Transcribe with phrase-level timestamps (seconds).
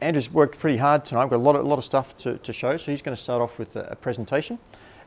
[0.00, 1.24] Andrew's worked pretty hard tonight.
[1.24, 3.16] We've got a lot of, a lot of stuff to, to show, so he's going
[3.16, 4.58] to start off with a, a presentation.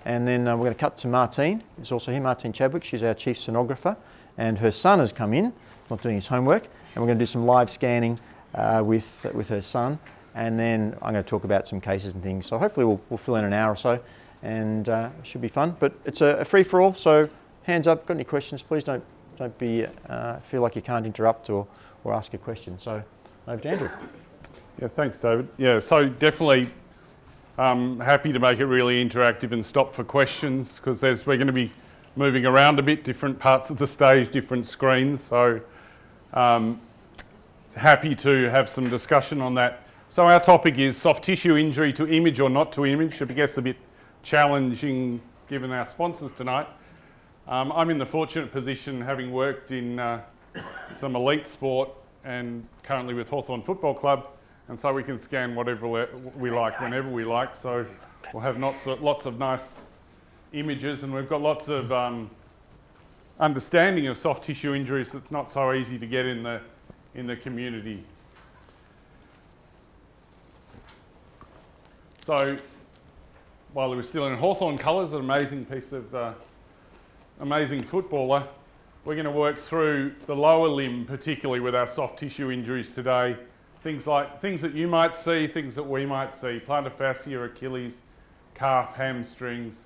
[0.03, 1.63] And then uh, we're going to cut to Martine.
[1.77, 2.83] It's also here, Martine Chadwick.
[2.83, 3.95] She's our chief sonographer.
[4.37, 5.53] And her son has come in,
[5.89, 6.63] not doing his homework.
[6.63, 8.19] And we're going to do some live scanning
[8.55, 9.99] uh, with, with her son.
[10.33, 12.45] And then I'm going to talk about some cases and things.
[12.45, 13.99] So hopefully we'll, we'll fill in an hour or so.
[14.41, 15.77] And uh, it should be fun.
[15.79, 16.95] But it's a, a free for all.
[16.95, 17.29] So
[17.63, 18.05] hands up.
[18.07, 18.63] Got any questions?
[18.63, 19.03] Please don't,
[19.37, 21.67] don't be, uh, feel like you can't interrupt or,
[22.03, 22.79] or ask a question.
[22.79, 23.03] So
[23.47, 23.89] over to Andrew.
[24.81, 25.47] Yeah, thanks, David.
[25.59, 26.71] Yeah, so definitely
[27.59, 31.53] um, happy to make it really interactive and stop for questions because we're going to
[31.53, 31.71] be
[32.15, 35.21] moving around a bit, different parts of the stage, different screens.
[35.21, 35.61] So
[36.33, 36.81] um,
[37.75, 39.83] happy to have some discussion on that.
[40.09, 43.21] So our topic is soft tissue injury to image or not to image.
[43.21, 43.77] I guess a bit
[44.23, 46.67] challenging given our sponsors tonight.
[47.47, 50.21] Um, I'm in the fortunate position, having worked in uh,
[50.91, 51.91] some elite sport
[52.23, 54.25] and currently with Hawthorn Football Club,
[54.71, 55.85] and so we can scan whatever
[56.37, 57.57] we like whenever we like.
[57.57, 57.85] So
[58.33, 59.81] we'll have lots of, lots of nice
[60.53, 62.31] images, and we've got lots of um,
[63.37, 66.61] understanding of soft tissue injuries that's not so easy to get in the
[67.15, 68.01] in the community.
[72.23, 72.57] So
[73.73, 76.33] while he was still in Hawthorn colours, an amazing piece of uh,
[77.41, 78.47] amazing footballer,
[79.03, 83.35] we're going to work through the lower limb, particularly with our soft tissue injuries today.
[83.83, 87.95] Things like things that you might see, things that we might see, plantar fascia, Achilles,
[88.53, 89.79] calf, hamstrings.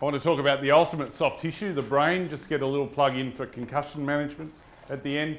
[0.00, 2.88] I want to talk about the ultimate soft tissue, the brain, just get a little
[2.88, 4.52] plug in for concussion management
[4.90, 5.38] at the end.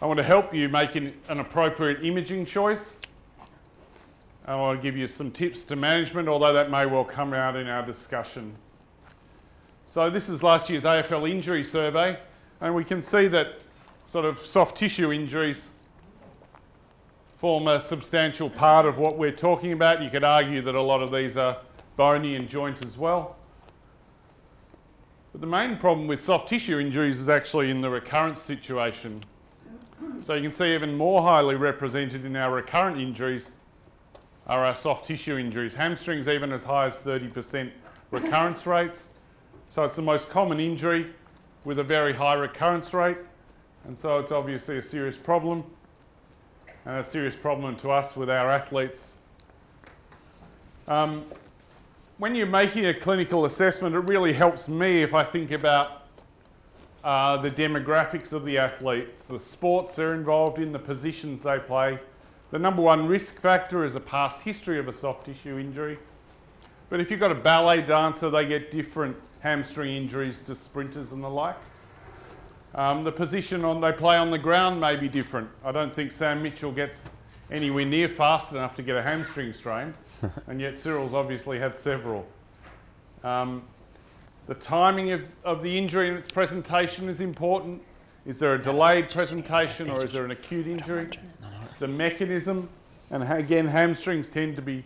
[0.00, 3.02] I want to help you make an, appropriate imaging choice.
[4.46, 7.56] I want to give you some tips to management, although that may well come out
[7.56, 8.54] in our discussion.
[9.86, 12.18] So this is last year's AFL injury survey,
[12.62, 13.60] and we can see that
[14.06, 15.68] sort of soft tissue injuries
[17.46, 20.02] form a substantial part of what we're talking about.
[20.02, 21.56] You could argue that a lot of these are
[21.96, 23.36] bony and joint as well.
[25.30, 29.22] But the main problem with soft tissue injuries is actually in the recurrence situation.
[30.18, 33.52] So you can see even more highly represented in our recurrent injuries
[34.48, 35.72] are our soft tissue injuries.
[35.72, 37.70] Hamstrings even as high as 30%
[38.10, 39.10] recurrence rates.
[39.68, 41.14] So it's the most common injury
[41.64, 43.18] with a very high recurrence rate,
[43.84, 45.62] and so it's obviously a serious problem,
[46.86, 49.16] and a serious problem to us with our athletes.
[50.86, 51.24] Um,
[52.18, 56.04] when you're making a clinical assessment, it really helps me if I think about
[57.02, 61.98] uh, the demographics of the athletes, the sports they're involved in, the positions they play.
[62.52, 65.98] The number one risk factor is a past history of a soft tissue injury.
[66.88, 71.22] But if you've got a ballet dancer, they get different hamstring injuries to sprinters and
[71.22, 71.56] the like.
[72.74, 75.48] Um, the position on they play on the ground may be different.
[75.64, 76.98] I don't think Sam Mitchell gets
[77.50, 79.94] anywhere near fast enough to get a hamstring strain,
[80.46, 82.26] and yet Cyril's obviously had several.
[83.24, 83.62] Um,
[84.46, 87.82] the timing of, of the injury and its presentation is important.
[88.24, 91.08] Is there a delayed presentation or is there an acute injury?
[91.78, 92.68] The mechanism,
[93.10, 94.84] and again, hamstrings tend to be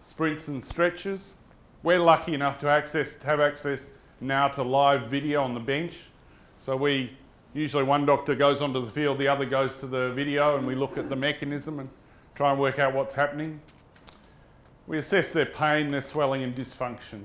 [0.00, 1.34] sprints and stretches.
[1.82, 3.90] We're lucky enough to access to have access
[4.20, 6.10] now to live video on the bench.
[6.58, 7.16] So we
[7.54, 10.74] usually one doctor goes onto the field, the other goes to the video, and we
[10.74, 11.88] look at the mechanism and
[12.34, 13.60] try and work out what's happening.
[14.86, 17.24] We assess their pain, their swelling, and dysfunction.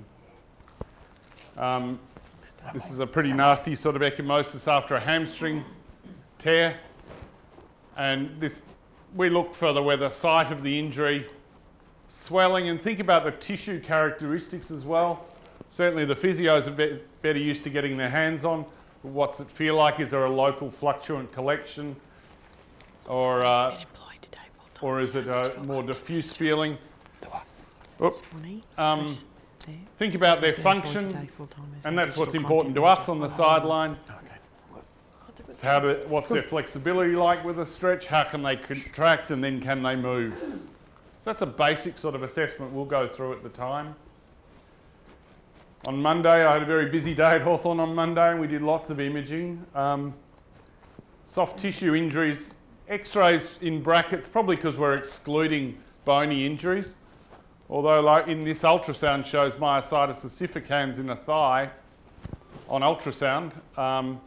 [1.58, 2.00] Um,
[2.74, 5.64] this is a pretty nasty sort of ecchymosis after a hamstring
[6.38, 6.78] tear,
[7.96, 8.64] and this
[9.16, 11.28] we look for the where the site of the injury,
[12.08, 15.25] swelling, and think about the tissue characteristics as well.
[15.69, 18.66] Certainly, the physios are be- better used to getting their hands on.
[19.06, 20.00] What's it feel like?
[20.00, 21.96] Is there a local fluctuant collection,
[23.08, 23.78] or uh,
[24.82, 26.78] or is it a more diffuse feeling?
[28.78, 29.18] Um,
[29.98, 31.30] think about their function,
[31.86, 33.96] and that's what's important to us on the sideline.
[35.50, 38.08] So how do, what's their flexibility like with a stretch?
[38.08, 40.38] How can they contract and then can they move?
[41.20, 43.96] So that's a basic sort of assessment we'll go through at the time.
[45.87, 48.64] On Monday, I had a very busy day at Hawthorn on Monday and we did
[48.64, 49.64] lots of imaging.
[49.76, 50.16] Um,
[51.26, 52.55] soft tissue injuries,
[52.90, 56.96] x rays in brackets, probably because we're excluding bony injuries.
[57.70, 61.70] Although, like in this ultrasound, shows myositis ossificans in a thigh
[62.67, 64.20] on ultrasound, um,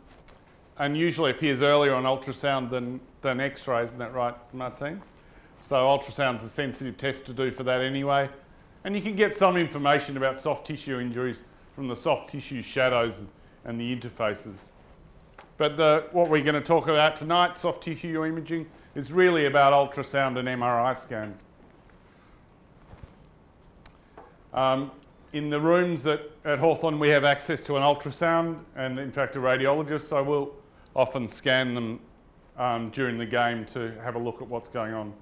[0.78, 5.02] and usually appears earlier on ultrasound than, than x rays, isn't that right, Martine?
[5.58, 8.28] So, ultrasound's a sensitive test to do for that anyway.
[8.84, 11.42] And you can get some information about soft tissue injuries
[11.74, 13.24] from the soft tissue shadows
[13.64, 14.70] and the interfaces.
[15.56, 19.72] But the, what we're going to talk about tonight, soft tissue imaging, is really about
[19.72, 21.36] ultrasound and MRI scan.
[24.54, 24.92] Um,
[25.32, 29.36] in the rooms at, at Hawthorn, we have access to an ultrasound and, in fact,
[29.36, 30.52] a radiologist, so we'll
[30.96, 32.00] often scan them
[32.56, 35.12] um, during the game to have a look at what's going on.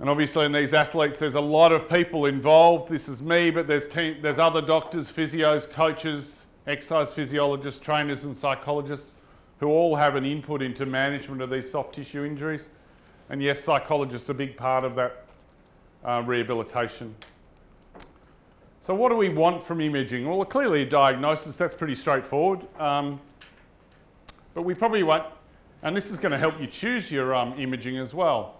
[0.00, 2.88] And obviously, in these athletes, there's a lot of people involved.
[2.88, 9.14] This is me, but there's, there's other doctors, physios, coaches, exercise physiologists, trainers, and psychologists
[9.58, 12.68] who all have an input into management of these soft tissue injuries.
[13.28, 15.24] And yes, psychologists are a big part of that
[16.04, 17.14] uh, rehabilitation.
[18.80, 20.28] So, what do we want from imaging?
[20.28, 22.66] Well, clearly, a diagnosis, that's pretty straightforward.
[22.80, 23.20] Um,
[24.54, 25.26] but we probably want,
[25.82, 28.57] and this is going to help you choose your um, imaging as well.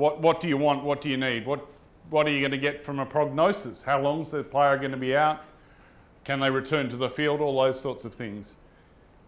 [0.00, 0.82] What, what do you want?
[0.82, 1.44] What do you need?
[1.44, 1.66] What,
[2.08, 3.82] what are you going to get from a prognosis?
[3.82, 5.44] How long is the player going to be out?
[6.24, 7.42] Can they return to the field?
[7.42, 8.54] All those sorts of things.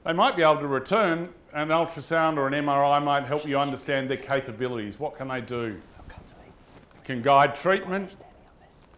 [0.07, 1.29] They might be able to return.
[1.53, 4.99] An ultrasound or an MRI might help you understand their capabilities.
[4.99, 5.79] What can they do?
[7.05, 8.17] Can guide treatment.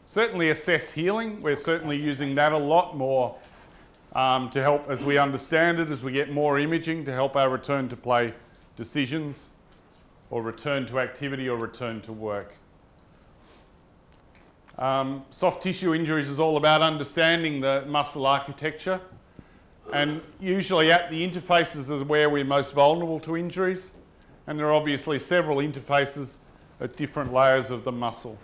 [0.06, 1.40] Certainly assess healing.
[1.40, 3.36] We're certainly using that a lot more
[4.12, 7.50] um, to help as we understand it, as we get more imaging to help our
[7.50, 8.30] return to play
[8.76, 9.50] decisions
[10.34, 12.54] or return to activity or return to work.
[14.76, 19.00] Um, soft tissue injuries is all about understanding the muscle architecture,
[19.92, 23.92] and usually at the interfaces is where we're most vulnerable to injuries,
[24.48, 26.38] and there are obviously several interfaces
[26.80, 28.36] at different layers of the muscle.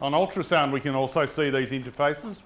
[0.00, 2.44] On ultrasound, we can also see these interfaces.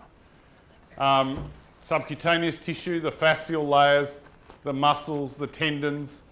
[0.98, 1.48] Um,
[1.80, 4.18] subcutaneous tissue, the fascial layers,
[4.64, 6.24] the muscles, the tendons,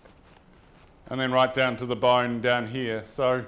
[1.09, 3.05] and then right down to the bone down here.
[3.05, 3.45] So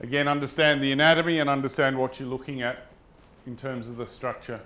[0.00, 2.86] again, understand the anatomy and understand what you're looking at
[3.46, 4.60] in terms of the structure.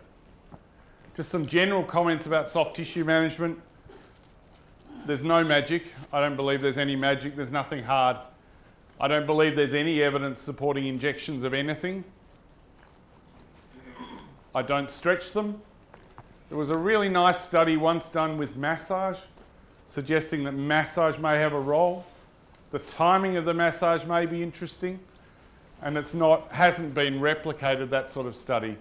[1.16, 3.58] Just some general comments about soft tissue management.
[5.06, 5.84] There's no magic.
[6.12, 7.36] I don't believe there's any magic.
[7.36, 8.16] There's nothing hard.
[9.00, 12.04] I don't believe there's any evidence supporting injections of anything.
[14.54, 15.60] I don't stretch them.
[16.48, 19.18] There was a really nice study once done with massage
[19.92, 22.06] suggesting that massage may have a role.
[22.70, 24.98] The timing of the massage may be interesting,
[25.82, 28.78] and it's not hasn't been replicated that sort of study.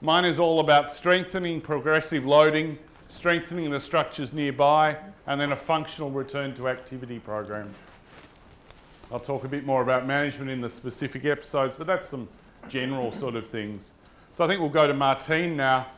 [0.00, 4.96] Mine is all about strengthening progressive loading, strengthening the structures nearby,
[5.26, 7.68] and then a functional return to activity program.
[9.12, 12.26] I'll talk a bit more about management in the specific episodes, but that's some
[12.70, 13.90] general sort of things.
[14.32, 15.88] So I think we'll go to Martine now,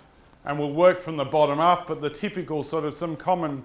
[0.45, 3.63] and we'll work from the bottom up, but the typical sort of some common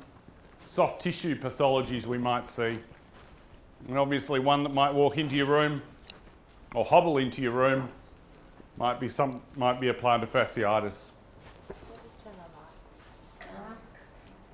[0.69, 2.77] soft tissue pathologies we might see.
[3.88, 5.81] And obviously, one that might walk into your room
[6.75, 7.89] or hobble into your room
[8.77, 11.10] might be some might be a plantar fasciitis.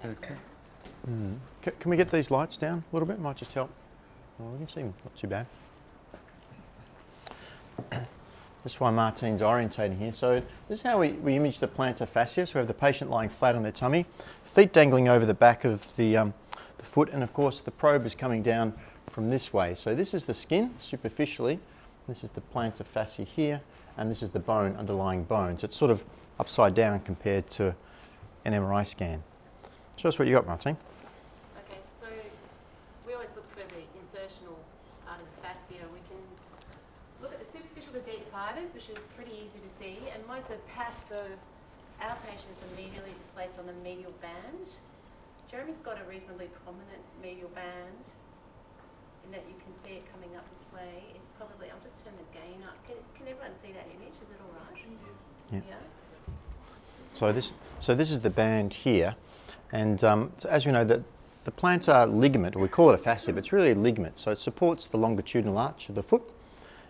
[0.06, 0.36] Okay.
[1.10, 1.38] Mm.
[1.62, 3.20] Can we get these lights down a little bit?
[3.20, 3.72] Might just help.
[4.38, 5.48] Well, we can see them, not too bad.
[8.66, 10.12] That's why Martine's orientating here.
[10.12, 12.48] So this is how we, we image the plantar fascia.
[12.48, 14.08] So we have the patient lying flat on their tummy,
[14.44, 16.34] feet dangling over the back of the, um,
[16.80, 18.74] the foot, and of course the probe is coming down
[19.12, 19.76] from this way.
[19.76, 21.60] So this is the skin superficially,
[22.08, 23.62] this is the plantar fascia here,
[23.98, 25.60] and this is the bone, underlying bone.
[25.60, 26.04] So it's sort of
[26.40, 27.76] upside down compared to
[28.46, 29.22] an MRI scan.
[29.96, 30.76] Show us what you got, Martine.
[38.76, 41.22] which are pretty easy to see, and most of the path for
[42.02, 44.68] our patients are medially displaced on the medial band.
[45.50, 48.04] Jeremy's got a reasonably prominent medial band
[49.26, 51.04] in that you can see it coming up this way.
[51.14, 52.76] It's probably, I'll just turn the gain up.
[52.88, 54.14] Can, can everyone see that image?
[54.18, 54.84] Is it all right?
[55.54, 55.60] Yeah.
[55.70, 56.34] yeah.
[57.14, 59.16] So this, so this is the band here,
[59.72, 61.02] and um, so as you know, the,
[61.46, 64.18] the plantar ligament, or we call it a fascia, but it's really a ligament.
[64.18, 66.24] So it supports the longitudinal arch of the foot,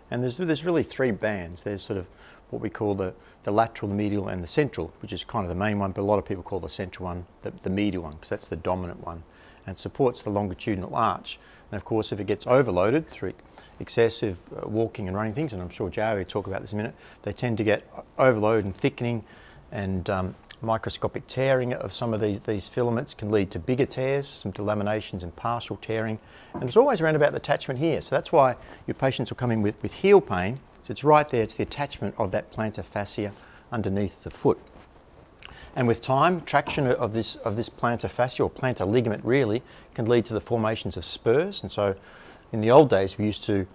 [0.10, 1.62] and there's, there's really three bands.
[1.62, 2.08] There's sort of
[2.50, 5.50] what we call the, the lateral, the medial, and the central, which is kind of
[5.50, 8.04] the main one, but a lot of people call the central one the, the medial
[8.04, 9.24] one because that's the dominant one
[9.68, 11.40] and supports the longitudinal arch.
[11.72, 13.34] And of course, if it gets overloaded through
[13.80, 16.80] excessive uh, walking and running things, and I'm sure Joe will talk about this in
[16.80, 17.84] a minute, they tend to get
[18.18, 19.24] overload and thickening
[19.72, 24.28] and um, microscopic tearing of some of these, these filaments can lead to bigger tears,
[24.28, 26.20] some delaminations and partial tearing.
[26.54, 28.02] And it's always around about the attachment here.
[28.02, 28.56] So that's why
[28.88, 30.58] your patients will come in with, with heel pain.
[30.86, 33.32] So it's right there, it's the attachment of that plantar fascia
[33.72, 34.60] underneath the foot.
[35.76, 39.64] And with time, traction of this, of this plantar fascia or plantar ligament really
[39.96, 41.64] can lead to the formations of spurs.
[41.64, 41.96] And so
[42.52, 43.66] in the old days, we used to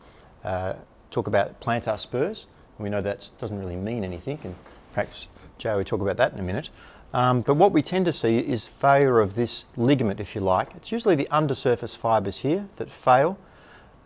[0.45, 0.75] uh,
[1.11, 2.47] talk about plantar spurs.
[2.79, 4.55] We know that doesn't really mean anything, and
[4.95, 5.26] perhaps
[5.59, 6.71] Joe will talk about that in a minute.
[7.12, 10.75] Um, but what we tend to see is failure of this ligament, if you like.
[10.76, 13.37] It's usually the undersurface fibres here that fail.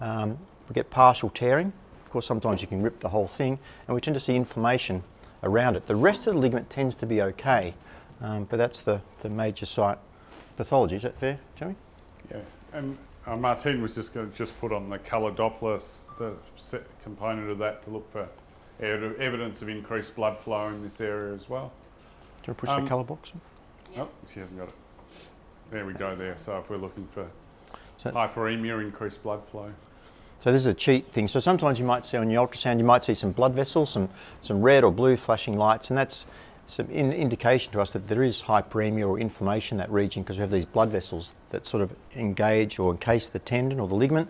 [0.01, 1.75] Um, we get partial tearing.
[2.15, 5.03] Of course, sometimes you can rip the whole thing, and we tend to see inflammation
[5.43, 5.89] around it.
[5.89, 7.75] The rest of the ligament tends to be okay,
[8.21, 9.99] um, but that's the, the major site
[10.57, 10.95] pathology.
[10.95, 11.75] Is that fair, Jamie?
[12.31, 12.37] Yeah,
[12.73, 15.83] and uh, Martine was just going to just put on the colour Doppler,
[16.21, 18.29] the set component of that to look for
[18.79, 21.73] ev- evidence of increased blood flow in this area as well.
[22.01, 23.33] Do you want to push Um, the colour box?
[23.99, 24.75] Oh, she hasn't got it.
[25.71, 26.37] There we go there.
[26.37, 27.27] So if we're looking for
[27.97, 29.73] So- hyperemia, increased blood flow.
[30.45, 31.27] So this is a cheat thing.
[31.27, 34.11] So sometimes you might see on your ultrasound, you might see some blood vessels, some,
[34.43, 36.27] some red or blue flashing lights, and that's
[36.67, 40.37] some in, indication to us that there is hyperemia or inflammation in that region because
[40.37, 43.95] we have these blood vessels that sort of engage or encase the tendon or the
[43.95, 44.29] ligament.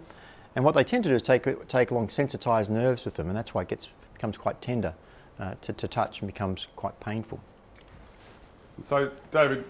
[0.55, 3.37] And what they tend to do is take, take along sensitized nerves with them, and
[3.37, 4.95] that's why it gets, becomes quite tender
[5.41, 7.41] uh, to, to touch and becomes quite painful.
[8.81, 9.65] So, David,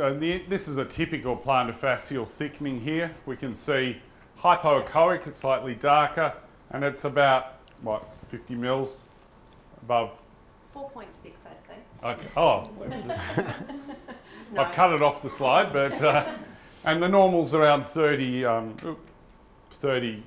[0.00, 3.12] uh, the, this is a typical plantar fascial thickening here.
[3.26, 4.00] We can see
[4.42, 6.32] hypoechoic, it's slightly darker,
[6.70, 9.06] and it's about, what, 50 mils
[9.82, 10.10] above.
[10.74, 11.32] 4.6, I'd
[11.66, 11.74] say.
[12.04, 12.28] Okay.
[12.36, 12.70] Oh,
[14.58, 16.34] I've cut it off the slide, but, uh,
[16.84, 18.96] and the normal's around 30, um,
[19.72, 20.22] 30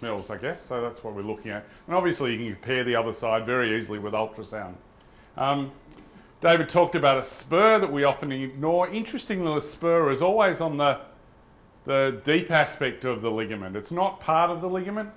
[0.00, 1.66] mils, I guess, so that's what we're looking at.
[1.86, 4.74] And obviously, you can compare the other side very easily with ultrasound.
[5.36, 5.72] Um,
[6.40, 8.88] David talked about a spur that we often ignore.
[8.88, 10.98] Interestingly, the spur is always on the,
[11.84, 13.76] the deep aspect of the ligament.
[13.76, 15.10] It's not part of the ligament,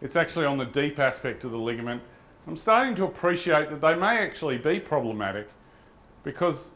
[0.00, 2.02] it's actually on the deep aspect of the ligament.
[2.46, 5.48] I'm starting to appreciate that they may actually be problematic
[6.24, 6.74] because,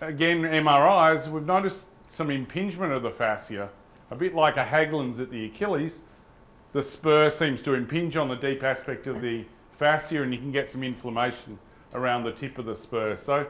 [0.00, 3.70] again, MRIs, we've noticed some impingement of the fascia,
[4.10, 6.02] a bit like a Haglund's at the Achilles.
[6.72, 10.50] The spur seems to impinge on the deep aspect of the fascia, and you can
[10.50, 11.58] get some inflammation
[11.94, 13.16] around the tip of the spur.
[13.16, 13.46] So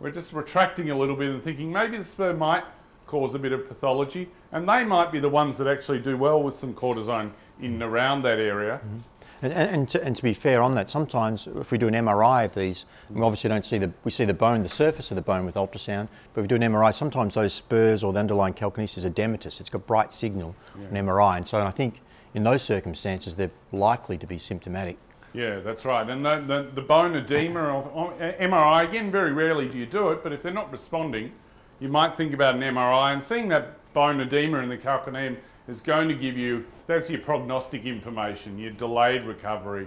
[0.00, 2.64] we're just retracting a little bit and thinking maybe the spur might
[3.08, 6.40] cause a bit of pathology, and they might be the ones that actually do well
[6.40, 8.80] with some cortisone in and around that area.
[8.84, 8.98] Mm-hmm.
[9.40, 11.94] And, and, and, to, and to be fair on that, sometimes if we do an
[11.94, 15.14] MRI of these, we obviously don't see the we see the bone, the surface of
[15.14, 16.08] the bone with ultrasound.
[16.34, 19.60] But if we do an MRI, sometimes those spurs or the underlying calcaneus is dematous.
[19.60, 22.00] It's got bright signal on MRI, and so I think
[22.34, 24.98] in those circumstances they're likely to be symptomatic.
[25.32, 26.08] Yeah, that's right.
[26.08, 30.22] And the, the, the bone edema of- MRI, again, very rarely do you do it,
[30.22, 31.32] but if they're not responding,
[31.80, 35.36] you might think about an MRI and seeing that bone edema in the calcaneum
[35.68, 39.86] is going to give you, that's your prognostic information, your delayed recovery.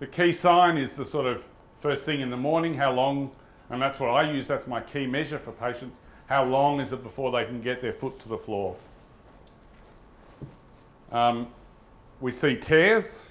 [0.00, 1.44] The key sign is the sort of
[1.78, 3.30] first thing in the morning, how long,
[3.70, 7.02] and that's what I use, that's my key measure for patients, how long is it
[7.02, 8.76] before they can get their foot to the floor.
[11.12, 11.48] Um,
[12.20, 13.22] we see tears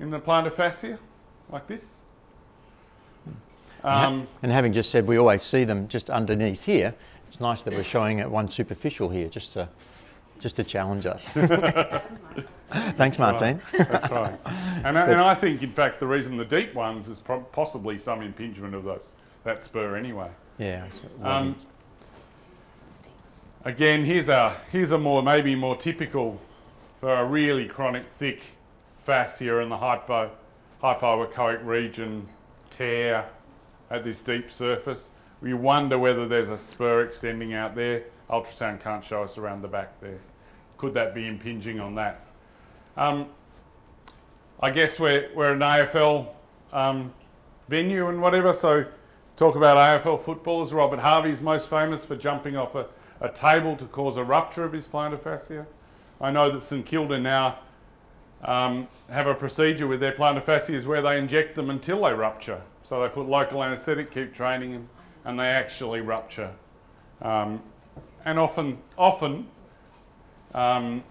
[0.00, 0.98] in the plantar fascia,
[1.50, 1.98] like this.
[3.86, 6.94] Um, And having just said we always see them just underneath here,
[7.28, 9.68] it's nice that we're showing it one superficial here, just to
[10.38, 11.26] just to challenge us.
[12.98, 13.60] Thanks, Martine.
[13.72, 14.38] that's right.
[14.84, 17.96] And, I- and I think, in fact, the reason the deep ones is pro- possibly
[17.98, 19.12] some impingement of those
[19.44, 20.28] that spur anyway.
[20.58, 20.84] Yeah.
[21.22, 21.56] Um,
[23.64, 26.40] again, here's a here's a more maybe more typical
[27.00, 28.42] for a really chronic thick
[29.00, 30.30] fascia in the hypo
[30.82, 32.26] hypoechoic region
[32.70, 33.24] tear
[33.90, 35.10] at this deep surface.
[35.40, 38.04] We wonder whether there's a spur extending out there.
[38.30, 40.18] Ultrasound can't show us around the back there.
[40.78, 42.26] Could that be impinging on that?
[42.96, 43.26] Um,
[44.60, 46.28] I guess we're, we're an AFL
[46.72, 47.12] um,
[47.68, 48.86] venue and whatever, so
[49.36, 50.72] talk about AFL footballers.
[50.72, 52.86] Robert Harvey's most famous for jumping off a,
[53.20, 55.66] a table to cause a rupture of his plantar fascia.
[56.20, 57.58] I know that St Kilda now
[58.42, 62.62] um, have a procedure with their plantar fascias where they inject them until they rupture.
[62.86, 64.88] So they put local anaesthetic, keep training them,
[65.24, 66.52] and they actually rupture.
[67.20, 67.60] Um,
[68.24, 69.48] and often, often
[70.54, 71.02] um,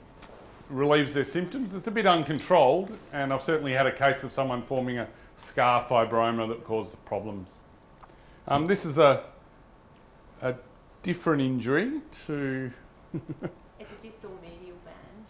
[0.70, 1.76] relieves their symptoms.
[1.76, 5.84] It's a bit uncontrolled, and I've certainly had a case of someone forming a scar
[5.84, 7.60] fibroma that caused problems.
[8.48, 9.26] Um, this is a,
[10.42, 10.56] a
[11.04, 12.72] different injury to,
[13.14, 15.26] It's a distal medial band.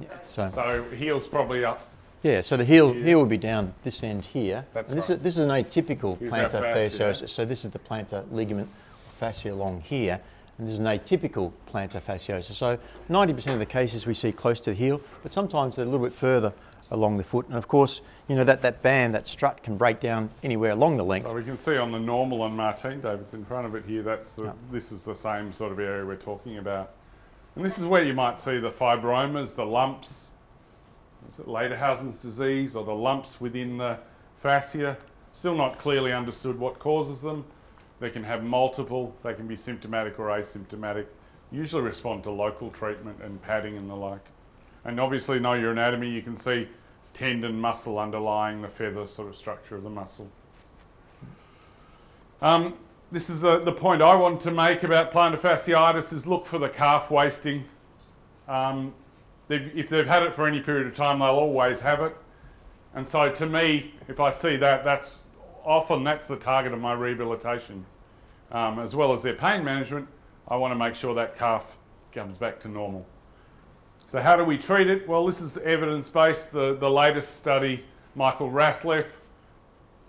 [0.00, 1.92] yeah, so so heel's probably up.
[2.22, 3.04] Yeah, so the heel Yeah.
[3.04, 4.64] heel would be down this end here.
[4.74, 5.16] That's and this right.
[5.16, 7.02] is this is an atypical Here's plantar fascia.
[7.04, 7.28] fasciosis.
[7.28, 8.68] So this is the plantar ligament
[9.10, 10.20] fascia along here,
[10.58, 12.52] and this is an atypical plantar fasciosis.
[12.54, 15.88] So 90% of the cases we see close to the heel, but sometimes they're a
[15.88, 16.52] little bit further
[16.90, 17.46] along the foot.
[17.48, 20.96] And of course, you know that that band, that strut, can break down anywhere along
[20.96, 21.26] the length.
[21.26, 24.02] So we can see on the normal on Martine David's in front of it here.
[24.02, 26.92] That's the, this is the same sort of area we're talking about,
[27.54, 30.32] and this is where you might see the fibromas, the lumps.
[31.28, 33.98] Is it Ledderhose's disease or the lumps within the
[34.36, 34.96] fascia?
[35.32, 37.44] Still not clearly understood what causes them.
[38.00, 41.06] They can have multiple, they can be symptomatic or asymptomatic,
[41.50, 44.26] usually respond to local treatment and padding and the like.
[44.84, 46.68] And obviously, know your anatomy, you can see
[47.12, 50.30] tendon muscle underlying the feather sort of structure of the muscle.
[52.42, 52.74] Um,
[53.10, 56.58] this is the, the point I want to make about plantar fasciitis is look for
[56.58, 57.64] the calf wasting.
[58.46, 58.92] Um,
[59.48, 62.16] they've, if they've had it for any period of time, they'll always have it.
[62.94, 65.24] And so to me, if I see that, that's
[65.64, 67.84] often that's the target of my rehabilitation.
[68.52, 70.08] Um, as well as their pain management,
[70.48, 71.76] I want to make sure that calf
[72.12, 73.04] comes back to normal.
[74.06, 75.08] So how do we treat it?
[75.08, 76.52] Well, this is evidence-based.
[76.52, 77.84] The, the latest study,
[78.14, 79.16] Michael Rathleff,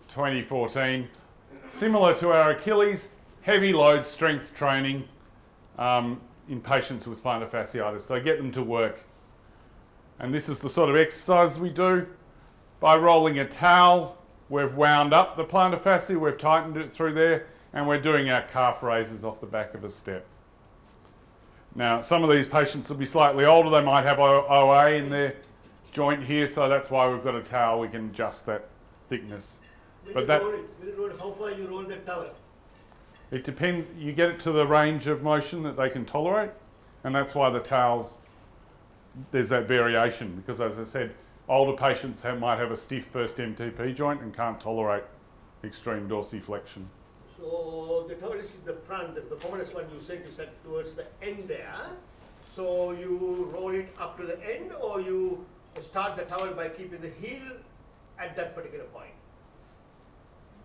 [0.07, 1.07] 2014,
[1.67, 3.09] similar to our Achilles,
[3.41, 5.05] heavy load strength training
[5.79, 8.01] um, in patients with plantar fasciitis.
[8.01, 9.03] So get them to work.
[10.19, 12.07] And this is the sort of exercise we do.
[12.79, 14.17] By rolling a towel,
[14.49, 18.41] we've wound up the plantar fascia, we've tightened it through there, and we're doing our
[18.41, 20.25] calf raises off the back of a step.
[21.75, 25.35] Now, some of these patients will be slightly older, they might have OA in their
[25.91, 28.67] joint here, so that's why we've got a towel, we can adjust that
[29.09, 29.59] thickness.
[30.05, 32.29] When But that- roll how far you roll the towel?
[33.29, 36.51] It depends, you get it to the range of motion that they can tolerate,
[37.03, 38.17] and that's why the towels,
[39.31, 41.13] there's that variation, because as I said,
[41.47, 45.03] older patients have, might have a stiff first MTP joint and can't tolerate
[45.63, 46.85] extreme dorsiflexion.
[47.37, 50.93] So the towel is in the front, the, commonest one you said is at towards
[50.95, 51.75] the end there.
[52.41, 55.45] So you roll it up to the end or you
[55.81, 57.41] start the towel by keeping the heel
[58.17, 59.11] at that particular point?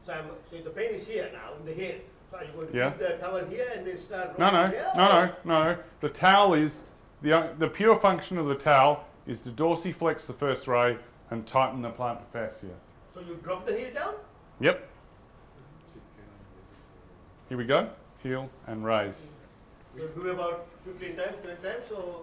[0.06, 1.96] So I'm, so the pain is here now in the heel.
[2.30, 2.90] So are you going to Yeah.
[2.90, 4.92] keep the towel here and then start No, rolling no, there?
[4.96, 5.08] no,
[5.44, 5.78] no, no.
[6.00, 6.84] The towel is,
[7.22, 10.98] the, the pure function of the towel is to dorsiflex the first ray
[11.30, 12.66] and tighten the plantar fascia.
[13.14, 14.14] So you drop the heel down?
[14.60, 14.88] Yep.
[17.48, 17.90] Here we go.
[18.22, 19.26] Heel and raise.
[19.96, 22.22] You do about 15 times, 20 times or?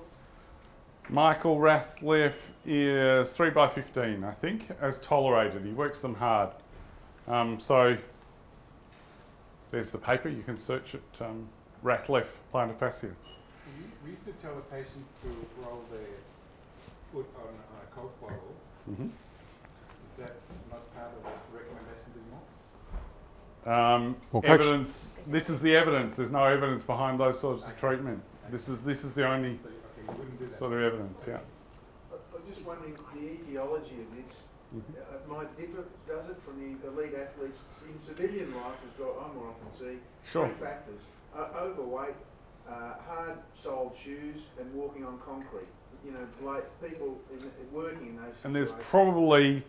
[1.07, 5.65] Michael Rathleff is 3 by 15 I think, as tolerated.
[5.65, 6.49] He works them hard.
[7.27, 7.97] Um, so
[9.71, 10.29] there's the paper.
[10.29, 11.03] You can search it.
[11.21, 11.47] Um,
[11.83, 13.11] Rathleff plantar fascia.
[13.77, 15.27] We, we used to tell the patients to
[15.63, 16.17] roll their
[17.11, 18.55] foot on, on a Coke bottle.
[18.85, 20.35] hmm Is that
[20.71, 22.45] not part of the recommendations anymore?
[23.65, 25.13] Um, Well, Coach- evidence.
[25.27, 26.15] This is the evidence.
[26.15, 28.21] There's no evidence behind those sorts of treatment.
[28.49, 30.53] This is this is the only So, okay, you wouldn't do that.
[30.57, 31.23] sort of evidence.
[31.27, 31.37] Yeah.
[32.11, 34.35] I- I'm just wondering, the etiology of this,
[34.73, 34.81] Mhm.
[34.97, 39.17] uh, it might differ, does it, from the elite athletes in civilian life, as well,
[39.29, 40.47] I more often see Sure.
[40.47, 41.01] three factors.
[41.35, 42.15] Uh, overweight,
[42.69, 45.67] uh, hard-soled shoes, and walking on concrete.
[46.05, 48.89] You know, like people in, working in those And there's situations.
[48.89, 49.63] probably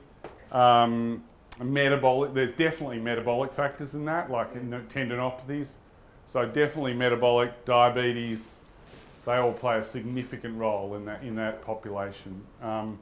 [0.52, 1.24] um,
[1.60, 2.34] metabolic.
[2.34, 5.72] There's definitely metabolic factors in that, like in the tendinopathies.
[6.26, 8.56] So definitely metabolic, diabetes.
[9.26, 12.44] They all play a significant role in that in that population.
[12.62, 13.00] Um,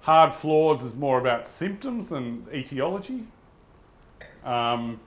[0.00, 3.24] hard floors is more about symptoms than etiology.
[4.44, 5.00] Um,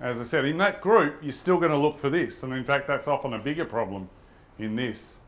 [0.00, 2.64] as I said, in that group, you're still going to look for this, and in
[2.64, 4.08] fact, that's often a bigger problem
[4.58, 5.18] in this.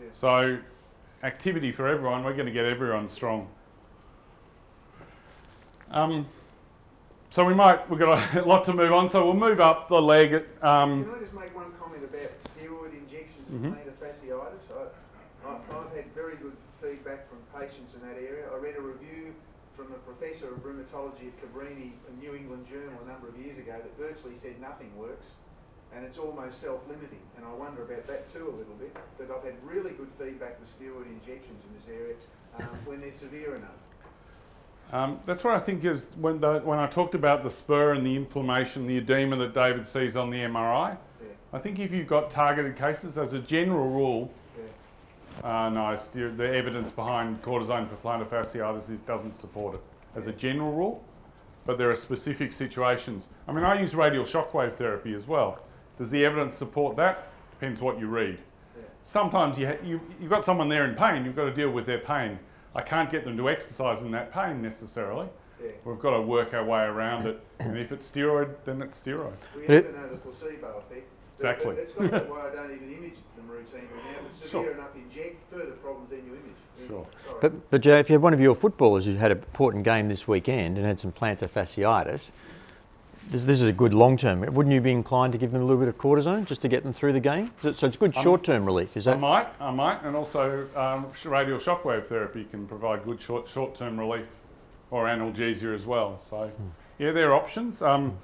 [0.00, 0.06] Yeah.
[0.12, 0.58] So,
[1.22, 2.24] activity for everyone.
[2.24, 3.48] We're going to get everyone strong.
[5.90, 6.26] Um,
[7.30, 7.88] so we might.
[7.90, 9.08] We've got a lot to move on.
[9.08, 10.34] So we'll move up the leg.
[10.62, 13.70] Um, Can I just make one comment about steroid injections Mhm.
[13.84, 14.70] with plantar fasciitis?
[15.44, 18.46] I, I, I've had very good feedback from patients in that area.
[18.52, 19.34] I read a review
[19.76, 23.58] from a professor of rheumatology at Cabrini, a New England Journal, a number of years
[23.58, 25.26] ago that virtually said nothing works
[25.94, 27.20] and it's almost self-limiting.
[27.36, 28.96] And I wonder about that too a little bit.
[29.16, 32.14] But I've had really good feedback with steroid injections in this area
[32.58, 33.70] um, when they're severe enough.
[34.92, 38.04] um, that's what I think is when the, when I talked about the spur and
[38.04, 40.96] the inflammation, the edema that David sees on the MRI.
[41.20, 44.30] Yeah, I think if you've got targeted cases, as a general rule.
[45.44, 49.80] Uh, no, the evidence behind cortisone for plantar fasciitis doesn't support it
[50.16, 51.04] as a general rule.
[51.66, 53.28] But there are specific situations.
[53.48, 55.60] I mean, I use radial shockwave therapy as well.
[55.98, 57.28] Does the evidence support that?
[57.52, 58.38] Depends what you read.
[58.76, 58.82] Yeah.
[59.02, 61.86] Sometimes you ha- you, you've got someone there in pain, you've got to deal with
[61.86, 62.38] their pain.
[62.74, 65.28] I can't get them to exercise in that pain necessarily.
[65.62, 65.70] yeah.
[65.84, 67.40] We've got to work our way around it.
[67.60, 69.32] And if it's steroid, then it's steroid.
[69.54, 71.08] We never it- know the placebo effect.
[71.34, 71.74] Exactly.
[71.74, 74.20] But, but that's not why I don't even image them routinely now.
[74.20, 74.62] If it's Sure.
[74.62, 76.88] severe enough, inject further problems, then you image.
[76.88, 77.06] Sure.
[77.26, 77.38] Sorry.
[77.40, 80.08] But, but Joe, if you had one of your footballers who had an important game
[80.08, 82.30] this weekend and had some plantar fasciitis,
[83.30, 84.40] this, this is a good long term.
[84.40, 86.82] Wouldn't you be inclined to give them a little bit of cortisone just to get
[86.84, 87.50] them through the game?
[87.62, 89.12] So so it's good Um, short term relief, is that?
[89.12, 89.20] I that?
[89.20, 93.74] might, I might, and also um, sh- radial shockwave therapy can provide good short short
[93.74, 94.26] term relief,
[94.90, 96.18] or analgesia as well.
[96.18, 96.50] So,
[96.98, 97.80] yeah, there are options.
[97.82, 98.18] Um,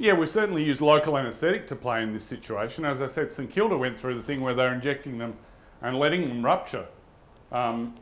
[0.00, 2.86] Yeah, we've certainly used local anaesthetic to play in this situation.
[2.86, 5.34] As I said, St Kilda went through the thing where they're injecting them
[5.82, 6.86] and letting them rupture.
[7.52, 7.94] Um,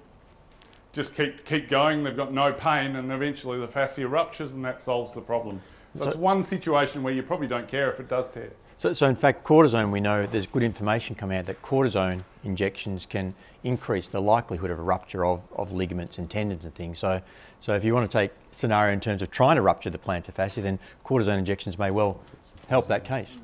[0.92, 2.04] just keep keep going.
[2.04, 5.60] They've got no pain, and eventually the fascia ruptures, and that solves the problem.
[5.94, 8.52] So, So- it's one situation where you probably don't care if it does tear.
[8.78, 13.06] So, so in fact, cortisone, we know there's good information coming out that cortisone injections
[13.06, 17.00] can increase the likelihood of a rupture of, of ligaments and tendons and things.
[17.00, 17.20] So,
[17.58, 20.32] so if you want to take scenario in terms of trying to rupture the plantar
[20.32, 22.20] fascia, then cortisone injections may well
[22.68, 23.40] help that case.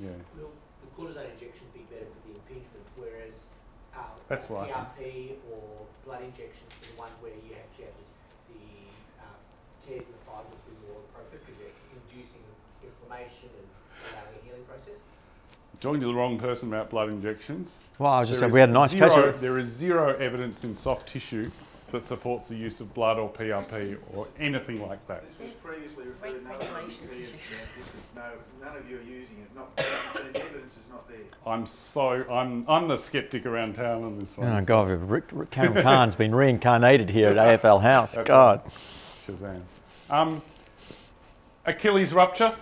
[0.00, 0.08] Yeah.
[0.38, 3.44] Will the cortisone injection be better for the impingement, whereas
[3.94, 7.96] um, That's what PRP or blood injections are the one where you actually have
[8.48, 8.64] the, the
[9.20, 9.36] uh,
[9.84, 11.76] tears in the fibre would be more appropriate because you're
[12.08, 12.40] inducing
[12.80, 13.68] inflammation and
[14.12, 14.98] allowing a healing process?
[15.80, 17.76] Talking to the wrong person about blood injections.
[17.98, 19.16] Well, I was just There saying, we had a nice zero, case.
[19.34, 21.50] of- There is zero evidence in soft tissue
[21.92, 25.22] that supports the use of blood or PRP or anything like that.
[25.24, 27.32] This was previously referred, no, to you, issue.
[27.50, 28.22] yeah, this is, no,
[28.60, 29.84] none of you are using it, not, the
[30.42, 31.16] evidence is not there.
[31.46, 34.48] I'm so I'm I'm the skeptic around town on this one.
[34.48, 38.16] Oh, God, Rick, Rick Cameron Khan's been reincarnated here at AFL House.
[38.16, 38.64] That's God.
[38.66, 39.62] Shazam.
[40.10, 40.42] Um,
[41.64, 42.54] Achilles rupture.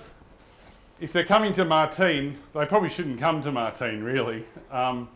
[0.98, 4.46] If they're coming to Martine, they probably shouldn't come to Martine, really.
[4.70, 5.08] Um,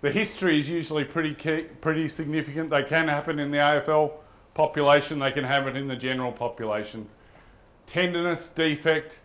[0.00, 2.70] the history is usually pretty key, pretty significant.
[2.70, 4.12] They can happen in the AFL
[4.54, 5.18] population.
[5.18, 7.08] They can happen in the general population.
[7.86, 9.18] Tenderness, defect.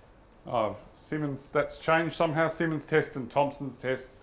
[0.47, 1.51] Oh, Simmonds.
[1.51, 2.47] That's changed somehow.
[2.47, 4.21] Simmonds test and Thompson's tests.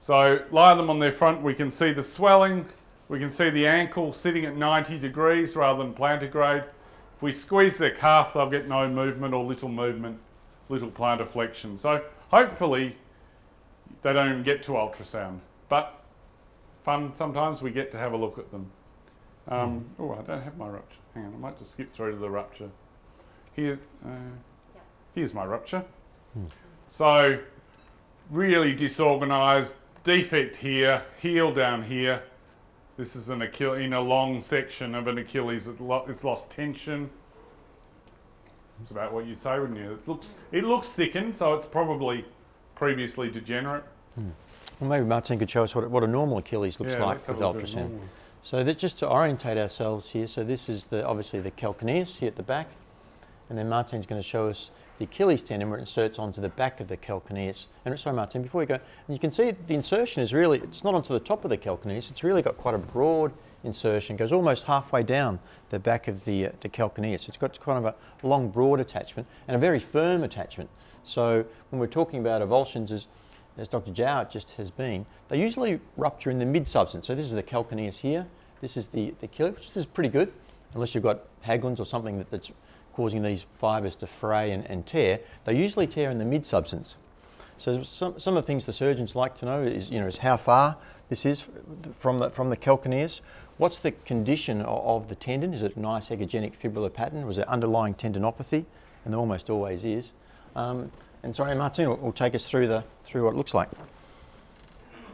[0.00, 1.42] So lie them on their front.
[1.42, 2.66] We can see the swelling.
[3.08, 6.64] We can see the ankle sitting at 90 degrees rather than plantigrade.
[7.16, 10.18] If we squeeze their calf, they'll get no movement or little movement,
[10.70, 11.76] little plantar flexion.
[11.76, 12.96] So hopefully
[14.00, 15.40] they don't even get to ultrasound.
[15.68, 16.02] But
[16.82, 18.70] fun, sometimes we get to have a look at them.
[19.48, 20.96] Um, oh, I don't have my rupture.
[21.14, 22.70] Hang on, I might just skip through to the rupture.
[23.52, 24.10] Here's, uh,
[25.14, 25.84] here's my rupture.
[26.86, 27.40] So
[28.30, 32.22] really disorganized, defect here, heel down here.
[32.96, 35.66] This is an Achilles in a long section of an Achilles.
[35.66, 37.10] It lo- it's lost tension.
[38.82, 39.92] It's about what you'd say, wouldn't you?
[39.92, 42.24] It looks it looks thickened, so it's probably
[42.74, 43.84] previously degenerate.
[44.14, 44.30] Hmm.
[44.80, 47.28] Well, maybe Martin could show us what, what a normal Achilles looks Yeah, like with
[47.28, 48.00] a look at a ultrasound.
[48.42, 52.28] So that just to orientate ourselves here, so this is the obviously the calcaneus here
[52.28, 52.68] at the back,
[53.50, 56.48] and then Martin's going to show us the Achilles tendon where it inserts onto the
[56.48, 57.66] back of the calcaneus.
[57.84, 60.82] And sorry, Martin, before we go, and you can see the insertion is really it's
[60.82, 62.10] not onto the top of the calcaneus.
[62.10, 63.32] It's really got quite a broad
[63.64, 65.38] insertion, goes almost halfway down
[65.70, 67.28] the back of the uh, the calcaneus.
[67.28, 70.70] It's got kind of a long, broad attachment and a very firm attachment.
[71.04, 73.06] So when we're talking about avulsions, as
[73.58, 73.90] as Dr.
[73.92, 77.06] Jowett just has been, they usually rupture in the mid-substance.
[77.06, 78.26] So this is the calcaneus here.
[78.60, 80.32] This is the, the Achilles, which is pretty good,
[80.74, 82.50] unless you've got Haglund's or something that, that's
[82.94, 85.20] causing these fibres to fray and, and tear.
[85.44, 86.98] They usually tear in the mid-substance.
[87.56, 90.16] So some, some of the things the surgeons like to know is, you know, is
[90.16, 90.76] how far
[91.08, 91.44] this is
[91.94, 93.20] from the, from the calcaneus.
[93.60, 95.52] What's the condition of, the tendon?
[95.52, 97.26] Is it a nice echogenic fibrillar pattern?
[97.26, 98.64] Was there underlying tendinopathy?
[99.04, 100.12] And there almost always is.
[100.56, 100.90] Um,
[101.22, 103.68] and sorry, Martin will, will take us through the through what it looks like.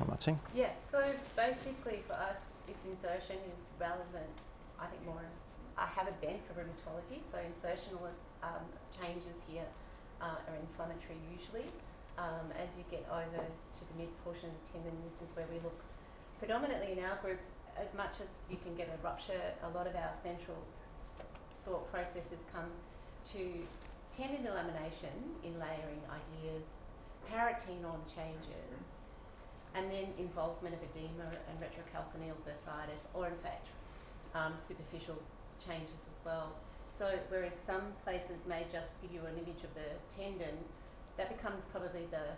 [0.06, 0.38] Martin.
[0.54, 1.02] Yeah, so
[1.35, 4.30] basically for us, its insertion is relevant,
[4.78, 5.26] I think more,
[5.76, 8.62] I have a bent for rheumatology, so insertional um,
[8.94, 9.66] changes here
[10.22, 11.66] uh, are inflammatory usually.
[12.16, 15.50] Um, as you get over to the mid portion of the tendon, this is where
[15.50, 15.82] we look
[16.38, 17.40] predominantly in our group,
[17.80, 20.56] as much as you can get a rupture, a lot of our central
[21.64, 22.70] thought processes come
[23.32, 23.66] to
[24.16, 25.12] tendon delamination
[25.44, 26.64] in layering ideas,
[27.28, 28.72] paratenon changes,
[29.74, 33.66] and then involvement of edema and retrocalcaneal bursitis, or in fact,
[34.34, 35.20] um, superficial
[35.60, 36.52] changes as well.
[36.96, 40.56] So, whereas some places may just give you an image of the tendon,
[41.18, 42.36] that becomes probably the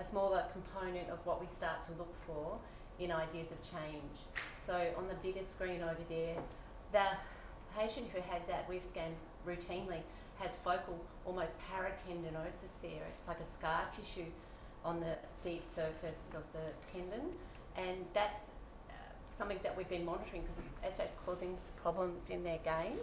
[0.00, 2.58] a smaller component of what we start to look for
[3.00, 4.16] in ideas of change.
[4.64, 6.36] So, on the bigger screen over there,
[6.92, 7.06] the
[7.76, 10.02] patient who has that we've scanned routinely
[10.38, 13.02] has focal, almost paratendinosis there.
[13.14, 14.30] It's like a scar tissue
[14.84, 17.32] on the deep surface of the tendon,
[17.76, 18.42] and that's
[18.88, 18.92] uh,
[19.38, 22.98] something that we've been monitoring because it's, actually causing problems in their game.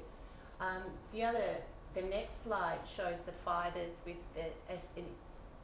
[0.59, 0.83] Um,
[1.13, 1.57] the other,
[1.93, 5.01] the next slide shows the fibres with the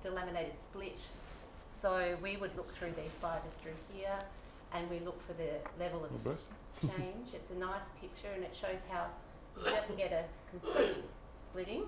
[0.07, 1.07] delaminated split.
[1.83, 4.17] So we would look through these fibres through here,
[4.71, 7.35] and we look for the level of Oh, change.
[7.35, 9.07] It's a nice picture and it shows how
[9.57, 11.03] you just get a complete
[11.51, 11.83] splitting.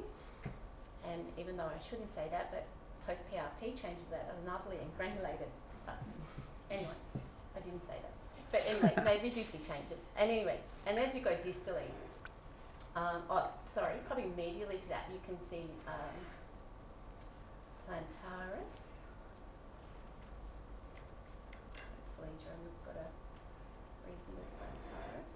[1.10, 2.68] And even though I shouldn't say that, but
[3.08, 5.48] post PRP changes that are lovely and granulated.
[5.86, 6.04] But
[6.70, 7.00] anyway,
[7.56, 8.12] I didn't say that.
[8.52, 8.92] But anyway,
[9.24, 10.04] reduce the changes.
[10.18, 11.88] And anyway, and as you go distally,
[12.98, 16.16] um, oh, sorry, probably medially to that, you can see um,
[17.88, 18.85] plantaris.
[22.26, 23.06] Hopefully Jeremy's got a
[24.08, 25.28] reasonable plantaris.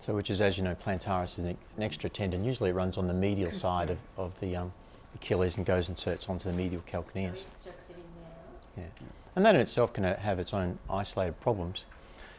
[0.00, 2.44] So, which is, as you know, plantaris is an, an extra tendon.
[2.44, 4.72] Usually it runs on the medial side of, of the um,
[5.14, 7.30] Achilles and goes and inserts onto the medial So calcaneus.
[7.32, 8.02] it's just sitting
[8.76, 8.84] there.
[8.84, 9.06] Yeah.
[9.36, 11.84] And that in itself can uh, have its own isolated problems.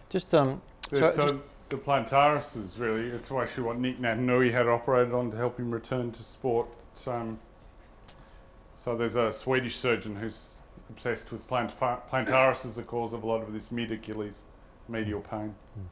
[0.10, 4.68] Just, um, So, so, just- the plantaris is really, it's actually what Nick Naitanui had
[4.68, 6.68] operated on to help him return to sport.
[7.06, 7.38] Um,
[8.76, 13.28] so there's a Swedish surgeon who's obsessed with plant- plantaris as the cause of a
[13.28, 14.44] lot of this mid Achilles
[14.88, 15.54] medial pain.
[15.80, 15.84] Mm.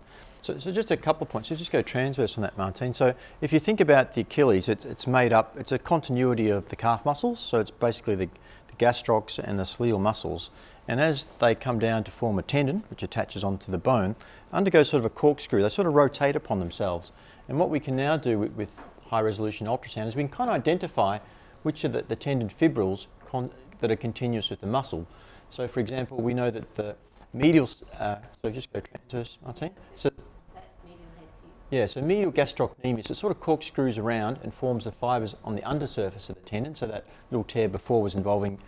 [0.41, 1.49] So, so just a couple of points.
[1.49, 2.93] So just go transverse on that, Martine.
[2.93, 6.67] So if you think about the Achilles, it's, it's made up, it's a continuity of
[6.69, 7.39] the calf muscles.
[7.39, 8.29] So it's basically the,
[8.67, 10.49] the gastrocs and the soleal muscles.
[10.87, 14.15] And as they come down to form a tendon, which attaches onto the bone,
[14.53, 15.61] undergoes sort of a corkscrew.
[15.61, 17.11] They sort of rotate upon themselves.
[17.49, 18.71] And what we can now do with, with
[19.05, 21.19] high resolution ultrasound is we can kind of identify
[21.63, 25.07] which are the, the tendon fibrils con- that are continuous with the muscle.
[25.49, 26.95] So for example, we know that the
[27.33, 29.71] medial, uh, so just go transverse, Martine.
[29.95, 30.09] So
[30.53, 31.27] That's medial head
[31.69, 35.63] yeah, so medial gastrocnemius, it sort of corkscrews around and forms the fibres on the
[35.63, 36.75] undersurface of the tendon.
[36.75, 38.59] So that little tear before was involving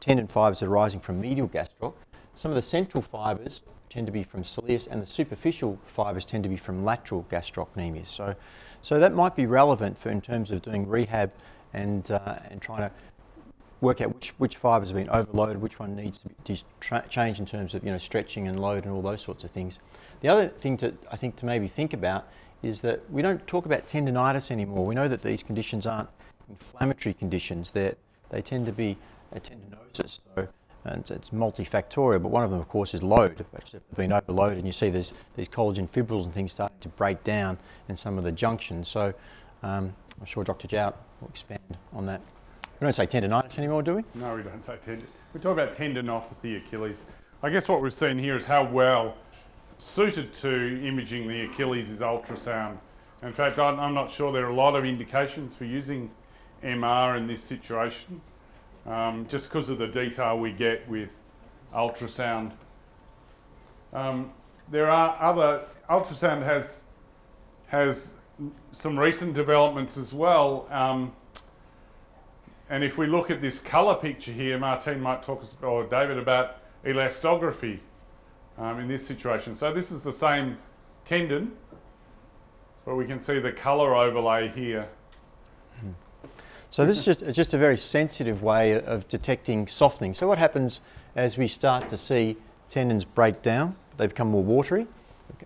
[0.00, 1.94] tendon fibres that are rising from medial gastroc.
[2.34, 6.42] Some of the central fibres tend to be from soleus and the superficial fibres tend
[6.42, 8.08] to be from lateral gastrocnemius.
[8.08, 8.34] So,
[8.82, 11.32] so that might be relevant for in terms of doing rehab
[11.72, 12.90] and, uh, and trying to
[13.80, 17.40] work out which, which fibres have been overloaded, which one needs to be tra- changed
[17.40, 19.80] in terms of you know stretching and load and all those sorts of things.
[20.20, 22.26] The other thing to I think to maybe think about
[22.62, 24.86] is that we don't talk about tendonitis anymore.
[24.86, 26.08] We know that these conditions aren't
[26.48, 27.70] inflammatory conditions.
[27.70, 27.94] They
[28.30, 28.96] they tend to be
[29.32, 30.20] a tendinosis.
[30.34, 30.48] So
[30.84, 33.44] and it's- multifactorial, but one of them, of course, is load.
[33.54, 37.22] It's been overloaded, and you see there's these collagen fibrils and things starting to break
[37.24, 37.58] down
[37.88, 38.88] in some of the junctions.
[38.88, 39.12] So
[39.62, 40.68] um, I'm sure Dr.
[40.68, 42.20] Jowett will expand on that.
[42.80, 44.04] We don't say tendonitis anymore, do we?
[44.14, 45.06] No, we don't say tendon.
[45.32, 47.04] We talk about tendinopathy Achilles.
[47.42, 49.16] I guess what we've seen here is how well
[49.78, 52.76] suited to imaging the Achilles is ultrasound.
[53.22, 56.10] In fact, I'm, not sure there are a lot of indications for using
[56.62, 58.20] MR in this situation,
[58.84, 61.10] um, just because of the detail we get with
[61.74, 62.52] ultrasound.
[63.94, 64.32] Um,
[64.70, 66.82] there are other ultrasound has
[67.68, 68.14] has
[68.70, 70.68] some recent developments as well.
[70.70, 71.12] Um,
[72.68, 76.18] and if we look at this colour picture here, Martine might talk us, or David
[76.18, 77.78] about elastography
[78.58, 79.54] um, in this situation.
[79.56, 80.58] So this is the same
[81.04, 81.52] tendon,
[82.84, 84.88] but we can see the colour overlay here.
[86.70, 90.14] So this is just, just a very sensitive way of detecting softening.
[90.14, 90.80] So what happens
[91.14, 92.36] as we start to see
[92.68, 94.86] tendons break down, they become more watery,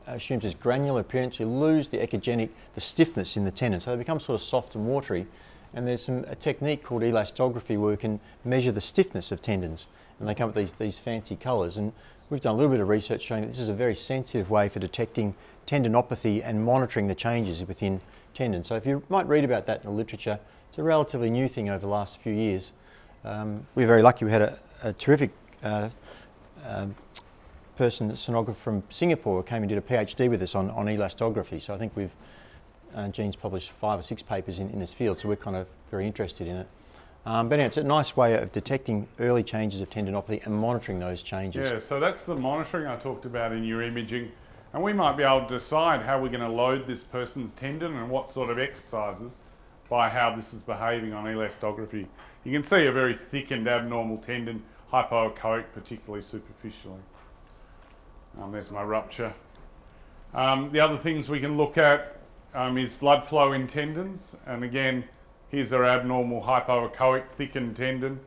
[0.07, 3.81] assumes this granular appearance, you lose the echogenic, the stiffness in the tendon.
[3.81, 5.27] So they become sort of soft and watery.
[5.75, 9.87] And there's some, a technique called elastography where we can measure the stiffness of tendons.
[10.19, 11.77] And they come with these, these fancy colours.
[11.77, 11.93] And
[12.29, 14.69] we've done a little bit of research showing that this is a very sensitive way
[14.69, 15.35] for detecting
[15.67, 18.01] tendinopathy and monitoring the changes within
[18.35, 18.67] tendons.
[18.67, 21.69] So if you might read about that in the literature, it's a relatively new thing
[21.69, 22.73] over the last few years.
[23.25, 24.25] Um, we're very lucky.
[24.25, 25.31] We had a, a terrific
[25.63, 25.91] uh,
[26.65, 26.95] um
[27.81, 31.59] person, sonographer from Singapore, who came and did a PhD with us on, on elastography.
[31.63, 32.15] So I think we've
[32.95, 35.67] uh, Gene's published five or six papers in, in this field, so we're kind of
[35.91, 36.69] very interested in it.
[37.27, 40.99] Um, but anyway, it's a nice way of detecting early changes of tendinopathy and monitoring
[40.99, 41.71] those changes.
[41.71, 44.33] Yeah, so that's the monitoring I talked about in your imaging.
[44.73, 47.97] And we might be able to decide how we're going to load this person's tendon
[47.97, 49.41] and what sort of exercises
[49.89, 52.07] by how this is behaving on elastography.
[52.45, 57.01] You can see a very thickened abnormal tendon, hypoechoic, particularly superficially.
[58.41, 59.35] Um, there's my rupture.
[60.33, 62.20] Um, the other things we can look at
[62.55, 64.37] um, is blood flow in tendons.
[64.47, 65.05] And again,
[65.49, 68.21] here's our abnormal hypoechoic thickened tendon.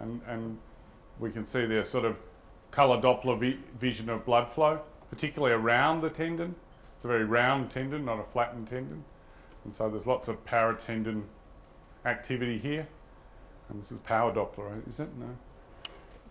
[0.00, 0.58] And, and
[1.18, 2.16] we can see there sort of
[2.70, 6.54] colour Doppler vi- vision of blood flow, particularly around the tendon.
[6.96, 9.04] It's a very round tendon, not a flattened tendon.
[9.64, 11.24] And so there's lots of paratendon
[12.04, 12.86] activity here.
[13.68, 15.08] And this is power Doppler, is it?
[15.18, 15.28] No.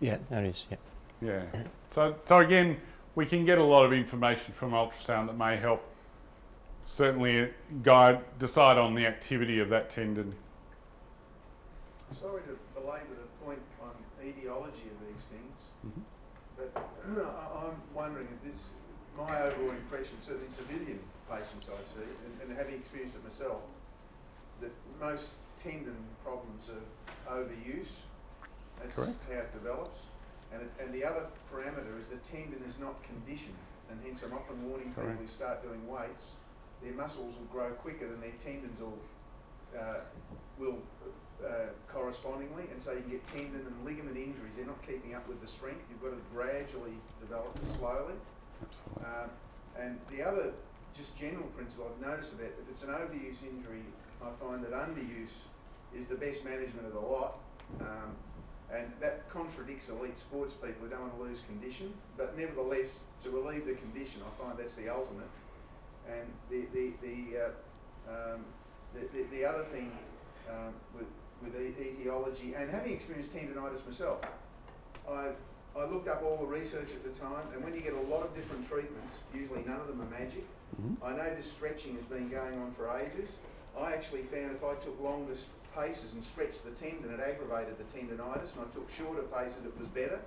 [0.00, 0.66] Yeah, that is.
[0.70, 0.76] Yeah.
[1.20, 1.64] Yeah.
[1.90, 2.76] So, so again,
[3.14, 5.82] we can get a lot of information from ultrasound that may help
[6.86, 7.50] certainly
[7.82, 10.34] guide, decide on the activity of that tendon.
[12.12, 13.90] Sorry to belabor the point on
[14.22, 16.02] etiology of these things, Mhm.
[16.56, 16.86] but
[17.66, 18.60] I'm wondering if this,
[19.16, 23.62] my overall impression, certainly civilian patients I see, and, and having experienced it myself,
[24.60, 24.70] that
[25.00, 27.90] most tendon problems are overuse.
[28.80, 29.24] That's Correct.
[29.24, 30.00] how it develops.
[30.52, 33.56] And, it, and the other parameter is the tendon is not conditioned,
[33.90, 35.20] and hence I'm often warning people Correct.
[35.20, 36.36] who start doing weights,
[36.84, 38.98] their muscles will grow quicker than their tendons will,
[39.78, 40.00] uh,
[40.58, 40.78] will
[41.44, 44.52] uh, correspondingly, and so you can get tendon and ligament injuries.
[44.56, 45.88] They're not keeping up with the strength.
[45.90, 48.14] You've got to gradually develop it slowly.
[48.62, 49.04] Absolutely.
[49.04, 49.30] Um,
[49.78, 50.52] and the other,
[50.96, 53.82] just general principle I've noticed about if it's an overuse injury,
[54.22, 55.34] I find that underuse
[55.96, 57.38] is the best management of the lot.
[57.80, 58.14] Um,
[58.72, 61.92] and that contradicts elite sports people who don't want to lose condition.
[62.16, 65.28] But nevertheless, to relieve the condition, I find that's the ultimate.
[66.10, 68.44] And the the the uh, um,
[68.94, 69.90] the, the, the other thing
[70.50, 71.06] um, with
[71.42, 74.20] with etiology and having experienced tendonitis myself,
[75.08, 75.30] I
[75.76, 78.22] I looked up all the research at the time, and when you get a lot
[78.22, 80.44] of different treatments, usually none of them are magic.
[80.80, 80.96] Mhm.
[81.02, 83.30] I know this stretching has been going on for ages.
[83.78, 85.34] I actually found if I took longer
[85.74, 89.76] paces and stretched the tendon, it aggravated the tendonitis, and I took shorter paces, it
[89.76, 90.20] was better.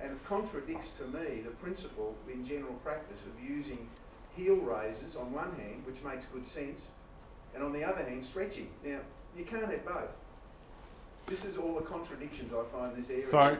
[0.00, 3.88] And it contradicts to me the principle in general practice of using
[4.36, 6.86] heel raises on one hand, which makes good sense,
[7.54, 8.68] and on the other hand, stretching.
[8.84, 8.98] Now,
[9.36, 10.12] you can't have both.
[11.26, 13.22] This is all the contradictions I find in this area.
[13.22, 13.56] So-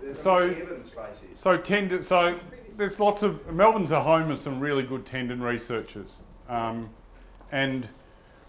[0.00, 1.38] There's so- the evidence base is.
[1.38, 2.02] So tendon.
[2.02, 2.38] So
[2.76, 6.88] there's lots of Melbourne's a home of some really good tendon researchers, um,
[7.52, 7.88] and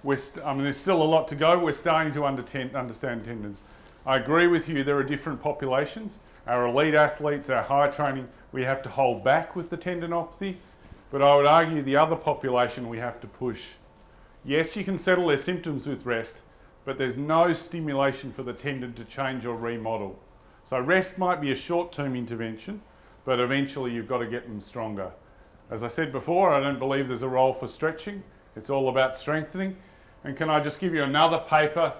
[0.03, 0.15] we're.
[0.15, 1.59] St- I mean, there's still a lot to go.
[1.59, 3.61] We're starting to under ten- understand tendons.
[4.05, 4.83] I agree with you.
[4.83, 6.19] There are different populations.
[6.47, 10.55] Our elite athletes, our high training, we have to hold back with the tendinopathy.
[11.11, 13.73] But I would argue the other population we have to push.
[14.43, 16.41] Yes, you can settle their symptoms with rest,
[16.85, 20.17] but there's no stimulation for the tendon to change or remodel.
[20.63, 22.81] So rest might be a short-term intervention,
[23.25, 25.11] but eventually you've got to get them stronger.
[25.69, 28.23] As I said before, I don't believe there's a role for stretching.
[28.55, 29.77] It's all about strengthening.
[30.23, 31.93] And can I just give you another paper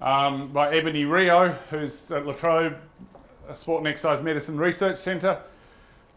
[0.00, 2.76] um, by Ebony Rio, who's at La Trobe
[3.54, 5.42] Sport and Exercise Medicine Research Centre,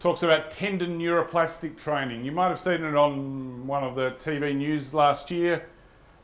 [0.01, 2.25] talks about tendon neuroplastic training.
[2.25, 5.67] You might have seen it on one of the TV news last year.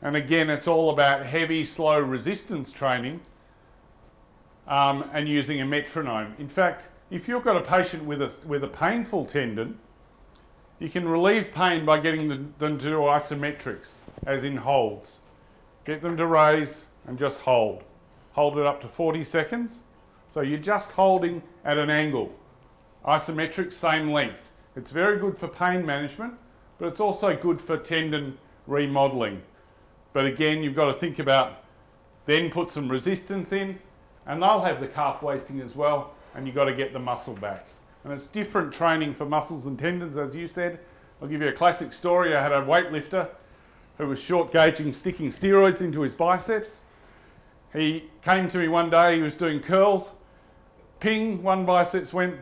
[0.02, 3.20] And again, it's all about heavy, slow resistance training
[4.66, 6.34] um, and using a metronome.
[6.40, 9.78] In fact, if you've got a patient with a, with a painful tendon,
[10.80, 15.20] you can relieve pain by getting them, them to do isometrics, as in holds.
[15.84, 17.84] Get them to raise and just hold.
[18.32, 19.80] Hold it up to 40 seconds.
[20.28, 22.34] So you're just holding at an angle.
[23.04, 24.52] Isometric, same length.
[24.76, 26.34] It's very good for pain management,
[26.78, 29.42] but it's also good for tendon remodeling.
[30.12, 31.64] But again, you've got to think about
[32.26, 33.78] then put some resistance in,
[34.26, 37.32] and they'll have the calf wasting as well, and you've got to get the muscle
[37.34, 37.66] back.
[38.04, 40.78] And it's different training for muscles and tendons, as you said.
[41.22, 42.36] I'll give you a classic story.
[42.36, 43.28] I had a weightlifter
[43.96, 46.82] who was short gauging, sticking steroids into his biceps.
[47.72, 50.12] He came to me one day, he was doing curls.
[51.00, 52.36] Ping, one biceps went,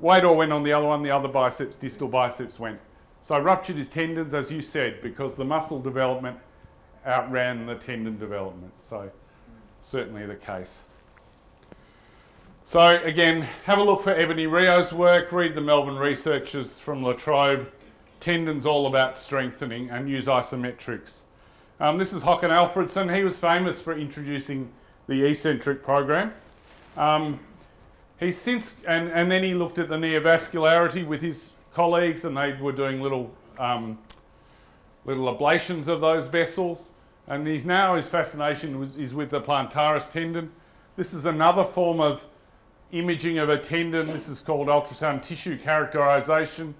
[0.00, 2.80] weight all went on the other one, the other biceps, distal biceps went.
[3.22, 6.38] So ruptured his tendons, as you said, because the muscle development
[7.06, 8.72] outran the tendon development.
[8.80, 9.10] So
[9.82, 10.82] certainly the case.
[12.64, 17.14] So again, have a look for Ebony Rio's work, read the Melbourne researchers from La
[17.14, 17.68] Trobe,
[18.20, 21.22] tendons all about strengthening and use isometrics.
[21.80, 23.14] Um, this is Håkan Alfredson.
[23.14, 24.70] He was famous for introducing
[25.08, 26.32] the eccentric program.
[26.96, 27.40] Um,
[28.20, 32.52] he's since, and, and then he looked at the neovascularity with his colleagues and they
[32.52, 33.98] were doing little, um,
[35.04, 36.92] little ablations of those vessels.
[37.26, 40.52] And he's now, his fascination was, is with the plantaris tendon.
[40.96, 42.26] This is another form of
[42.92, 44.06] imaging of a tendon.
[44.06, 46.74] This is called ultrasound tissue characterization.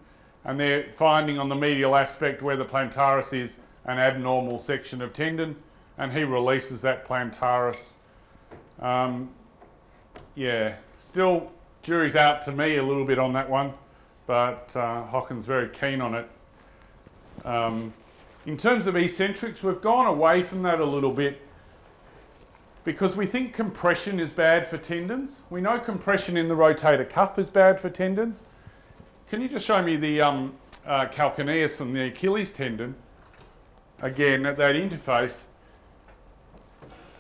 [0.45, 5.13] And they're finding on the medial aspect where the plantaris is an abnormal section of
[5.13, 5.57] tendon.
[5.99, 7.93] And he releases that plantaris.
[8.81, 9.31] Um,
[10.35, 11.51] yeah, still
[11.83, 13.73] jury's out to me a little bit on that one,
[14.27, 16.29] but uh, Håkan's very keen on it.
[17.45, 17.93] Um,
[18.47, 21.41] in terms of eccentrics, we've gone away from that a little bit
[22.85, 25.41] because we think compression is bad for tendons.
[25.51, 28.45] We know compression in the rotator cuff is bad for tendons.
[29.29, 30.55] Can you just show me the um,
[30.87, 32.95] uh, calcaneus and the Achilles tendon?
[34.03, 35.45] Again, at that interface.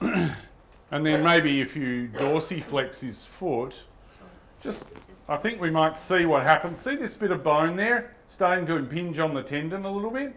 [0.90, 3.84] and then maybe if you dorsiflex his foot,
[4.60, 4.84] just
[5.28, 6.80] I think we might see what happens.
[6.80, 10.34] See this bit of bone there starting to impinge on the tendon a little bit?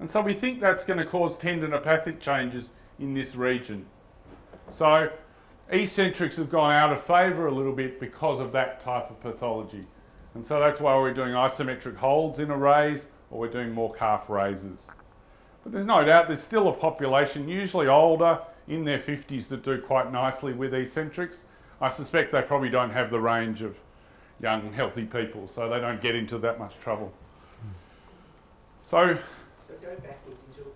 [0.00, 3.86] And so we think that's going to cause tendinopathic changes in this region.
[4.68, 5.10] So
[5.70, 9.86] eccentrics have gone out of favour a little bit because of that type of pathology.
[10.34, 13.92] And so that's why we're doing isometric holds in a raise or we're doing more
[13.92, 14.90] calf raises.
[15.62, 19.80] But there's no doubt there's still a population, usually older, in their 50s, that do
[19.80, 21.44] quite nicely with eccentrics.
[21.80, 23.76] I suspect they probably don't have the range of
[24.40, 27.12] young, healthy people, so they don't get into that much trouble.
[28.82, 29.18] So,
[29.66, 30.68] So go backwards into,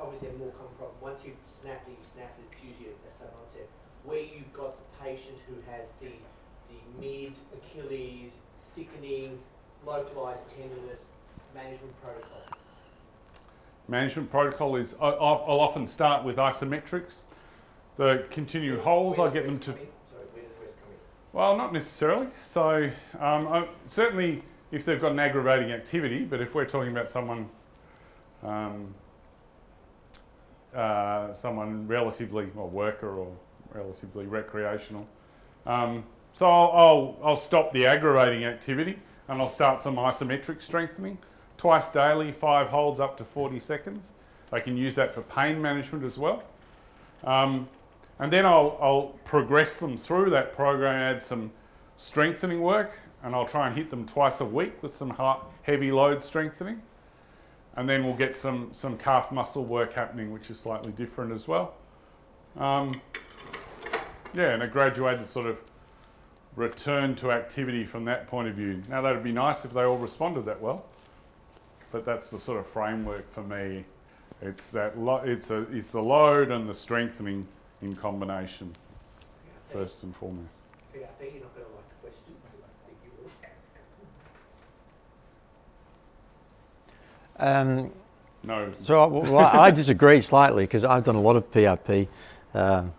[0.00, 0.96] obviously a more common problem.
[1.00, 2.44] Once you've snapped it, you've snapped it.
[2.52, 3.68] It's usually a sudden onset.
[4.04, 6.12] Where you've got the patient who has the
[6.68, 8.36] the mid Achilles
[8.74, 9.38] thickening,
[9.86, 11.06] localized tenderness,
[11.54, 12.42] management protocol.
[13.88, 17.22] Management protocol is I'll often start with isometrics.
[17.98, 19.72] The continued holes, I get them to.
[19.72, 19.88] come in?
[20.08, 20.98] Sorry, where does rest come in?
[21.32, 22.28] Well, not necessarily.
[22.42, 27.10] So, um, I, certainly if they've got an aggravating activity, but if we're talking about
[27.10, 27.48] someone,
[28.44, 28.94] um,
[30.72, 33.36] uh, someone relatively, well, worker or
[33.74, 35.06] relatively recreational,
[35.66, 41.18] um, so I'll, I'll, I'll stop the aggravating activity and I'll start some isometric strengthening
[41.56, 44.10] twice daily, five holds up to 40 seconds.
[44.52, 46.44] I can use that for pain management as well.
[47.24, 47.68] Um,
[48.18, 51.52] and then I'll, I'll progress them through that program, add some
[51.96, 55.14] strengthening work, and I'll try and hit them twice a week with some
[55.62, 56.82] heavy load strengthening.
[57.76, 61.46] And then we'll get some, some calf muscle work happening, which is slightly different as
[61.46, 61.74] well.
[62.56, 63.00] Um,
[64.34, 65.60] yeah, and a graduated sort of
[66.56, 68.82] return to activity from that point of view.
[68.88, 70.84] Now, that'd be nice if they all responded that well,
[71.92, 73.84] but that's the sort of framework for me.
[74.42, 77.46] It's that lo- it's a it's the load and the strengthening
[77.82, 79.72] in combination PRP.
[79.72, 80.48] first and foremost.
[80.94, 80.98] PRP,
[81.32, 82.34] you're not going to like the question.
[82.44, 83.10] I think you
[87.38, 87.46] will.
[87.46, 87.92] Um,
[88.44, 92.08] No, so I, well, I disagree slightly because I've done a lot of PRP,
[92.54, 92.92] um,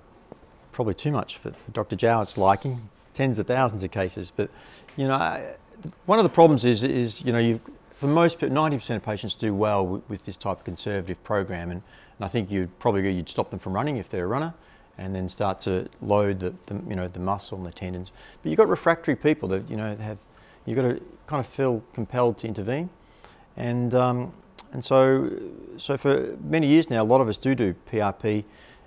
[0.72, 1.96] probably too much for, for Dr.
[1.96, 4.32] Jowett's liking, tens of thousands of cases.
[4.36, 4.50] But
[4.98, 5.56] you know, I,
[6.06, 7.62] one of the problems is is you know you've
[7.94, 11.72] for most ninety percent of patients do well with, with this type of conservative program,
[11.72, 11.82] and,
[12.18, 14.54] and I think you'd probably you'd stop them from running if they're a runner,
[15.00, 18.12] and then start to load the, the you know the muscle and the tendons.
[18.43, 20.20] But you've got refractory people that you know have
[20.66, 22.89] you've got to kind of feel compelled to intervene,
[23.58, 24.34] and um,
[24.74, 25.32] and so
[25.78, 28.43] so for many years now, a lot of us do do PRP,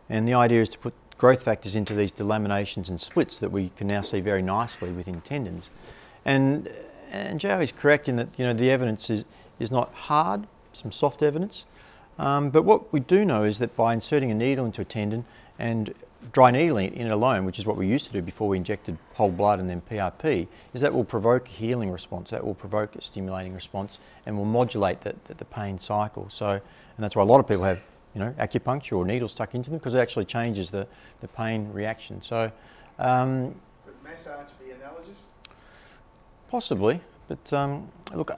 [0.08, 3.70] and the idea is to put growth factors into these delaminations and splits that we
[3.70, 5.70] can now see very nicely within tendons,
[6.24, 6.70] and
[7.10, 9.24] and Joe is correct in that you know the evidence is
[9.58, 11.64] is not hard, some soft evidence,
[12.18, 15.24] um, but what we do know is that by inserting a needle into a tendon
[15.58, 15.94] and
[16.30, 18.96] dry needling in it alone, which is what we used to do before we injected
[19.14, 22.94] whole blood and then PRP, is that will provoke a healing response, that will provoke
[22.94, 26.26] a stimulating response, and will modulate the, the, the pain cycle.
[26.30, 26.62] So, and
[26.98, 27.80] that's why a lot of people have,
[28.14, 30.86] you know, acupuncture or needles stuck into them because it actually changes the,
[31.20, 32.22] the pain reaction.
[32.22, 32.52] So,
[32.98, 35.16] um, Could massage be analogous?
[36.50, 38.30] Possibly, but um, look,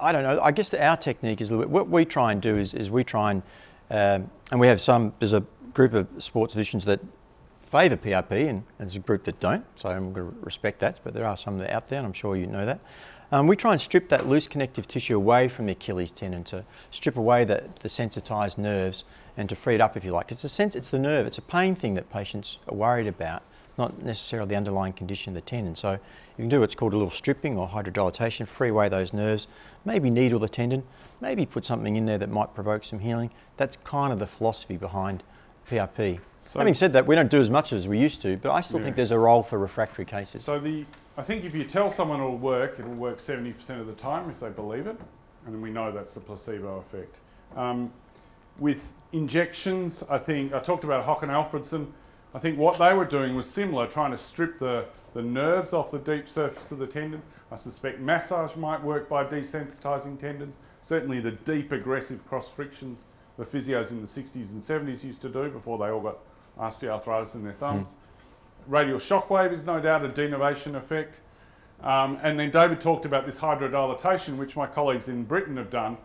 [0.00, 0.40] I don't know.
[0.42, 1.72] I guess that our technique is a little bit.
[1.72, 3.42] What we try and do is, is we try and,
[3.90, 5.12] um, and we have some.
[5.20, 5.44] There's a
[5.74, 7.00] group of sports physicians that
[7.62, 9.64] favour PRP, and, and there's a group that don't.
[9.78, 11.00] So I'm going to respect that.
[11.04, 12.80] But there are some that are out there, and I'm sure you know that.
[13.32, 16.64] Um, we try and strip that loose connective tissue away from the Achilles tendon to
[16.90, 19.04] strip away the, the sensitised nerves
[19.36, 20.32] and to free it up, if you like.
[20.32, 20.74] It's a sense.
[20.74, 21.28] It's the nerve.
[21.28, 23.42] It's a pain thing that patients are worried about
[23.78, 25.74] not necessarily the underlying condition of the tendon.
[25.74, 25.98] So you
[26.36, 29.46] can do what's called a little stripping or hydrodilatation, free away those nerves,
[29.86, 30.82] maybe needle the tendon,
[31.20, 33.30] maybe put something in there that might provoke some healing.
[33.56, 35.22] That's kind of the philosophy behind
[35.70, 36.20] PRP.
[36.42, 38.60] So- Having said that, we don't do as much as we used to, but I
[38.60, 38.84] still Yeah.
[38.86, 40.42] think there's a role for refractory cases.
[40.44, 40.84] So the,
[41.16, 44.40] I think if you tell someone it'll work, it'll work 70% of the time if
[44.40, 44.96] they believe it,
[45.46, 47.18] and we know that's the placebo effect.
[47.56, 47.92] Um,
[48.58, 51.86] with injections, I think I talked about Håkan Alfredson.
[52.34, 55.90] I think what they were doing was similar, trying to strip the, the nerves off
[55.90, 57.22] the deep surface of the tendon.
[57.50, 60.54] I suspect massage might work by desensitizing tendons.
[60.82, 63.06] Certainly, the deep aggressive cross frictions
[63.40, 66.18] the physios in the 60s and 70s used to do before they all got
[66.58, 67.94] osteoarthritis in their thumbs.
[68.66, 71.22] Radial shockwave is no doubt a denervation effect.
[71.82, 75.96] Um, and then David talked about this hydrodilatation, which my colleagues in Britain have done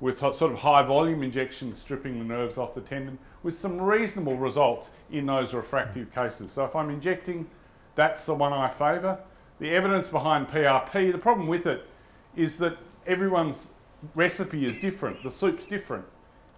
[0.00, 4.36] with sort of high volume injections stripping the nerves off the tendon with some reasonable
[4.36, 6.50] results in those refractive cases.
[6.50, 7.48] So if I'm injecting,
[7.94, 9.16] that's the one I favour.
[9.60, 11.86] The evidence behind PRP, the problem with it
[12.34, 13.68] is that everyone's
[14.16, 16.04] recipe is different, the soup's different.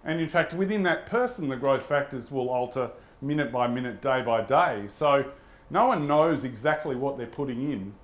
[0.04, 2.90] And in fact, within that person, the growth factors will alter
[3.20, 4.84] minute by minute, day by day.
[4.88, 5.24] So
[5.70, 7.94] no one knows exactly what they're putting in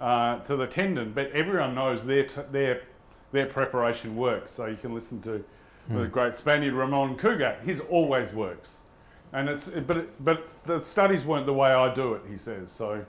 [0.00, 2.82] uh, to the tendon, but everyone knows their, t- their,
[3.32, 4.50] their preparation works.
[4.50, 5.44] So you can listen to
[5.88, 7.62] the great Spaniard Ramon Cugat.
[7.62, 8.82] His always works.
[9.32, 12.72] And it's, but, it, but the studies weren't the way I do it, he says.
[12.72, 13.04] So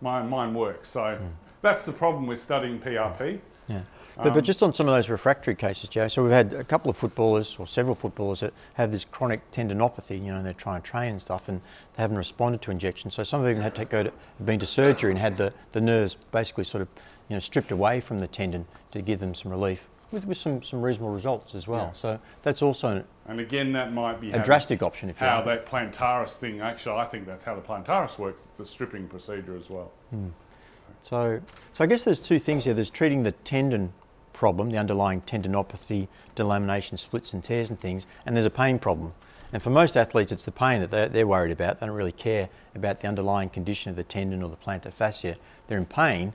[0.00, 0.90] mine, mine works.
[0.90, 1.18] So
[1.62, 3.40] that's the problem with studying PRP.
[3.68, 3.82] Yeah.
[4.16, 6.64] But, but um, just on some of those refractory cases, Joe, so we've had a
[6.64, 10.52] couple of footballers or several footballers that have this chronic tendinopathy, you know, and they're
[10.52, 11.60] trying to train and stuff and
[11.94, 13.14] they haven't responded to injections.
[13.14, 15.52] So some have even had to go to, have been to surgery and had the,
[15.72, 16.88] the nerves basically sort of,
[17.28, 19.88] you know, stripped away from the tendon to give them some relief.
[20.12, 21.86] with, with some, some reasonable results as well.
[21.86, 21.92] Yeah.
[21.92, 25.42] So that's also an, And again, that might be a drastic option if you how
[25.42, 26.60] that plantaris thing.
[26.60, 28.42] Actually, I think that's how the plantaris works.
[28.44, 29.90] It's a stripping procedure as well.
[30.10, 30.28] Hmm.
[31.00, 31.40] So,
[31.72, 32.74] so I guess there's two things here.
[32.74, 33.92] There's treating the tendon
[34.32, 39.12] problem, the underlying tendinopathy, delamination, splits and tears and things, and there's a pain problem.
[39.52, 41.78] And for most athletes, it's the pain that they're, worried about.
[41.78, 45.36] They don't really care about the underlying condition of the tendon or the plantar fascia.
[45.68, 46.32] They're in pain,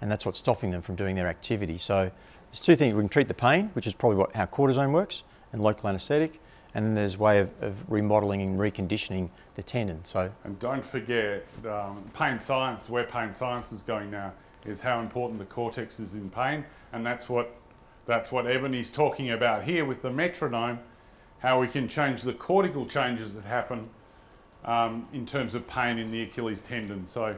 [0.00, 1.78] and that's what's stopping them from doing their activity.
[1.78, 2.10] So
[2.50, 2.94] there's two things.
[2.94, 5.22] We can treat the pain, which is probably what, how cortisone works,
[5.52, 6.40] and local anaesthetic,
[6.74, 10.04] and then there's a way of, of remodeling and reconditioning the tendon.
[10.04, 14.32] So And don't forget, um, pain science, where pain science is going now,
[14.66, 17.54] is how important the cortex is in pain, and that's what
[18.06, 20.78] that's what Ebony's talking about here with the metronome,
[21.40, 23.88] how we can change the cortical changes that happen
[24.64, 27.06] um, in terms of pain in the Achilles tendon.
[27.06, 27.36] So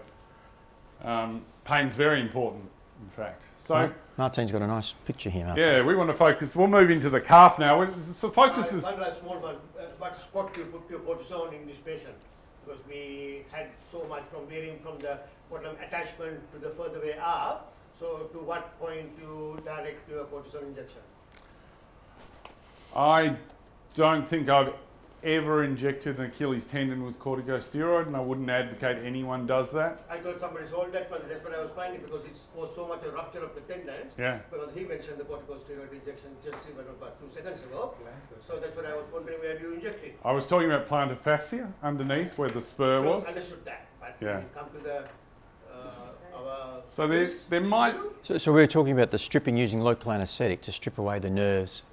[1.02, 2.70] um, pain's very important,
[3.02, 3.42] in fact.
[3.58, 3.74] So.
[3.74, 5.64] Mar- Martin's got a nice picture here, Martin.
[5.64, 6.54] Yeah, we want to focus.
[6.54, 7.84] We'll move into the calf now.
[7.98, 8.84] So focus is.
[8.84, 9.56] One last small one.
[9.78, 12.14] Uh, what spot you put your cortisone in this patient?
[12.64, 15.18] Because we had so much from varying from the
[15.50, 17.72] bottom attachment to the further way up.
[18.00, 21.02] So to what point you direct your cortisone injection?
[22.96, 23.36] I
[23.94, 24.72] don't think I've
[25.22, 30.06] ever injected an Achilles tendon with corticosteroid, and I wouldn't advocate anyone does that.
[30.08, 32.88] I thought somebody told that, but that's what I was finding because it's caused so
[32.88, 34.14] much a rupture of the tendons.
[34.16, 34.38] Yeah.
[34.50, 37.92] Because he mentioned the corticosteroid injection just even about two seconds ago.
[38.40, 40.18] So that's what I was wondering where do you inject it?
[40.24, 43.26] I was talking about plantar fascia underneath where the spur No, was.
[43.26, 44.36] Understood that, but Yeah.
[44.36, 45.04] when we come to the, our.
[46.88, 47.96] So there, there might.
[48.22, 51.30] So, so we were talking about the stripping using local anaesthetic to strip away the
[51.30, 51.84] nerves.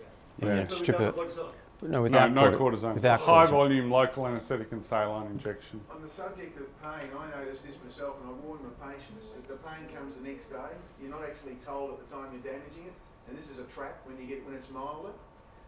[0.42, 0.48] Yeah.
[0.50, 1.54] You know, So strip without it.
[1.84, 2.94] No, No, without no corti- cortisone.
[2.96, 3.50] Without High cortisone.
[3.52, 5.80] volume local anaesthetic and saline injection.
[5.94, 9.28] On the subject of pain, I noticed this myself and I warn my patients.
[9.36, 12.42] that the pain comes the next day, you're not actually told at the time you're
[12.54, 12.94] damaging it.
[13.28, 15.14] And this is a trap when you get when it's milder.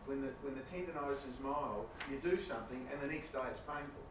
[0.08, 3.60] When the when the tendonitis is mild, you do something and the next day it's
[3.60, 4.02] painful.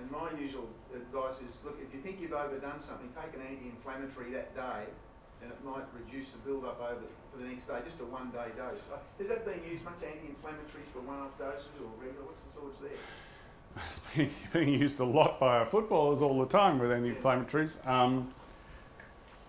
[0.00, 4.32] And my usual advice is look, if you think you've overdone something, take an anti-inflammatory
[4.32, 4.88] that day
[5.42, 7.00] and it might reduce the build-up over
[7.32, 8.80] for the next day, just a one-day dose.
[9.18, 12.26] Is that being used much anti-inflammatories for one-off doses or regular?
[12.26, 12.90] What's the thoughts there?
[13.76, 17.86] It's being, being used a lot by our footballers all the time with anti-inflammatories.
[17.86, 18.28] Um,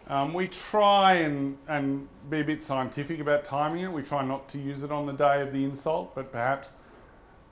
[0.07, 3.91] um, we try and, and be a bit scientific about timing it.
[3.91, 6.75] We try not to use it on the day of the insult, but perhaps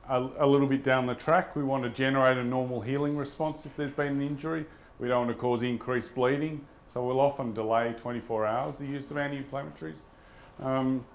[0.10, 1.56] a, a little bit down the track.
[1.56, 4.66] We want to generate a normal healing response if there's been an injury.
[5.00, 9.12] We don't want to cause increased bleeding, so we'll often delay 24 hours the use
[9.12, 9.96] of anti-inflammatories.
[10.62, 11.06] Um,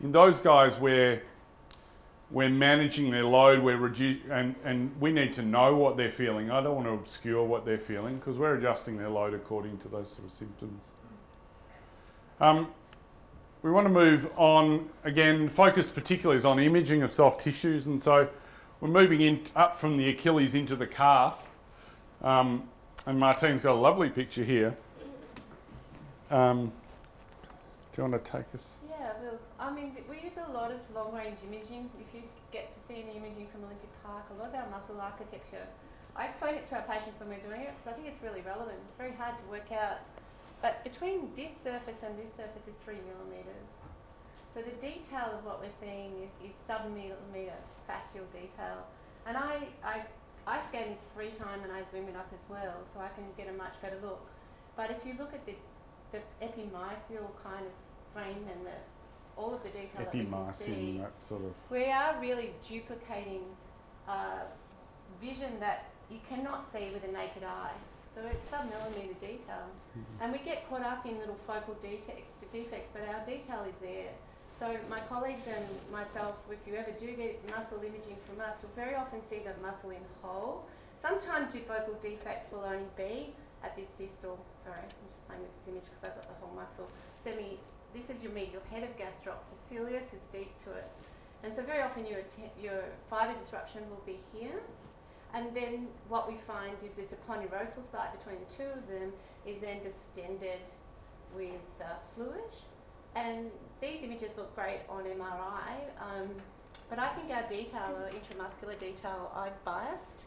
[0.00, 1.22] in those guys where
[2.30, 6.50] we're managing their load, we're redu- and, and we need to know what they're feeling.
[6.50, 9.88] I don't want to obscure what they're feeling because we're adjusting their load according to
[9.88, 10.84] those sort of symptoms.
[12.40, 12.68] Um,
[13.62, 15.48] we want to move on again.
[15.48, 18.28] Focus particularly is on imaging of soft tissues, and so
[18.80, 21.48] we're moving in up from the Achilles into the calf.
[22.22, 22.68] Um,
[23.06, 24.76] and Martine's got a lovely picture here.
[26.30, 26.72] Um,
[27.92, 28.74] do you want to take us?
[28.88, 31.90] Yeah, well, I mean, we use a lot of long range imaging.
[31.98, 35.00] If you get to see any imaging from Olympic Park, a lot of our muscle
[35.00, 35.66] architecture,
[36.14, 38.42] I explain it to our patients when we're doing it because I think it's really
[38.42, 38.78] relevant.
[38.86, 39.98] It's very hard to work out.
[40.60, 43.70] But between this surface and this surface is three millimetres.
[44.52, 48.86] So the detail of what we're seeing is, is sub-millimetre fascial detail.
[49.26, 50.02] And I, I,
[50.46, 53.24] I scan this free time and I zoom it up as well so I can
[53.36, 54.26] get a much better look.
[54.76, 55.54] But if you look at the,
[56.12, 57.74] the epimysial kind of
[58.12, 58.78] frame and the,
[59.36, 61.52] all of the detail that we can see, that sort of.
[61.70, 63.42] we are really duplicating
[64.08, 64.42] uh,
[65.20, 67.76] vision that you cannot see with a naked eye.
[68.18, 69.70] So it's sub-millimetre detail.
[69.94, 70.18] Mm-hmm.
[70.18, 74.10] And we get caught up in little focal dete- defects, but our detail is there.
[74.58, 75.62] So my colleagues and
[75.92, 79.54] myself, if you ever do get muscle imaging from us, you'll very often see the
[79.62, 80.66] muscle in whole.
[80.98, 83.30] Sometimes your focal defect will only be
[83.62, 84.34] at this distal,
[84.66, 86.90] sorry, I'm just playing with this image because I've got the whole muscle.
[87.14, 87.62] Semi,
[87.94, 90.90] this is your medial head of gastrocs, your soleus is deep to it.
[91.46, 94.58] And so very often your, atte- your fibre disruption will be here.
[95.34, 99.12] And then what we find is there's a ponderosal site between the two of them
[99.46, 100.62] is then distended
[101.34, 102.52] with uh, fluid.
[103.14, 103.50] And
[103.80, 106.28] these images look great on MRI, um,
[106.88, 110.24] but I think our detail, our intramuscular detail, I've biased.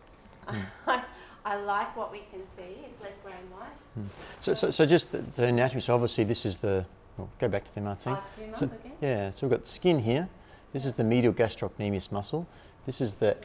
[0.48, 1.04] I,
[1.46, 2.86] I like what we can see.
[2.86, 4.10] It's less grey and white.
[4.40, 5.82] So, so, so just the, the anatomy.
[5.82, 6.86] So obviously this is the.
[7.18, 7.82] Well, go back to the.
[7.82, 7.96] I'll
[8.54, 8.70] So,
[9.02, 10.30] yeah, so we've got skin here.
[10.74, 12.48] This is the medial gastrocnemius muscle.
[12.86, 13.36] This is the,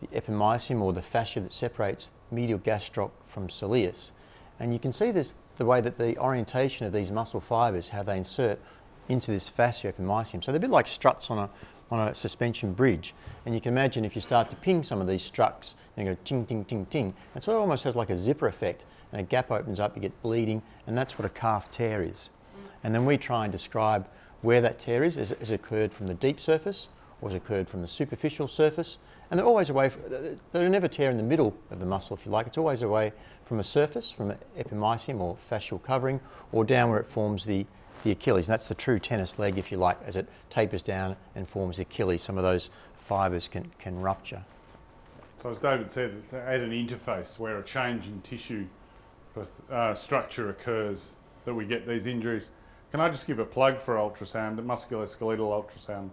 [0.00, 4.12] the epimysium or the fascia that separates medial gastroc from soleus.
[4.60, 8.02] And you can see this the way that the orientation of these muscle fibres, how
[8.02, 8.60] they insert
[9.08, 10.42] into this fascia epimysium.
[10.42, 11.50] So they're a bit like struts on a,
[11.90, 13.14] on a suspension bridge.
[13.44, 16.16] And you can imagine if you start to ping some of these struts, you go
[16.24, 17.14] ting, ting, ting, ting.
[17.34, 18.86] And so it almost has like a zipper effect.
[19.10, 22.30] And a gap opens up, you get bleeding, and that's what a calf tear is.
[22.84, 24.06] And then we try and describe
[24.42, 25.16] where that tear is.
[25.16, 26.88] Has, has occurred from the deep surface
[27.20, 28.98] or has occurred from the superficial surface?
[29.30, 30.02] And they're always away, from,
[30.52, 32.46] they're never tear in the middle of the muscle, if you like.
[32.46, 33.12] It's always away
[33.44, 36.20] from a surface, from an epimysium or fascial covering,
[36.52, 37.66] or down where it forms the,
[38.04, 38.48] the Achilles.
[38.48, 41.76] And that's the true tennis leg, if you like, as it tapers down and forms
[41.76, 42.22] the Achilles.
[42.22, 44.42] Some of those fibres can, can rupture.
[45.42, 48.66] So as David said, it's at an interface where a change in tissue
[49.70, 51.12] uh, structure occurs
[51.44, 52.50] that we get these injuries.
[52.90, 56.08] Can I just give a plug for ultrasound, musculoskeletal ultrasound?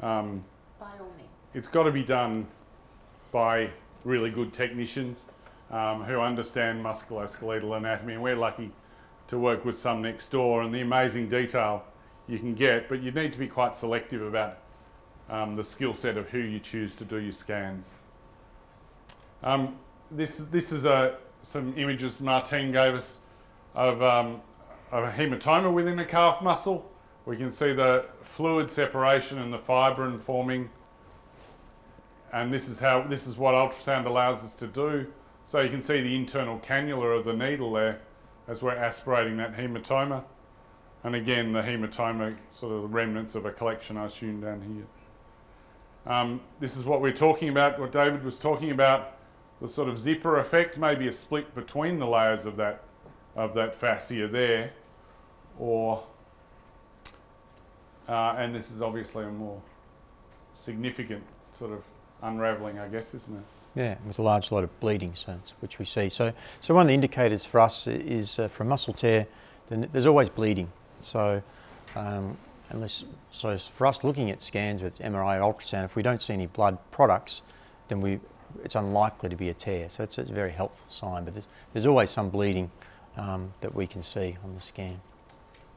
[0.00, 0.44] Um,
[0.78, 1.23] By all means.
[1.54, 2.46] It's got to be done
[3.30, 3.70] by
[4.04, 5.24] really good technicians
[5.70, 8.70] um, who understand musculoskeletal anatomy, and we're lucky
[9.28, 11.84] to work with some next door and the amazing detail
[12.26, 14.58] you can get, but you need to be quite selective about
[15.30, 17.90] um, the skill set of who you choose to do your scans.
[19.42, 19.76] Um,
[20.10, 23.20] this, this is a, some images Martine gave us
[23.74, 24.40] of, um,
[24.90, 26.90] of a hematoma within the calf muscle.
[27.26, 30.70] We can see the fluid separation and the fibrin forming.
[32.34, 35.06] And this is how this is what ultrasound allows us to do.
[35.44, 38.00] So you can see the internal cannula of the needle there
[38.48, 40.24] as we're aspirating that hematoma.
[41.04, 46.12] And again, the hematoma, sort of the remnants of a collection, I assume, down here.
[46.12, 49.16] Um, this is what we're talking about, what David was talking about,
[49.62, 52.82] the sort of zipper effect, maybe a split between the layers of that,
[53.36, 54.72] of that fascia there,
[55.56, 56.02] or,
[58.08, 59.62] uh, and this is obviously a more
[60.54, 61.22] significant
[61.56, 61.84] sort of
[62.24, 63.44] unravelling, I guess, isn't it?
[63.74, 66.08] Yeah, with a large lot of bleeding, so which we see.
[66.08, 69.26] So, so one of the indicators for us is uh, for muscle tear,
[69.68, 70.70] then there's always bleeding.
[71.00, 71.42] So,
[71.96, 72.36] um,
[72.70, 76.32] unless so for us looking at scans with MRI or ultrasound, if we don't see
[76.32, 77.42] any blood products,
[77.88, 78.20] then we
[78.62, 79.88] it's unlikely to be a tear.
[79.88, 81.24] So it's a very helpful sign.
[81.24, 82.70] But there's, there's always some bleeding
[83.16, 85.00] um, that we can see on the scan.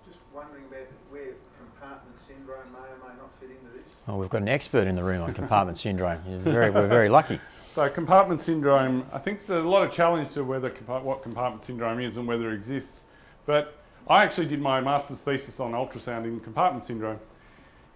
[0.06, 3.97] Just wondering about where compartment syndrome may or may not fit into this.
[4.08, 6.22] Well, we've got an expert in the room on compartment syndrome.
[6.44, 7.42] Very, we're very lucky.
[7.74, 12.00] So compartment syndrome, I think there's a lot of challenge to whether what compartment syndrome
[12.00, 13.04] is and whether it exists.
[13.46, 13.78] But
[14.08, 17.20] I actually did my master's thesis on ultrasound in compartment syndrome.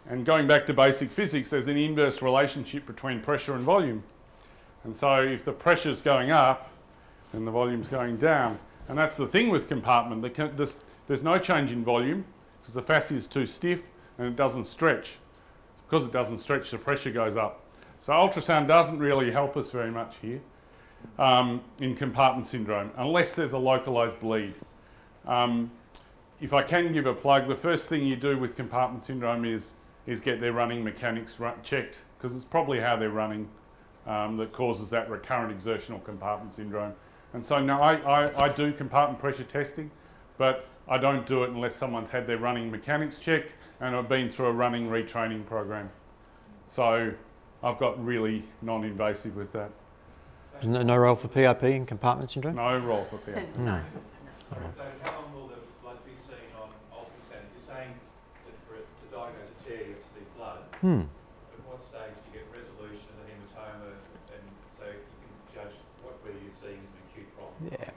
[0.10, 4.04] And going back to basic physics, there's an inverse relationship between pressure and volume.
[4.84, 6.72] And so if the pressure's going up,
[7.32, 8.60] then the volume's going down.
[8.90, 10.36] And that's the thing with compartment.
[11.08, 12.26] There's no change in volume
[12.62, 13.88] because the fascia is too stiff
[14.18, 15.18] and it doesn't stretch.
[15.92, 17.66] Because it doesn't stretch, the pressure goes up.
[18.00, 20.40] So ultrasound doesn't really help us very much here
[21.20, 24.54] um, in compartment syndrome, unless there's a localised bleed.
[25.28, 25.70] Um,
[26.40, 29.74] if I can give a plug, the first thing you do with compartment syndrome is,
[30.08, 33.50] is get their running mechanics checked, because it's probably how they're running
[34.08, 36.94] um, that causes that recurrent exertional compartment syndrome.
[37.34, 39.92] And so now I, I, I do compartment pressure testing,
[40.38, 44.30] but I don't do it unless someone's had their running mechanics checked and I've been
[44.30, 45.90] through a running retraining program.
[46.68, 47.14] So
[47.64, 49.72] I've got really non-invasive with that.
[50.54, 52.56] There's no, no role for PRP in compartment syndrome?
[52.56, 53.58] No role for PRP.
[53.60, 53.82] No.
[54.52, 57.48] David, how long will the blood be seen on ultrasound?
[57.56, 57.96] You're saying
[58.44, 60.60] that for it to diagnose a tear, you have to see blood.
[60.82, 61.08] Hmm.
[61.56, 63.96] At what stage do you get resolution of the hematoma,
[64.36, 64.44] and
[64.76, 67.56] so you can judge what whether you're seeing as an acute problem?
[67.72, 67.96] Yeah.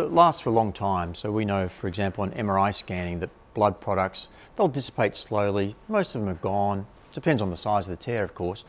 [0.00, 1.14] So it lasts for a long time.
[1.14, 5.76] So we know, for example, on MRI scanning that blood products, they'll dissipate slowly.
[5.88, 6.86] Most of them are gone.
[7.12, 8.64] Depends on the size of the tear, of course.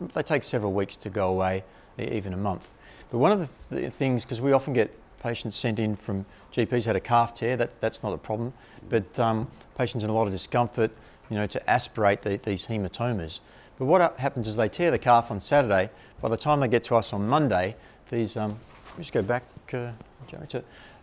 [0.00, 1.62] They take several weeks to go away,
[1.96, 2.76] even a month.
[3.12, 3.38] But one of
[3.70, 4.90] the th- things, because we often get
[5.22, 8.52] patients sent in from GPs had a calf tear, that, that's not a problem.
[8.88, 9.48] But um,
[9.78, 10.90] patients in a lot of discomfort,
[11.30, 13.38] you know, to aspirate the, these hematomas.
[13.78, 15.88] But what happens is they tear the calf on Saturday.
[16.20, 17.76] By the time they get to us on Monday,
[18.10, 18.58] these, um,
[18.96, 19.92] just go back, uh,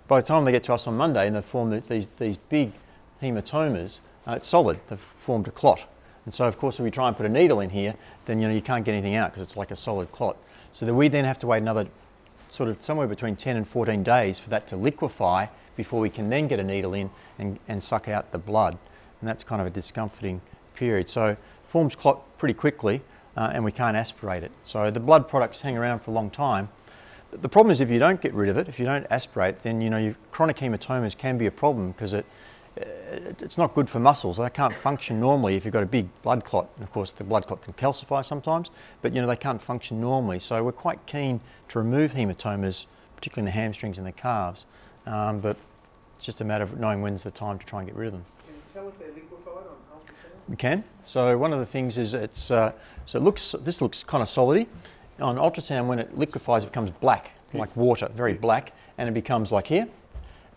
[0.07, 2.71] by the time they get to us on Monday and they've formed these, these big
[3.21, 5.85] hematomas, uh, it's solid, they've formed a clot.
[6.25, 7.95] And so, of course, if we try and put a needle in here,
[8.25, 10.37] then you know you can't get anything out because it's like a solid clot.
[10.71, 11.87] So that we then have to wait another
[12.49, 16.29] sort of somewhere between 10 and 14 days for that to liquefy before we can
[16.29, 17.09] then get a needle in
[17.39, 18.77] and, and suck out the blood.
[19.19, 20.41] And that's kind of a discomforting
[20.75, 21.09] period.
[21.09, 23.01] So forms clot pretty quickly
[23.37, 24.51] uh, and we can't aspirate it.
[24.63, 26.69] So the blood products hang around for a long time.
[27.31, 29.79] The problem is if you don't get rid of it, if you don't aspirate, then
[29.79, 32.25] you know chronic hematomas can be a problem because it
[32.75, 34.37] it's not good for muscles.
[34.37, 36.69] They can't function normally if you've got a big blood clot.
[36.75, 38.71] And of course, the blood clot can calcify sometimes,
[39.01, 40.39] but you know they can't function normally.
[40.39, 44.65] So we're quite keen to remove hematomas, particularly in the hamstrings and the calves.
[45.05, 45.57] Um, but
[46.15, 48.13] it's just a matter of knowing when's the time to try and get rid of
[48.13, 48.25] them.
[48.45, 50.13] Can you tell if they're liquefied or
[50.47, 50.83] We can.
[51.03, 52.71] So one of the things is it's uh,
[53.05, 54.67] so it looks this looks kind of solidy.
[55.21, 59.51] On ultrasound, when it liquefies, it becomes black, like water, very black, and it becomes
[59.51, 59.87] like here,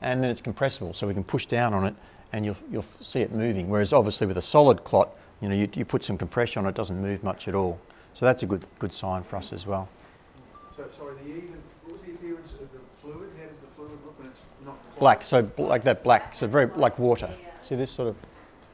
[0.00, 0.94] and then it's compressible.
[0.94, 1.94] So we can push down on it,
[2.32, 3.68] and you'll you'll see it moving.
[3.68, 5.10] Whereas obviously with a solid clot,
[5.40, 7.78] you know, you, you put some compression on it, it doesn't move much at all.
[8.14, 9.88] So that's a good good sign for us as well.
[10.76, 13.28] So, sorry, the even, what was the appearance of the fluid?
[13.40, 16.46] How does the fluid look when it's not Black, so bl- like that black, so
[16.46, 17.28] very like water.
[17.60, 18.16] See this sort of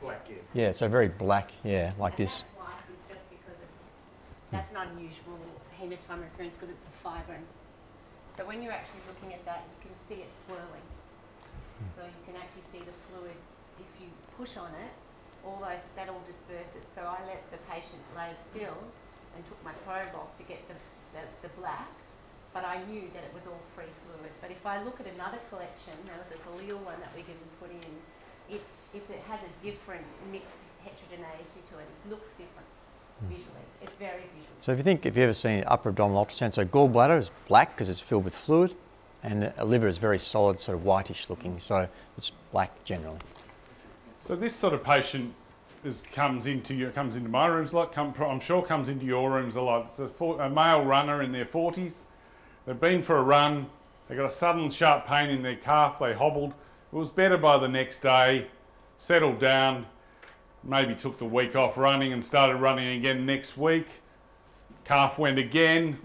[0.00, 0.26] black?
[0.28, 0.36] Yeah.
[0.54, 2.40] yeah, so very black, yeah, like And this.
[2.42, 5.29] that white is just because it's, that's an unusual
[5.90, 7.42] hematoma occurrence because it's a fibrin.
[8.36, 10.86] So when you're actually looking at that, you can see it swirling.
[11.82, 11.90] Hmm.
[11.98, 13.34] So you can actually see the fluid.
[13.82, 14.06] If you
[14.38, 14.94] push on it,
[15.42, 16.86] all those, that'll disperse it.
[16.94, 18.78] So I let the patient lay still
[19.34, 20.78] and took my probe off to get the,
[21.16, 21.90] the, the black,
[22.54, 24.30] but I knew that it was all free fluid.
[24.38, 27.50] But if I look at another collection, there was this allele one that we didn't
[27.58, 27.94] put in,
[28.50, 31.86] it's, it's, it has a different mixed heterogeneity to it.
[31.86, 32.68] It looks different
[33.28, 33.46] visually.
[33.82, 34.46] It's very visual.
[34.60, 37.74] So if you think, if you've ever seen upper abdominal ultrasound, so gallbladder is black
[37.74, 38.74] because it's filled with fluid,
[39.22, 41.58] and the liver is very solid, sort of whitish looking.
[41.58, 43.18] So it's black generally.
[44.18, 45.34] So this sort of patient
[45.84, 47.92] is comes into your comes into my rooms a lot.
[47.92, 49.86] Come, I'm sure comes into your rooms a lot.
[49.86, 52.02] It's a, for, a male runner in their 40s.
[52.66, 53.66] They've been for a run.
[54.08, 55.98] They got a sudden sharp pain in their calf.
[55.98, 56.52] They hobbled.
[56.92, 58.48] It was better by the next day.
[58.96, 59.86] Settled down.
[60.62, 64.02] Maybe took the week off running and started running again next week.
[64.84, 65.98] Calf went again.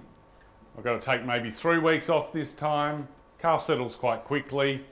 [0.77, 3.07] I've got to take maybe three weeks off this time.
[3.39, 4.85] Calf settles quite quickly.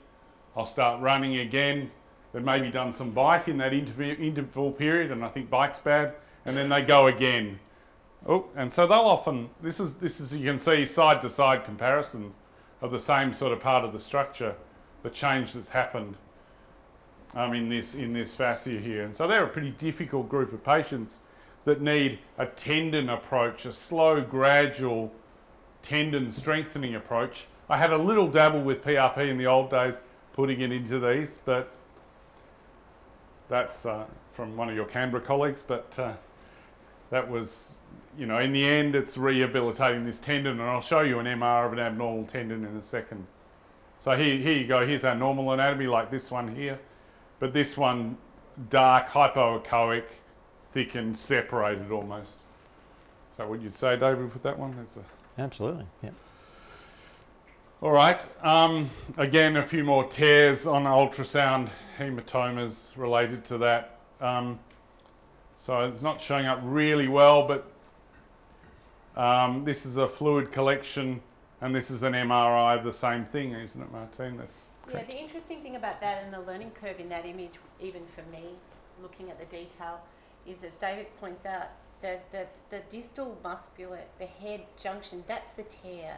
[0.55, 1.91] I'll start running again.
[2.31, 6.57] They've maybe done some bike in that interval period, and I think bike's bad, and
[6.57, 7.59] then they go again.
[8.27, 11.65] Oh, and so they'll often this is this is you can see side to side
[11.65, 12.35] comparisons
[12.81, 14.55] of the same sort of part of the structure,
[15.03, 16.15] the change that's happened
[17.35, 20.63] um, in this in this fascia here, and so they're a pretty difficult group of
[20.63, 21.19] patients
[21.65, 25.11] that need a tendon approach, a slow, gradual
[25.81, 27.47] tendon strengthening approach.
[27.69, 30.03] I had a little dabble with PRP in the old days,
[30.33, 31.71] putting it into these, but
[33.49, 35.61] that's uh, from one of your Canberra colleagues.
[35.61, 36.13] But uh,
[37.09, 37.79] that was,
[38.17, 41.65] you know, in the end, it's rehabilitating this tendon, and I'll show you an MR
[41.65, 43.25] of an abnormal tendon in a second.
[43.99, 44.85] So here, here you go.
[44.85, 46.79] Here's our normal anatomy, like this one here,
[47.43, 48.15] but this one
[48.69, 50.05] dark, hypoechoic,
[50.71, 52.37] thickened, separated almost.
[53.31, 54.73] Is that what you'd say, David, with that one?
[54.77, 55.01] That's a
[55.37, 55.85] Absolutely.
[56.01, 56.11] Yeah.
[57.81, 58.25] all right.
[58.45, 61.67] Um, again, a few more tears on ultrasound,
[61.99, 63.99] hematomas related to that.
[64.21, 64.57] Um,
[65.57, 67.69] so it's not showing up really well, but
[69.21, 71.19] um, this is a fluid collection,
[71.59, 74.37] and this is an MRI of the same thing, isn't it, Martine?
[74.37, 78.01] That's Yeah, the interesting thing about that and the learning curve in that image, even
[78.15, 78.43] for me,
[79.01, 80.01] looking at the detail,
[80.47, 81.67] is as David points out,
[82.01, 86.17] the, the, the distal muscular, the head junction, that's the tear.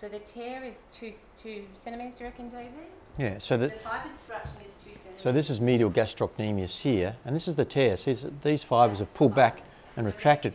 [0.00, 1.12] So the tear is two,
[1.42, 2.70] two centimetres, do you reckon, David?
[3.18, 3.38] Yeah.
[3.38, 3.82] So The that.
[3.82, 5.22] fibre disruption is two centimetres.
[5.22, 7.96] So this is medial gastrocnemius here, and this is the tear.
[7.98, 9.62] See, it's- these fibres have pulled back
[9.96, 10.54] and retracted,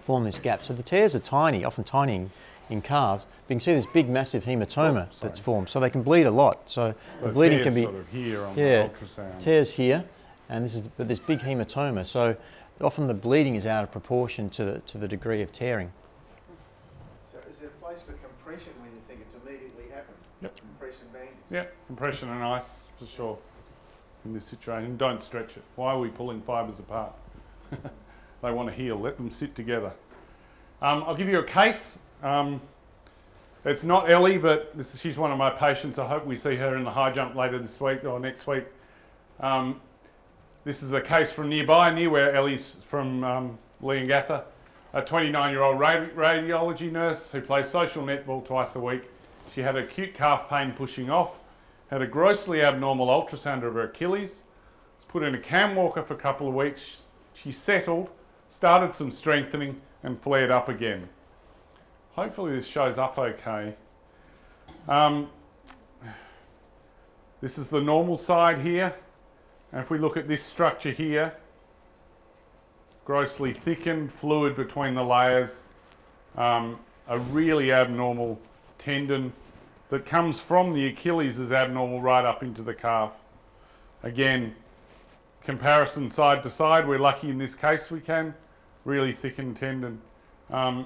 [0.00, 0.64] form this gap.
[0.64, 2.28] So the tears are tiny, often tiny
[2.70, 3.26] in, in calves.
[3.26, 5.68] But you can see this big, massive hematoma Oh, that's formed.
[5.68, 6.68] So they can bleed a lot.
[6.68, 9.38] So the the bleeding can be sort of here on yeah, the ultrasound.
[9.38, 10.04] tears here,
[10.48, 12.06] and this is but this big hematoma.
[12.06, 12.36] So
[12.80, 15.92] often the bleeding is out of proportion to the to the degree of tearing.
[17.32, 20.16] So is there a place for compression when you think it's immediately happened?
[20.42, 20.56] Yep.
[20.56, 21.34] Compression bandage?
[21.50, 23.38] Yeah, compression and ice for sure.
[24.24, 25.62] In this situation, don't stretch it.
[25.76, 27.14] Why are we pulling fibres apart?
[28.42, 28.96] they want to heal.
[29.00, 29.92] Let them sit together.
[30.82, 31.96] Um, I'll give you a case.
[32.22, 32.60] Um,
[33.64, 35.98] it's not Ellie, but this is, she's one of my patients.
[35.98, 38.64] I hope we see her in the high jump later this week or next week.
[39.38, 39.80] Um,
[40.64, 44.44] this is a case from nearby, near where Ellie's from um, Leongatha.
[44.92, 49.04] A 29 year old radi- radiology nurse who plays social netball twice a week.
[49.54, 51.40] She had acute calf pain pushing off,
[51.90, 54.42] had a grossly abnormal ultrasound of her Achilles,
[54.96, 57.02] was put in a cam walker for a couple of weeks.
[57.34, 58.10] She settled,
[58.48, 61.08] started some strengthening, and flared up again.
[62.20, 63.74] Hopefully, this shows up okay.
[64.86, 65.30] Um,
[67.40, 68.94] this is the normal side here.
[69.72, 71.32] And if we look at this structure here,
[73.06, 75.62] grossly thickened fluid between the layers,
[76.36, 78.38] um, a really abnormal
[78.76, 79.32] tendon
[79.88, 83.14] that comes from the Achilles is abnormal right up into the calf.
[84.02, 84.54] Again,
[85.42, 88.34] comparison side to side, we're lucky in this case we can.
[88.84, 90.02] Really thickened tendon.
[90.50, 90.84] Um,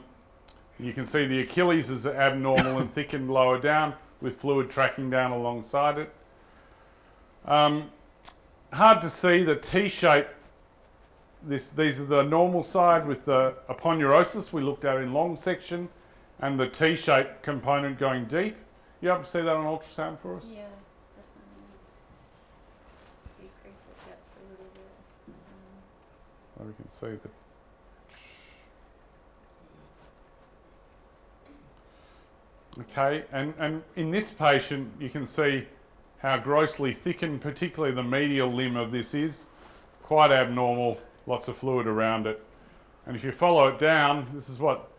[0.78, 5.30] you can see the Achilles is abnormal and thickened lower down with fluid tracking down
[5.30, 6.12] alongside it.
[7.44, 7.90] Um,
[8.72, 10.26] hard to see the T shape
[11.46, 15.88] this, these are the normal side with the aponeurosis we looked at in long section
[16.40, 18.56] and the T shape component going deep.
[19.00, 20.46] You able to see that on ultrasound for us?
[20.48, 20.62] Yeah,
[21.12, 21.68] definitely.
[23.38, 24.88] Decrease it perhaps a little bit.
[25.28, 27.43] Um, So we can see that.
[32.80, 35.64] Okay, and, and in this patient, you can see
[36.18, 39.44] how grossly thickened, particularly the medial limb of this is.
[40.02, 42.42] Quite abnormal, lots of fluid around it.
[43.06, 44.90] And if you follow it down, this is what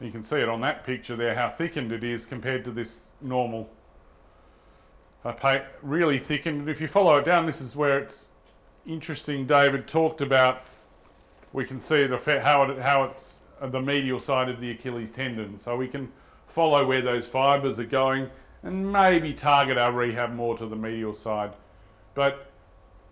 [0.00, 3.10] you can see it on that picture there, how thickened it is compared to this
[3.20, 3.70] normal.
[5.82, 6.60] Really thickened.
[6.60, 8.28] And If you follow it down, this is where it's
[8.86, 9.46] interesting.
[9.46, 10.64] David talked about
[11.52, 15.58] we can see the how it, how it's the medial side of the Achilles tendon.
[15.58, 16.10] So we can
[16.50, 18.28] follow where those fibres are going
[18.62, 21.52] and maybe target our rehab more to the medial side.
[22.14, 22.50] But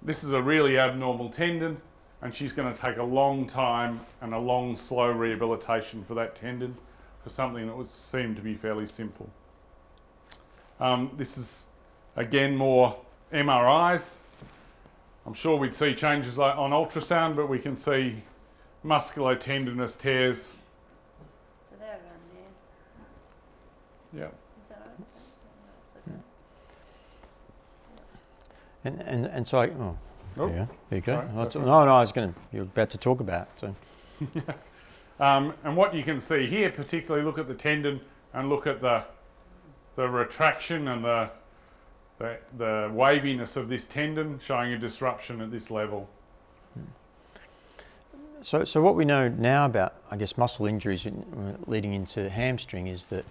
[0.02, 1.80] this is a really abnormal tendon,
[2.20, 6.34] and she's going to take a long time and a long, slow rehabilitation for that
[6.34, 6.76] tendon
[7.22, 9.28] for something that was seemed to be fairly simple.
[10.80, 11.66] Um, this is
[12.16, 12.96] again more
[13.32, 14.16] MRIs.
[15.26, 18.22] I'm sure we'd see changes on ultrasound, but we can see
[18.84, 20.50] musculotendinous tears.
[21.70, 22.00] So they're around
[22.32, 22.46] there.
[24.12, 24.24] Yeah.
[24.24, 24.30] Is?
[24.68, 24.74] So
[26.06, 26.18] just-
[28.84, 29.96] And, and, and so, I, oh,
[30.36, 31.14] Oh, yeah, there you go.
[31.14, 33.48] sorry, that's no, no, I was going to, you're about to talk about.
[33.58, 33.74] So,
[35.20, 38.00] Um, and what you can see here, particularly look at the tendon
[38.34, 39.02] and look at the
[39.96, 41.28] the retraction and the
[42.18, 46.08] the, the waviness of this tendon, showing a disruption at this level.
[48.42, 52.28] so, so what we know now about, I guess, muscle injuries in, uh, leading into
[52.30, 53.24] hamstring is that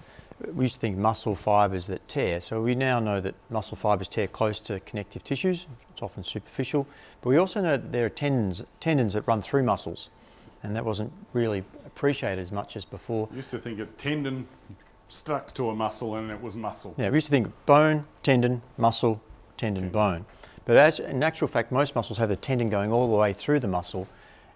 [0.54, 2.42] we used to think muscle fibres that tear.
[2.42, 5.68] So we now know that muscle fibres tear close to connective tissues.
[5.92, 6.88] It's often superficial,
[7.22, 10.10] but we also know that there are tendons tendons that run through muscles,
[10.64, 13.28] and that wasn't really appreciated as much as before.
[13.34, 14.48] Used to think a tendon
[15.10, 16.94] stuck to a muscle and it was muscle.
[16.98, 19.22] Yeah, we used to think bone, tendon, muscle,
[19.56, 19.94] tendon, Okay.
[19.94, 20.26] bone.
[20.66, 23.62] But as, in actual fact, most muscles have the tendon going all the way through
[23.62, 24.08] the muscle.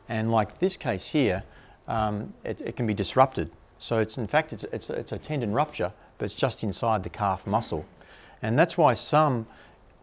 [0.09, 1.43] And like this case here,
[1.87, 3.49] um, it, it can be disrupted.
[3.81, 7.09] So it's, in fact, it's, it's, it's a tendon rupture, but it's just inside the
[7.09, 7.83] calf muscle.
[8.43, 9.47] And that's why some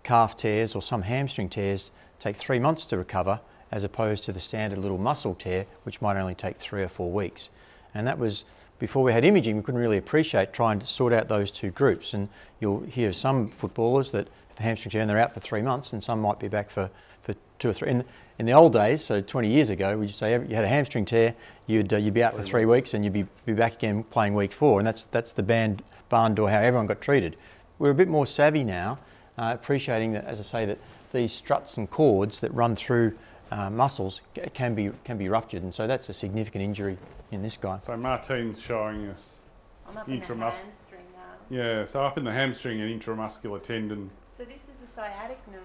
[0.02, 4.40] calf tears or some hamstring tears take three months to recover, as opposed to the
[4.40, 7.50] standard little muscle tear, which might only take three or four weeks.
[7.94, 8.44] And that was
[8.80, 12.14] before we had imaging, we couldn't really appreciate trying to sort out those two groups.
[12.14, 15.62] And you'll hear some footballers that have a hamstring tear and they're out for three
[15.62, 17.17] months, and some might be back for, for
[17.58, 17.90] two or three.
[17.90, 18.04] In,
[18.38, 20.68] in the old days, so 20 years ago, we used to say you had a
[20.68, 21.34] hamstring tear,
[21.66, 24.34] you'd, uh, you'd be out for three weeks and you'd be, be back again playing
[24.34, 24.78] week four.
[24.78, 27.36] And that's, that's the band, barn door how everyone got treated.
[27.78, 28.98] We're a bit more savvy now,
[29.36, 30.78] uh, appreciating that, as I say, that
[31.12, 33.16] these struts and cords that run through
[33.50, 34.20] uh, muscles
[34.54, 35.62] can be, can be ruptured.
[35.62, 36.98] And so that's a significant injury
[37.30, 37.78] in this guy.
[37.80, 39.40] So Martine's showing us.
[39.88, 41.56] I'm up in the Intramus- hamstring now.
[41.56, 44.10] Yeah, so up in the hamstring and intramuscular tendon.
[44.36, 45.62] So this is a sciatic nerve,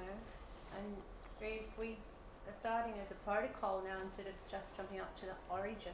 [0.78, 0.96] and
[1.42, 1.98] we, we
[2.48, 5.94] are starting as a protocol now instead of just jumping up to the origin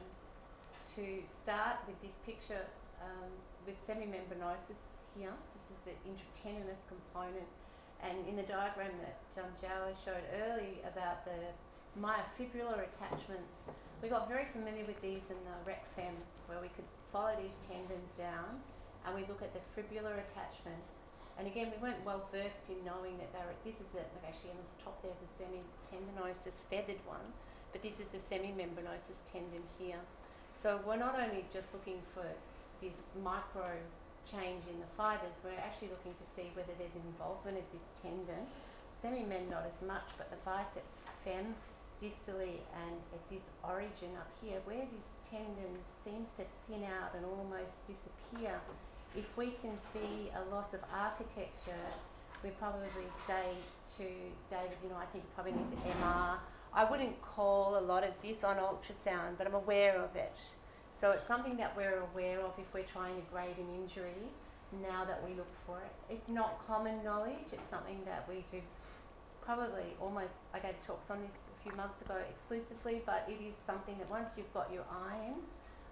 [0.88, 2.64] to start with this picture
[3.04, 3.28] um,
[3.68, 4.80] with semimembranosus
[5.12, 5.36] here.
[5.52, 7.44] This is the intratendinous component,
[8.00, 11.52] and in the diagram that John Jowett showed early about the
[12.00, 13.60] myofibrillar attachments,
[14.00, 16.16] we got very familiar with these in the RecFem,
[16.48, 18.56] where we could follow these tendons down,
[19.04, 20.80] and we look at the fibrillar attachment.
[21.40, 24.52] And again, we weren't well versed in knowing that they were, this is the, actually
[24.52, 27.32] on the top there's a semi-tendinosus feathered one,
[27.72, 30.04] but this is the semi-membranosus tendon here.
[30.52, 32.28] So we're not only just looking for
[32.84, 32.92] this
[33.24, 33.80] micro
[34.28, 38.44] change in the fibres, we're actually looking to see whether there's involvement of this tendon.
[39.00, 41.56] Semi-mem not as much, but the biceps fem
[42.04, 47.24] distally and at this origin up here, where this tendon seems to thin out and
[47.24, 48.60] almost disappear,
[49.16, 51.86] if we can see a loss of architecture,
[52.42, 53.54] we probably say
[53.98, 54.04] to
[54.48, 56.38] David, you know, I think probably needs an MR.
[56.72, 60.38] I wouldn't call a lot of this on ultrasound, but I'm aware of it.
[60.94, 64.30] So it's something that we're aware of if we're trying to grade an injury
[64.82, 66.14] now that we look for it.
[66.14, 68.62] It's not common knowledge, it's something that we do
[69.42, 73.56] probably almost, I gave talks on this a few months ago exclusively, but it is
[73.66, 75.34] something that once you've got your eye in,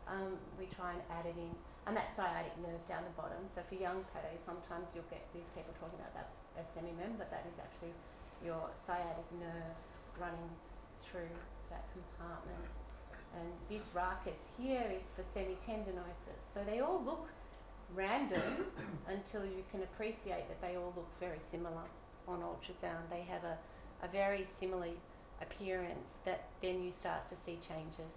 [0.06, 1.50] um, we try and add it in.
[1.88, 3.48] And that sciatic nerve down the bottom.
[3.56, 6.28] So for young players, sometimes you'll get these people talking about that
[6.60, 7.96] as semi-mem, but that is actually
[8.44, 9.72] your sciatic nerve
[10.20, 10.52] running
[11.00, 11.32] through
[11.72, 12.60] that compartment.
[13.32, 16.44] And this rachis here is for semitendinosus.
[16.52, 17.32] So they all look
[17.96, 18.68] random
[19.08, 21.88] until you can appreciate that they all look very similar
[22.28, 23.08] on ultrasound.
[23.08, 23.56] They have a,
[24.04, 24.92] a very similar
[25.40, 28.12] appearance that then you start to see changes.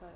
[0.00, 0.06] So.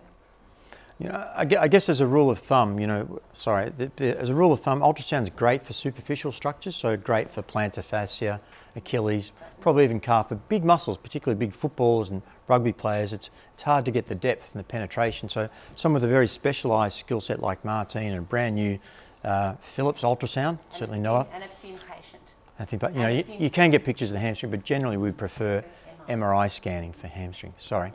[1.01, 4.28] You know, I gue- I guess as a rule of thumb, you know, sorry, as
[4.28, 8.40] a rule of thumb, ultrasound's great for superficial structures, so great for plantar fascia,
[8.76, 13.62] Achilles, probably even calf, but big muscles, particularly big footballers and rugby players, it's, it's
[13.64, 15.28] hard to get the depth and the penetration.
[15.28, 18.78] So some of the very specialised skill set like Martine and brand new
[19.24, 22.22] uh, Philips ultrasound, and certainly Noah, And a thin patient.
[22.61, 24.97] I think, but you know, you, you can get pictures of the hamstring, but generally
[24.97, 25.64] we prefer
[26.09, 26.18] MRI.
[26.18, 27.53] MRI scanning for hamstring.
[27.59, 27.92] Sorry.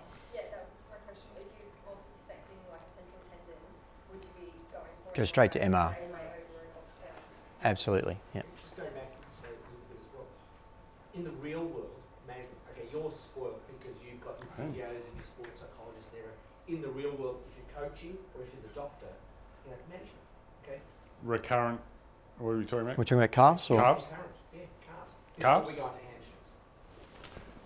[5.19, 5.67] Go straight to MR.
[5.67, 7.65] straight away over an ultrasound?
[7.65, 8.41] Absolutely, yeah.
[8.63, 10.27] Just going back to say Elizabeth as well.
[11.13, 11.91] In the real world,
[12.25, 16.31] management, okay, you're spoiled because you've got your physios and your sports psychologists there.
[16.73, 19.11] In the real world, if you're coaching or if you're the doctor,
[19.65, 20.23] you have management,
[20.63, 20.79] okay?
[21.25, 21.81] Recurrent.
[22.37, 22.97] What are we talking about?
[22.97, 24.05] We're talking about calves or Calves?
[24.05, 24.23] Current,
[24.55, 25.13] yeah, calves.
[25.37, 25.71] Calves?
[25.71, 26.39] Before we go to hamstrings.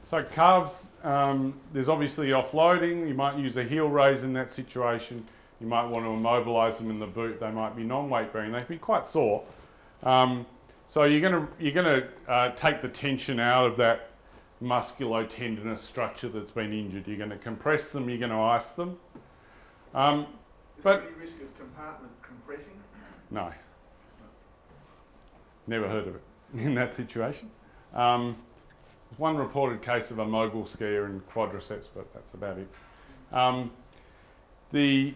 [0.05, 3.07] So calves, um, there's obviously offloading.
[3.07, 5.27] You might use a heel raise in that situation.
[5.63, 7.39] You might want to immobilise them in the boot.
[7.39, 8.51] They might be non-weight bearing.
[8.51, 9.45] They can be quite sore.
[10.03, 10.45] Um,
[10.87, 14.09] so you're going to you're going to uh, take the tension out of that
[14.61, 17.07] musculotendinous structure that's been injured.
[17.07, 18.09] You're going to compress them.
[18.09, 18.97] You're going to ice them.
[19.93, 20.27] Um,
[20.77, 22.73] Is But- there any risk of compartment compressing?
[23.31, 23.49] no.
[25.65, 26.21] Never heard of it
[26.57, 27.49] in that situation.
[27.93, 28.35] Um,
[29.15, 32.67] one reported case of a mogul skier in quadriceps, but that's about it.
[33.31, 33.71] Um,
[34.73, 35.13] the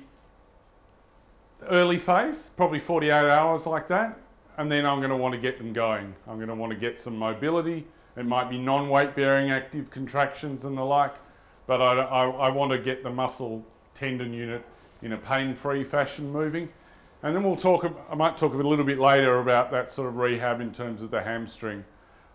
[1.63, 4.19] early phase, probably 48 hours like that,
[4.57, 6.15] and then I'm going to want to get them going.
[6.27, 7.85] I'm going to want to get some mobility.
[8.15, 11.15] It might be non-weight bearing active contractions and the like,
[11.67, 14.65] but I, I, I want to get the muscle tendon unit
[15.01, 16.69] in a pain-free fashion moving.
[17.23, 20.17] And then we'll talk, I might talk a little bit later about that sort of
[20.17, 21.83] rehab in terms of the hamstring.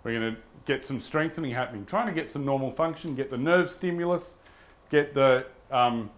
[0.05, 3.37] We're going to get some strengthening happening, trying to get some normal function, get the
[3.37, 4.35] nerve stimulus,
[4.91, 6.11] get the, um,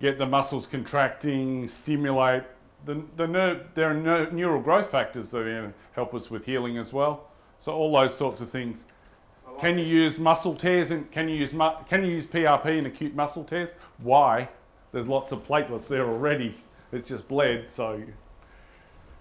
[0.00, 2.44] get the muscles contracting, stimulate.
[2.84, 6.44] The, the nerve, there are neural growth factors that are going to help us with
[6.44, 7.28] healing as well.
[7.58, 8.84] So all those sorts of things.
[9.46, 9.90] Like Can you that.
[9.90, 13.42] use muscle tears and can you use mu- can you use PRP in acute muscle
[13.44, 13.70] tears?
[13.98, 14.48] Why?
[14.92, 16.54] There's lots of platelets there already.
[16.92, 17.68] It's just bled.
[17.68, 18.02] So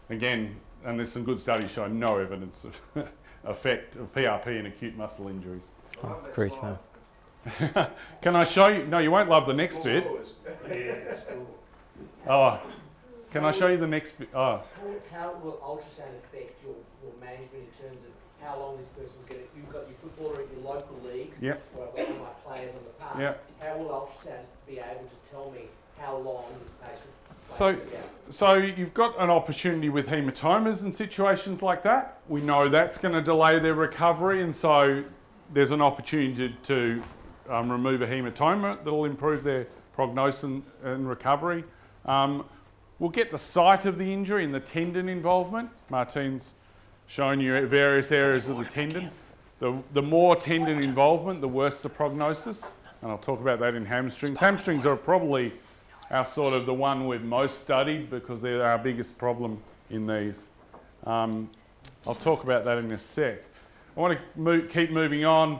[0.09, 2.79] again, and there's some good studies showing no evidence of
[3.45, 5.63] effect of PRP in acute muscle injuries.
[6.03, 6.77] I love that Great slide.
[8.21, 8.85] Can I show you?
[8.87, 10.07] No, you won't love the next bit.
[12.27, 12.59] Oh,
[13.31, 14.29] can I show you the next bit?
[14.33, 14.61] Oh,
[15.11, 16.73] How, will ultrasound affect your,
[17.03, 18.11] your management in terms of
[18.45, 21.61] how long this person's going to, you've got your footballer at your local league, Yep.
[21.77, 23.19] or I've got my players on the park.
[23.19, 23.43] Yep.
[23.59, 25.65] How will ultrasound be able to tell me
[25.99, 27.09] how long this patient
[27.51, 28.03] So- might be out?
[28.29, 32.21] So you've got an opportunity with hematomas and situations like that.
[32.27, 35.01] We know that's going to delay their recovery, and so
[35.53, 37.03] there's an opportunity to
[37.49, 41.63] um, remove a hematoma that'll improve their prognosis and, and recovery.
[42.05, 42.45] Um,
[42.99, 45.69] we'll get the site of the injury and the tendon involvement.
[45.89, 46.53] Martine's
[47.07, 49.09] shown you various areas of the tendon.
[49.59, 52.63] The, the more tendon involvement, the worse the prognosis,
[53.01, 54.37] and I'll talk about that in hamstrings.
[54.39, 55.51] Hamstrings are probably
[56.11, 60.47] our sort of the one we've most studied because they're our biggest problem in these.
[61.05, 61.49] Um,
[62.05, 63.39] I'll talk about that in a sec.
[63.95, 65.59] I want to keep moving on.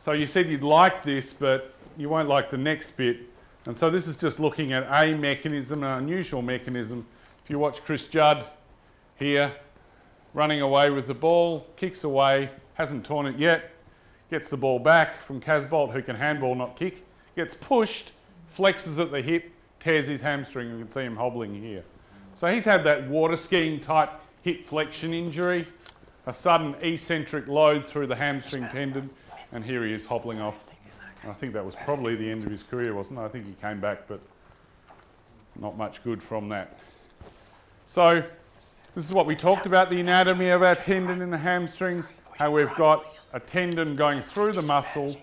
[0.00, 3.18] So you said you'd like this, but you won't like the next bit.
[3.66, 7.06] And so this is just looking at a mechanism, an unusual mechanism.
[7.44, 8.46] If you watch Chris Judd
[9.18, 9.52] here,
[10.32, 13.72] running away with the ball, kicks away, hasn't torn it yet,
[14.30, 17.04] gets the ball back from Casbolt, who can handball, not kick,
[17.36, 18.12] gets pushed,
[18.56, 20.70] flexes at the hip, tears his hamstring.
[20.70, 21.84] You can see him hobbling here.
[22.32, 25.66] So he's had that water skiing type hip flexion injury,
[26.26, 29.10] a sudden eccentric load through the hamstring tendon,
[29.52, 30.64] and here he is hobbling off.
[31.28, 33.22] I think that was probably the end of his career, wasn't it?
[33.22, 34.20] I think he came back, but
[35.58, 36.78] not much good from that.
[37.84, 38.22] So
[38.94, 42.50] this is what we talked about, the anatomy of our tendon in the hamstrings, how
[42.50, 45.16] we've got a tendon going through the muscle,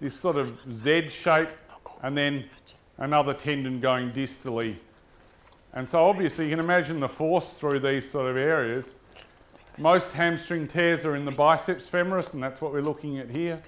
[0.00, 1.48] this sort of Z shape,
[2.02, 2.44] and then
[2.98, 4.76] another tendon going distally.
[5.72, 8.94] And so obviously you can imagine the force through these sort of areas.
[9.78, 13.62] Most hamstring tears are in the biceps femoris, and that's what we're looking at here.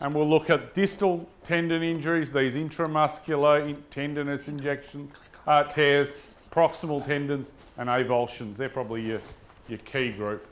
[0.00, 5.10] And we'll look at distal tendon injuries, these intramuscular in- tendinous injection
[5.46, 6.14] uh, tears,
[6.50, 8.56] proximal tendons, and avulsions.
[8.56, 9.20] They're probably your,
[9.68, 10.46] your key group.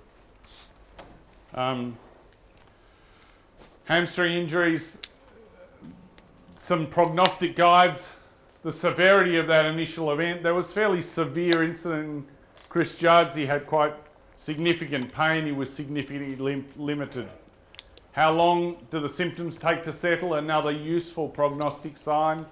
[1.52, 1.98] Um,
[3.84, 4.98] hamstring injuries,
[6.56, 8.12] some prognostic guides.
[8.62, 12.26] The severity of that initial event, there was fairly severe incident
[12.70, 12.94] Chris.
[13.34, 13.94] He had quite
[14.40, 15.44] significant pain.
[15.44, 17.28] He was significantly lim- limited.
[18.12, 20.32] How long do the symptoms take to settle?
[20.34, 22.46] Another useful prognostic sign.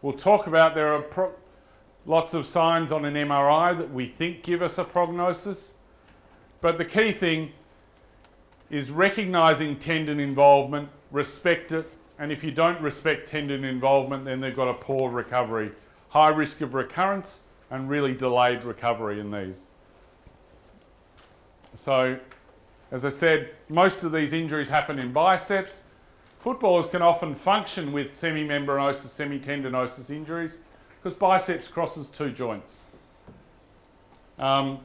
[0.00, 1.34] We'll talk about there are pro-
[2.06, 5.74] lots of signs on an MRI that we think give us a prognosis.
[6.62, 7.52] But the key thing
[8.70, 14.56] is recognizing tendon involvement, respect it, and if you don't respect tendon involvement, then they've
[14.56, 15.72] got a poor recovery,
[16.08, 19.66] high risk of recurrence, and really delayed recovery in these.
[21.74, 22.18] So,
[22.90, 25.84] as I said, most of these injuries happen in biceps.
[26.40, 30.58] Footballers can often function with semimembranosus, semitendinosus injuries
[31.02, 32.84] because biceps crosses two joints.
[34.38, 34.80] Um,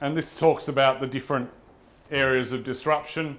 [0.00, 1.50] and this talks about the different
[2.10, 3.38] areas of disruption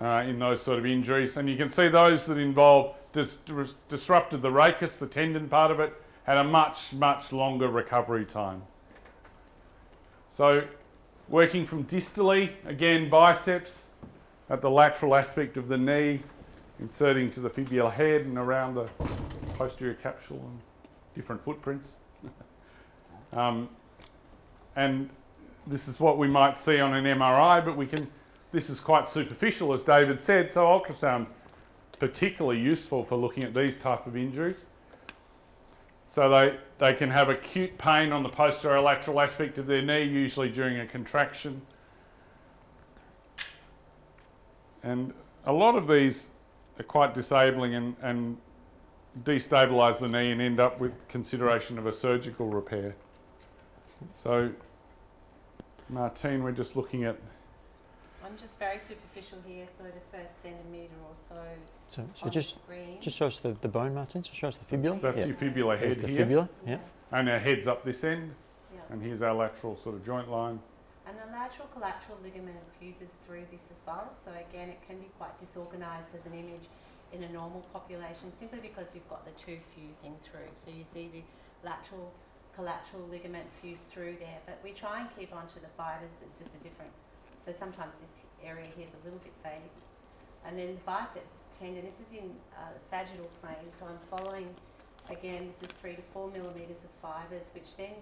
[0.00, 1.36] uh, in those sort of injuries.
[1.36, 5.70] And you can see those that involve dis- dis- disrupted the rachis, the tendon part
[5.70, 5.94] of it,
[6.24, 8.62] had a much, much longer recovery time.
[10.34, 10.66] So,
[11.28, 13.90] working from distally, again, biceps
[14.50, 16.24] at the lateral aspect of the knee,
[16.80, 18.90] inserting to the fibular head and around the
[19.56, 20.58] posterior capsule and
[21.14, 21.94] different footprints.
[23.32, 23.68] um,
[24.74, 25.08] and
[25.68, 28.10] this is what we might see on an MRI, but we can,
[28.50, 31.32] this is quite superficial, as David said, so ultrasound's
[32.00, 34.66] particularly useful for looking at these type of injuries.
[36.14, 40.04] So they, they can have acute pain on the posterior lateral aspect of their knee,
[40.04, 41.60] usually during a contraction.
[44.84, 45.12] And
[45.44, 46.28] a lot of these
[46.78, 48.36] are quite disabling and, and
[49.24, 52.94] destabilise the knee and end up with consideration of a surgical repair.
[54.14, 54.52] So,
[55.88, 57.16] Martine, we're just looking at
[58.24, 61.36] I'm just very superficial here, so the first centimetre or so
[61.88, 62.98] So, so just screen.
[63.00, 64.24] just show us the, the bone, Martin.
[64.24, 64.98] So show us the fibula.
[64.98, 65.26] that's yeah.
[65.26, 66.48] your fibula There's head the here, fibula.
[66.66, 66.78] Yeah.
[67.12, 68.34] and our head's up this end,
[68.72, 68.80] yeah.
[68.90, 70.58] and here's our lateral sort of joint line.
[71.06, 74.10] And the lateral collateral ligament fuses through this as well.
[74.24, 76.64] So again, it can be quite disorganised as an image
[77.12, 80.48] in a normal population simply because you've got the two fusing through.
[80.54, 81.22] So you see the
[81.62, 82.10] lateral
[82.56, 86.16] collateral ligament fuse through there, but we try and keep onto the fibres.
[86.24, 86.90] It's just a different.
[87.44, 89.76] So sometimes this area here is a little bit vague.
[90.48, 91.84] And then the biceps tendon.
[91.84, 93.68] This is in uh, sagittal plane.
[93.78, 94.48] So I'm following.
[95.12, 98.00] Again, this is three to four millimetres of fibres, which then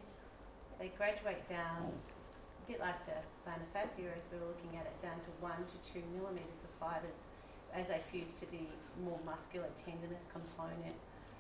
[0.79, 4.95] they graduate down a bit like the plantar fascia as we were looking at it,
[5.03, 7.19] down to one to two millimetres of fibres
[7.75, 8.63] as they fuse to the
[9.03, 10.95] more muscular tendinous component.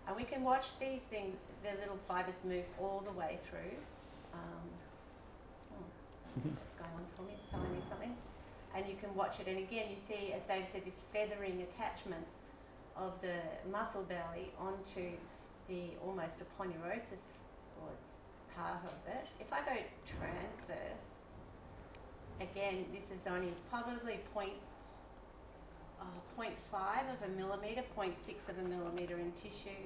[0.09, 3.79] And we can watch these things, the little fibres move all the way through.
[4.35, 4.67] Um,
[6.35, 7.35] what's going on me?
[7.37, 8.17] It's telling me something.
[8.75, 12.25] And you can watch it, and again, you see, as David said, this feathering attachment
[12.97, 13.37] of the
[13.71, 15.13] muscle belly onto
[15.69, 17.37] the almost aponeurosis
[17.81, 17.89] or
[18.57, 19.27] part of it.
[19.41, 19.77] If I go
[20.09, 21.05] transverse,
[22.41, 24.57] again, this is only probably point,
[26.01, 26.05] uh,
[26.39, 26.49] 0.5
[27.13, 28.13] of a millimetre, 0.6
[28.49, 29.85] of a millimetre in tissue,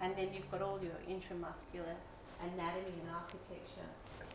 [0.00, 1.96] and then you've got all your intramuscular
[2.42, 3.88] anatomy and architecture.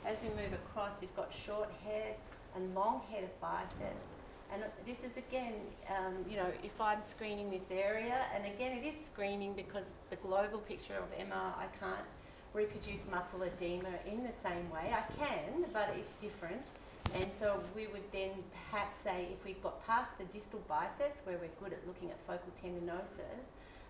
[0.06, 2.16] As we move across, you've got short head
[2.56, 4.06] and long head of biceps.
[4.54, 5.54] And this is again,
[5.90, 10.16] um, you know, if I'm screening this area, and again, it is screening because the
[10.18, 12.06] global picture of MR, I can't
[12.54, 14.94] reproduce muscle edema in the same way.
[14.94, 16.68] I can, but it's different.
[17.16, 18.30] And so we would then
[18.70, 22.20] perhaps say if we've got past the distal biceps, where we're good at looking at
[22.28, 23.42] focal tendinosis,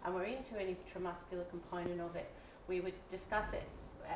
[0.05, 2.29] and we're into an intramuscular component of it,
[2.69, 3.67] we would discuss it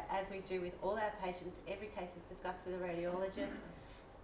[0.10, 1.60] as we do with all our patients.
[1.68, 3.54] Every case is discussed with a radiologist.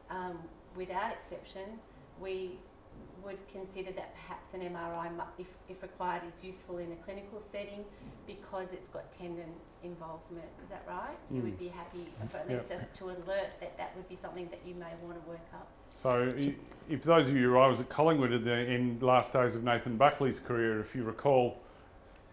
[0.10, 0.40] Um,
[0.76, 1.80] without exception,
[2.20, 2.58] we
[3.24, 5.10] would consider that perhaps an MRI,
[5.40, 7.84] if, if required, is useful in a clinical setting
[8.28, 9.50] because it's got tendon
[9.84, 10.46] involvement.
[10.64, 11.18] Is that right?
[11.32, 14.48] You would be happy, for at least just to alert that that would be something
[14.50, 15.68] that you may want to work up.
[15.90, 16.32] So,
[16.90, 19.98] if those of you, I was at Collingwood at the end last days of Nathan
[19.98, 21.58] Buckley's career, if you recall,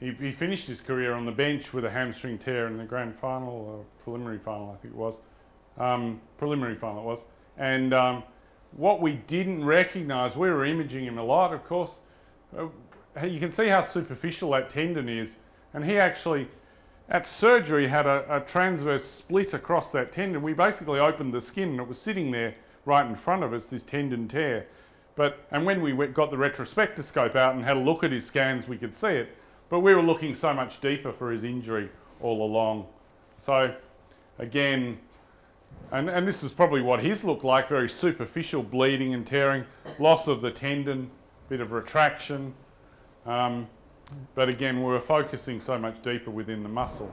[0.02, 3.14] he, he finished his career on the bench with a hamstring tear in the grand
[3.14, 5.18] final or preliminary final, I think it was.
[5.78, 7.24] Um, preliminary final it was.
[7.56, 8.24] And um,
[8.72, 11.98] what we didn't recognise, we were imaging him a lot, of course.
[12.56, 12.66] Uh,
[13.24, 15.36] you can see how superficial that tendon is.
[15.72, 16.48] And he actually,
[17.08, 20.42] at surgery, had a, a transverse split across that tendon.
[20.42, 22.56] We basically opened the skin and it was sitting there
[22.86, 24.66] right in front of us, this tendon tear.
[25.14, 28.66] But, and when we got the retrospectoscope out and had a look at his scans,
[28.66, 29.36] we could see it.
[29.72, 31.88] But we were looking so much deeper for his injury
[32.20, 32.88] all along.
[33.38, 33.74] So,
[34.38, 34.98] again,
[35.90, 39.64] and, and this is probably what his looked like very superficial bleeding and tearing,
[39.98, 41.10] loss of the tendon,
[41.48, 42.52] bit of retraction.
[43.24, 43.66] Um,
[44.34, 47.10] but again, we were focusing so much deeper within the muscle.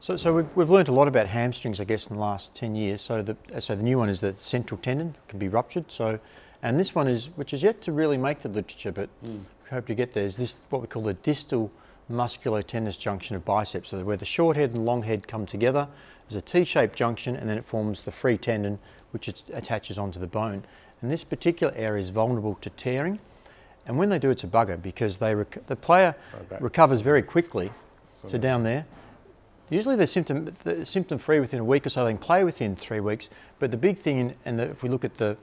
[0.00, 2.74] So, so we've, we've learned a lot about hamstrings, I guess, in the last 10
[2.74, 3.00] years.
[3.00, 5.84] So the, so the new one is that central tendon can be ruptured.
[5.92, 6.18] So,
[6.62, 9.44] And this one is, which is yet to really make the literature, but Mm.
[9.70, 11.70] Hope to get there, is this what we call the distal
[12.10, 13.90] musculotendinous junction of biceps.
[13.90, 15.88] So where the short head and long head come together,
[16.28, 18.78] there's a T-shaped junction, and then it forms the free tendon,
[19.12, 20.64] which it attaches onto the bone.
[21.02, 23.18] And this particular area is vulnerable to tearing.
[23.86, 27.22] And when they do, it's a bugger because they rec- the player So recovers very
[27.22, 27.70] quickly.
[28.12, 28.86] So So down there,
[29.68, 32.04] usually they're symptom they're symptom free within a week or so.
[32.04, 33.28] They can play within three weeks.
[33.58, 35.36] But the big thing, in, and the, if we look at the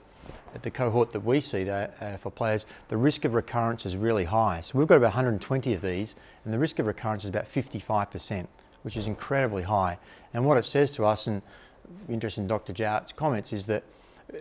[0.54, 1.88] at the cohort that we see uh,
[2.18, 4.62] for players, the risk of recurrence is really high.
[4.62, 8.48] So we've got about 120 of these, and the risk of recurrence is about 55%,
[8.84, 9.98] which is incredibly high.
[10.34, 11.42] And what it says to us, and
[12.10, 12.74] interested in Dr.
[12.74, 13.84] Jowett's comments, is that
[14.34, 14.38] uh,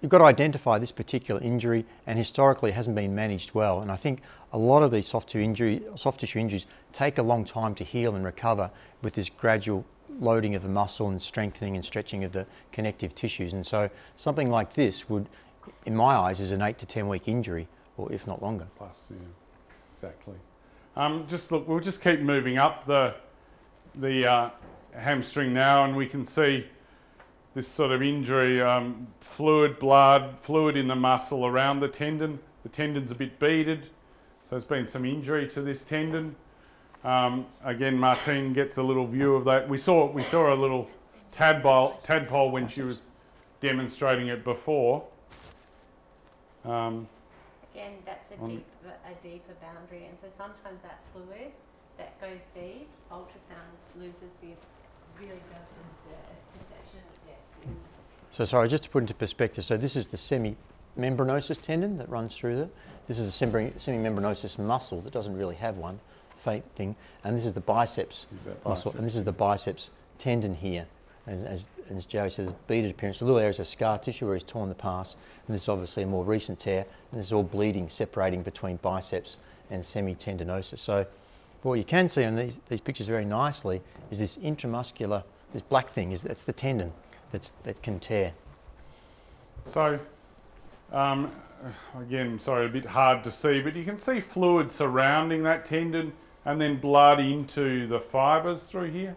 [0.00, 3.80] you've got to identify this particular injury, and historically it hasn't been managed well.
[3.80, 4.20] And I think
[4.52, 7.84] a lot of these soft tissue, injury, soft tissue injuries take a long time to
[7.84, 8.70] heal and recover
[9.02, 9.84] with this gradual
[10.20, 13.52] loading of the muscle and strengthening and stretching of the connective tissues.
[13.52, 15.28] And so something like this would,
[15.86, 18.66] in my eyes, is an eight to ten week injury, or if not longer.
[18.76, 19.16] plus, yeah,
[19.94, 20.36] exactly.
[20.96, 23.14] Um, just look, we'll just keep moving up the
[23.94, 24.50] the uh,
[24.94, 26.66] hamstring now, and we can see
[27.54, 32.38] this sort of injury, um, fluid, blood, fluid in the muscle around the tendon.
[32.62, 33.84] The tendon's a bit beaded,
[34.42, 36.34] so there's been some injury to this tendon.
[37.04, 39.68] Um, again, Martine gets a little view of that.
[39.68, 40.88] We saw we saw a little
[41.32, 43.08] tadpole tadpole when she was
[43.60, 45.04] demonstrating it before.
[46.64, 47.08] Um,
[47.74, 51.50] Again, that's a On- deep, a deeper boundary, and so sometimes that fluid
[51.96, 54.48] that goes deep, ultrasound loses the,
[55.18, 57.76] really does lose the perception of depth.
[58.30, 62.34] So sorry, just to put into perspective, so this is the semimembranosus tendon that runs
[62.34, 62.68] through there.
[63.08, 66.96] This is a semi- semimembranosus muscle that doesn't really have one, faint thing.
[67.24, 68.26] And this is the biceps
[68.64, 68.94] muscle, bicep?
[68.94, 70.86] and this is the biceps tendon here.
[71.26, 74.68] And as, as Joey says, beaded appearance, little areas of scar tissue where he's torn
[74.68, 75.16] the past.
[75.46, 78.76] And this is obviously a more recent tear, and this is all bleeding, separating between
[78.76, 79.38] biceps
[79.70, 80.78] and semitendinosus.
[80.78, 81.06] So
[81.62, 85.88] what you can see on these, these pictures very nicely is this intramuscular, this black
[85.88, 86.92] thing, is that's the tendon
[87.30, 88.32] that's, that can tear.
[89.64, 90.00] So,
[90.92, 91.30] um,
[91.98, 96.12] again, sorry, a bit hard to see, but you can see fluid surrounding that tendon
[96.44, 99.16] and then blood into the fibres through here.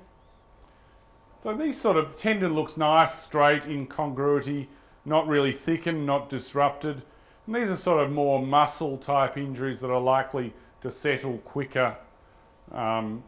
[1.42, 4.68] So these sort of tendon looks nice, straight, incongruity,
[5.06, 7.04] not really thickened, not disrupted.
[7.46, 11.96] And these are sort of more muscle type injuries that are likely to settle quicker.
[12.72, 13.24] Um,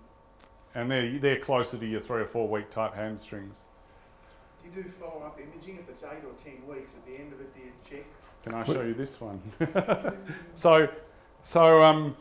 [0.74, 3.66] and they're, they're closer to your three or four week type hamstrings.
[4.62, 6.94] Do you do follow-up imaging if it's eight or ten weeks?
[6.96, 8.06] At the end of it, do you check?
[8.44, 9.42] Can I show you this one?
[10.56, 10.88] so,
[11.44, 12.16] so um,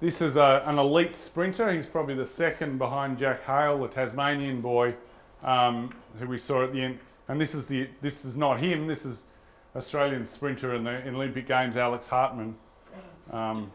[0.00, 1.72] this is a, an elite sprinter.
[1.72, 4.94] He's probably the second behind Jack Hale, the Tasmanian boy,
[5.42, 6.98] um, who we saw at the end.
[7.28, 8.86] And this is the this is not him.
[8.86, 9.26] This is
[9.74, 12.56] Australian sprinter in the in Olympic Games, Alex Hartmann.
[13.30, 13.72] Um,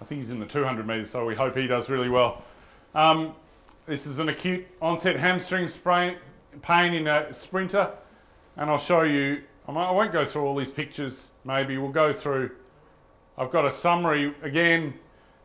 [0.00, 2.42] I think he's in the 200 metres, so we hope he does really well.
[2.94, 3.34] Um,
[3.86, 6.16] this is an acute onset hamstring sprain,
[6.62, 7.90] pain in a sprinter,
[8.56, 9.42] and I'll show you.
[9.68, 11.28] I I won't go through all these pictures.
[11.44, 12.50] Maybe we'll go through.
[13.36, 14.94] I've got a summary again.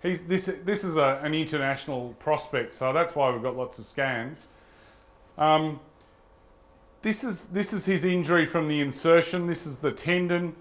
[0.04, 0.52] He's this.
[0.64, 4.48] This is a, an international prospect, so that's why we've got lots of scans.
[5.38, 5.80] Um,
[7.02, 9.48] this is this is his injury from the insertion.
[9.48, 10.56] This is the tendon,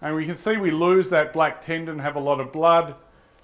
[0.00, 2.94] and we can see we lose that black tendon, have a lot of blood,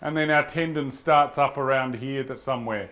[0.01, 2.91] and then our tendon starts up around here to somewhere.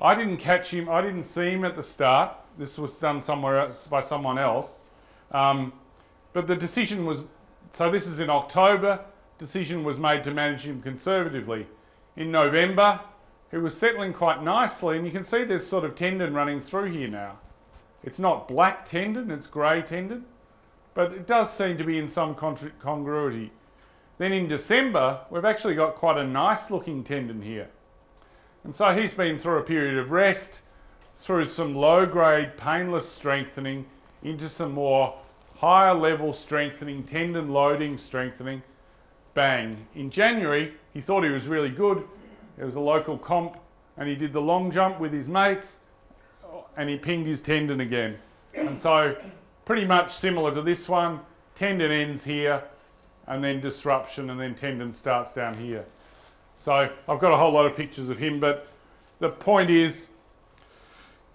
[0.00, 0.88] I didn't catch him.
[0.88, 2.36] I didn't see him at the start.
[2.56, 4.84] This was done somewhere else by someone else.
[5.32, 5.72] Um,
[6.32, 7.20] but the decision was
[7.72, 7.90] so.
[7.90, 9.04] This is in October.
[9.38, 11.66] Decision was made to manage him conservatively.
[12.16, 13.00] In November,
[13.50, 16.90] he was settling quite nicely, and you can see there's sort of tendon running through
[16.90, 17.38] here now.
[18.02, 20.24] It's not black tendon; it's grey tendon,
[20.94, 23.52] but it does seem to be in some congruity.
[24.18, 27.68] Then in December, we've actually got quite a nice looking tendon here.
[28.64, 30.62] And so he's been through a period of rest,
[31.16, 33.86] through some low grade painless strengthening,
[34.22, 35.16] into some more
[35.56, 38.62] higher level strengthening, tendon loading strengthening.
[39.38, 39.86] Bang.
[39.94, 42.02] In January, he thought he was really good.
[42.58, 43.56] It was a local comp,
[43.96, 45.78] and he did the long jump with his mates,
[46.76, 48.18] and he pinged his tendon again.
[48.52, 49.16] And so,
[49.64, 51.20] pretty much similar to this one,
[51.54, 52.64] tendon ends here,
[53.28, 55.84] and then disruption, and then tendon starts down here.
[56.56, 58.66] So I've got a whole lot of pictures of him, but
[59.20, 60.08] the point is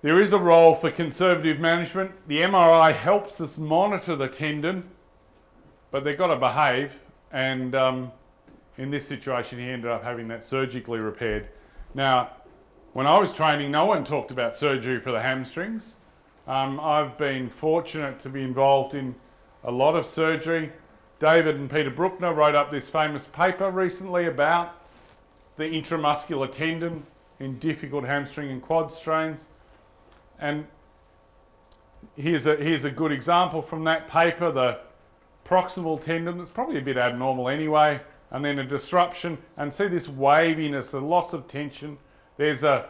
[0.01, 2.11] there is a role for conservative management.
[2.27, 4.89] The MRI helps us monitor the tendon,
[5.89, 6.99] but they've got to behave.
[7.33, 8.11] And um,
[8.77, 11.49] in this situation, he ended up having that surgically repaired.
[11.93, 12.29] Now,
[12.93, 15.95] when I was training, no one talked about surgery for the hamstrings.
[16.47, 19.15] Um, I've been fortunate to be involved in
[19.63, 20.71] a lot of surgery.
[21.17, 24.75] David and Peter Bruckner wrote up this famous paper recently about
[25.55, 27.03] the intramuscular tendon
[27.39, 29.45] in difficult hamstring and quad strains.
[30.39, 30.67] And
[32.15, 34.79] here's a, here's a good example from that paper the
[35.45, 38.01] proximal tendon that's probably a bit abnormal anyway,
[38.31, 39.37] and then a disruption.
[39.57, 41.97] And see this waviness, a loss of tension.
[42.37, 42.89] There's a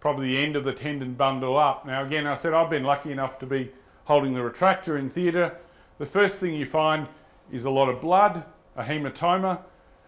[0.00, 1.84] probably the end of the tendon bundle up.
[1.84, 3.72] Now, again, I said I've been lucky enough to be
[4.04, 5.56] holding the retractor in theatre.
[5.98, 7.08] The first thing you find
[7.50, 8.44] is a lot of blood,
[8.76, 9.60] a hematoma,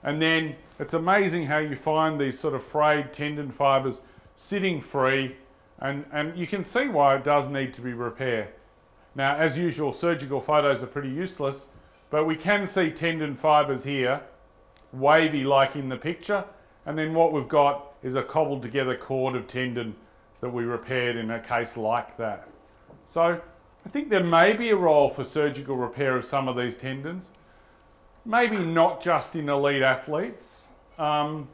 [0.02, 4.00] and then it's amazing how you find these sort of frayed tendon fibres
[4.36, 5.36] sitting free,
[5.80, 8.48] and, and you can see why it does need to be repaired.
[9.14, 11.68] Now, as usual, surgical photos are pretty useless,
[12.10, 14.20] but we can see tendon fibres here,
[14.92, 16.44] wavy like in the picture,
[16.86, 19.94] and then what we've got is a cobbled together cord of tendon
[20.40, 22.48] that we repaired in a case like that.
[23.06, 23.40] So
[23.84, 27.30] I think there may be a role for surgical repair of some of these tendons.
[28.24, 31.48] Maybe not just in elite athletes, because um,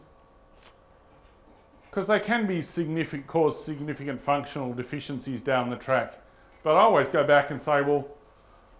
[2.07, 6.20] they can be significant, cause significant functional deficiencies down the track.
[6.66, 8.09] But I always go back and say, well,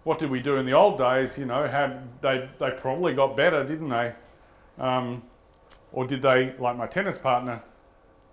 [0.03, 1.37] what did we do in the old days?
[1.37, 4.13] You know, had they they probably got better, didn't they?
[4.77, 5.23] Um,
[5.93, 7.63] or did they, like my tennis partner,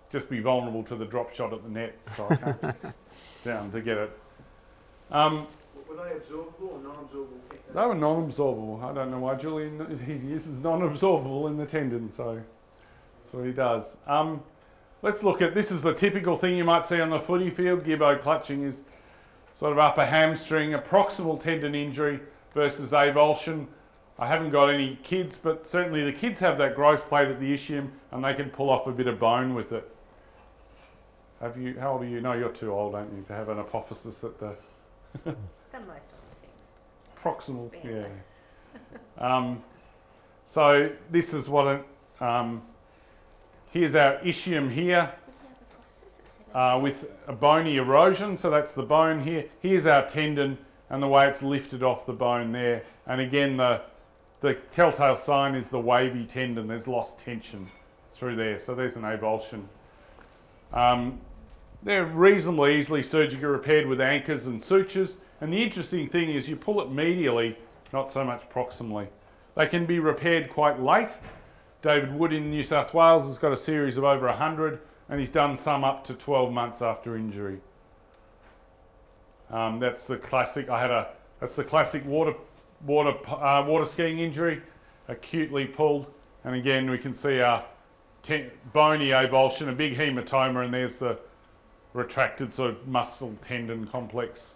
[0.09, 2.75] just be vulnerable to the drop shot at the net so I can't
[3.45, 4.19] down to get it?
[5.09, 5.47] Um,
[5.87, 7.73] Were they absorbable or non-absorbable?
[7.73, 8.83] They were non-absorbable.
[8.83, 12.43] I don't know why Julian he uses non-absorbable in the tendon, so
[13.23, 13.95] that's what he does.
[14.05, 14.43] Um,
[15.01, 17.85] let's look at this is the typical thing you might see on the footy field.
[17.85, 18.81] Gibbo clutching is
[19.55, 22.19] sort of upper hamstring, a proximal tendon injury
[22.53, 23.65] versus avulsion.
[24.19, 27.53] I haven't got any kids, but certainly the kids have that growth plate at the
[27.53, 29.89] ischium and they can pull off a bit of bone with it.
[31.41, 31.77] Have you?
[31.79, 32.21] How old are you?
[32.21, 34.55] No, you're too old, aren't you, to have an apophysis at the
[35.25, 36.63] Done most of the things.
[37.21, 37.71] proximal?
[37.83, 38.07] Yeah.
[39.17, 39.63] Um,
[40.45, 41.85] so this is what it.
[42.23, 42.61] Um,
[43.71, 45.11] here's our ischium here
[46.55, 48.35] uh, with a bony erosion.
[48.35, 49.45] So that's the bone here.
[49.59, 50.57] Here's our tendon
[50.89, 52.83] and the way it's lifted off the bone there.
[53.05, 53.81] And again, the
[54.41, 56.67] the telltale sign is the wavy tendon.
[56.67, 57.67] There's lost tension
[58.13, 58.59] through there.
[58.59, 59.63] So there's an avulsion.
[60.71, 61.19] Um,
[61.83, 65.17] they're reasonably easily surgically repaired with anchors and sutures.
[65.41, 67.55] And the interesting thing is you pull it medially,
[67.91, 69.07] not so much proximally.
[69.55, 71.09] They can be repaired quite late.
[71.81, 74.79] David Wood in New South Wales has got a series of over 100
[75.09, 77.59] and he's done some up to 12 months after injury.
[79.49, 80.69] Um, that's the classic.
[80.69, 81.09] I had a
[81.39, 82.33] that's the classic water
[82.85, 84.61] water uh, water skiing injury,
[85.07, 86.07] acutely pulled,
[86.43, 87.63] and again we can see a
[88.23, 91.19] ten, bony avulsion, a big hematoma, and there's the
[91.93, 94.55] retracted sort of muscle tendon complex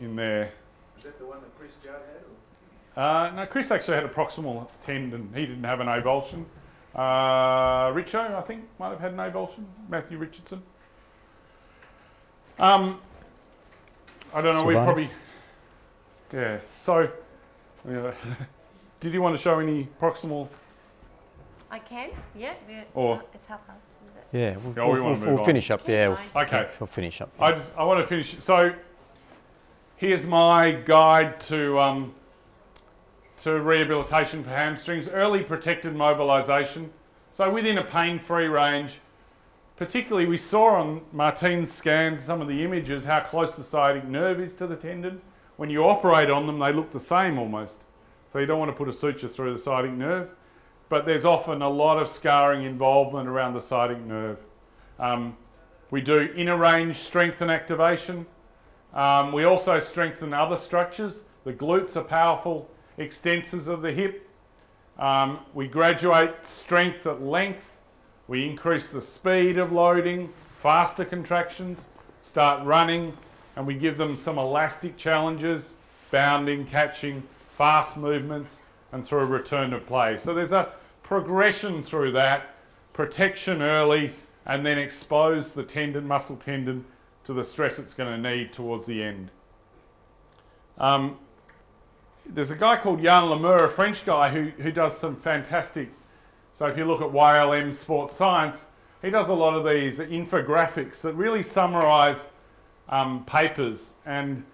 [0.00, 0.52] in there.
[0.96, 3.02] Is that the one that Chris Judd had?
[3.02, 5.30] Uh, no, Chris actually had a proximal tendon.
[5.34, 6.44] He didn't have an avulsion.
[6.94, 9.64] Uh, Richo, I think, might have had an avulsion.
[9.88, 10.62] Matthew Richardson.
[12.58, 13.00] Um,
[14.34, 14.64] I don't know.
[14.64, 15.10] We probably,
[16.32, 16.58] yeah.
[16.76, 17.08] So,
[17.88, 18.12] yeah.
[19.00, 20.48] did you want to show any proximal?
[21.70, 22.52] I can, yeah.
[22.68, 24.38] yeah, Or- It's half past, is it?
[24.38, 25.82] Yeah, we'll, Yeah, we we'll, wanna we'll, we'll finish up.
[25.82, 26.42] Okay, Yeah, we'll.
[26.44, 26.68] Okay.
[26.78, 27.30] we'll finish up.
[27.40, 28.38] I just I want to finish.
[28.40, 28.74] So,
[29.96, 32.14] here's my guide to um,
[33.42, 35.08] to rehabilitation for hamstrings.
[35.08, 36.90] Early protected mobilisation.
[37.32, 39.00] So within a pain-free range.
[39.76, 44.38] Particularly, we saw on Martine's scans some of the images how close the sciatic nerve
[44.38, 45.20] is to the tendon.
[45.56, 47.80] When you operate on them, they look the same almost.
[48.28, 50.30] So you don't want to put a suture through the sciatic nerve.
[50.88, 54.44] But there's often a lot of scarring involvement around the sciatic nerve.
[55.00, 55.36] Um,
[55.90, 58.26] we do inner range strength and activation.
[58.94, 61.24] Um, we also strengthen other structures.
[61.44, 64.28] The glutes are powerful extensors of the hip.
[64.98, 67.80] Um, we graduate strength at length.
[68.28, 71.86] We increase the speed of loading, faster contractions,
[72.22, 73.16] start running,
[73.56, 75.74] and we give them some elastic challenges,
[76.10, 78.60] bounding, catching, fast movements,
[78.92, 80.16] and through return to play.
[80.18, 82.54] So there's a progression through that,
[82.92, 84.12] protection early,
[84.46, 86.84] and then expose the tendon, muscle tendon,
[87.24, 89.30] to the stress it's going to need towards the end.
[90.78, 91.18] Um,
[92.26, 95.90] there's a guy called Yann Le Meur, a French guy, who, who does some fantastic.
[96.52, 98.66] So if you look at YLM Sports Science,
[99.00, 102.28] he does a lot of these infographics that really summarise
[102.88, 104.44] um, papers and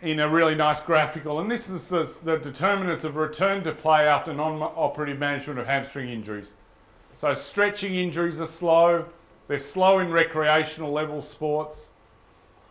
[0.00, 1.40] in a really nice graphical.
[1.40, 6.08] And this is the, the determinants of return to play after non-operative management of hamstring
[6.08, 6.54] injuries.
[7.16, 9.06] So stretching injuries are slow.
[9.48, 11.90] They're slow in recreational level sports.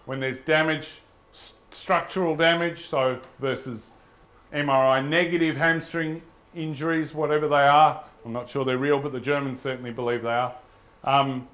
[0.06, 1.02] When there's damage,
[1.72, 3.92] structural damage, so versus
[4.54, 6.22] MRI negative hamstring
[6.56, 8.04] injuries, whatever they are.
[8.26, 10.56] I'm not sure they're real, but the Germans certainly believe they are.
[11.04, 11.48] Um,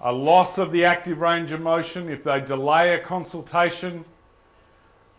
[0.00, 4.04] a loss of the active range of motion if they delay a consultation,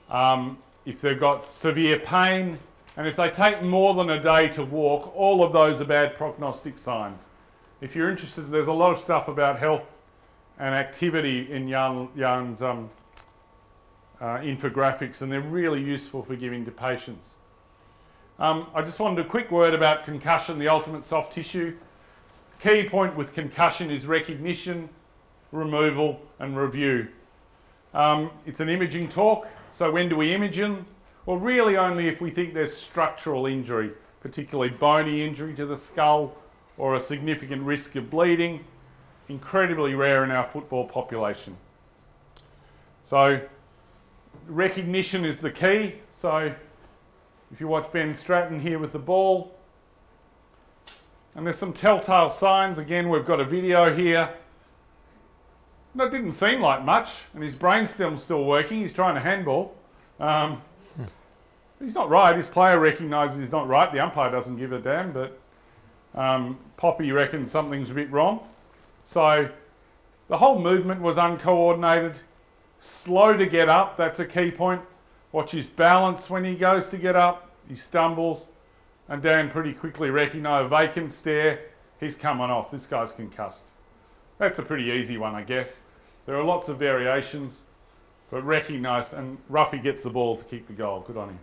[0.10, 2.60] um, if they've got severe pain,
[2.96, 6.16] and if they take more than a day to walk, all of those are bad
[6.16, 7.26] prognostic signs.
[7.82, 9.86] If you're interested, there's a lot of stuff about health
[10.60, 12.90] and activity in Yann, Yann's um,
[14.20, 17.38] uh, infographics, and they're really useful for giving to patients.
[18.40, 21.76] Um, I just wanted a quick word about concussion, the ultimate soft tissue.
[22.62, 24.90] Key point with concussion is recognition,
[25.52, 27.08] removal, and review.
[27.94, 30.86] Um, it's an imaging talk, so when do we image them?
[31.26, 33.92] Well, really only if we think there's structural injury,
[34.22, 36.36] particularly bony injury to the skull
[36.78, 38.64] or a significant risk of bleeding.
[39.30, 41.58] Incredibly rare in our football population.
[43.04, 43.42] So,
[44.48, 45.96] recognition is the key.
[46.12, 46.54] So,
[47.52, 49.58] if you watch Ben Stratton here with the ball,
[51.38, 52.80] and there's some telltale signs.
[52.80, 54.34] Again, we've got a video here.
[55.94, 58.82] That didn't seem like much, and his brain's still still working.
[58.82, 59.76] He's trying to handball.
[60.20, 60.62] Um,
[61.80, 62.36] he's not right.
[62.36, 63.92] His player recognises he's not right.
[63.92, 65.40] The umpire doesn't give a damn, but
[66.16, 68.48] um, Poppy reckons something's a bit wrong.
[69.06, 69.50] So
[70.28, 72.20] the whole movement was uncoordinated,
[72.80, 73.98] slow to get up.
[73.98, 74.82] That's a key point.
[75.32, 77.52] Watch his balance when he goes to get up.
[77.68, 78.50] He stumbles.
[79.10, 81.62] And Dan pretty quickly recognised a vacant stare.
[82.00, 82.72] He's coming off.
[82.72, 83.68] This guy's concussed.
[84.38, 85.82] That's a pretty easy one, I guess.
[86.26, 87.62] There are lots of variations,
[88.30, 91.04] but recognise, and Ruffy gets the ball to kick the goal.
[91.08, 91.40] Good on him.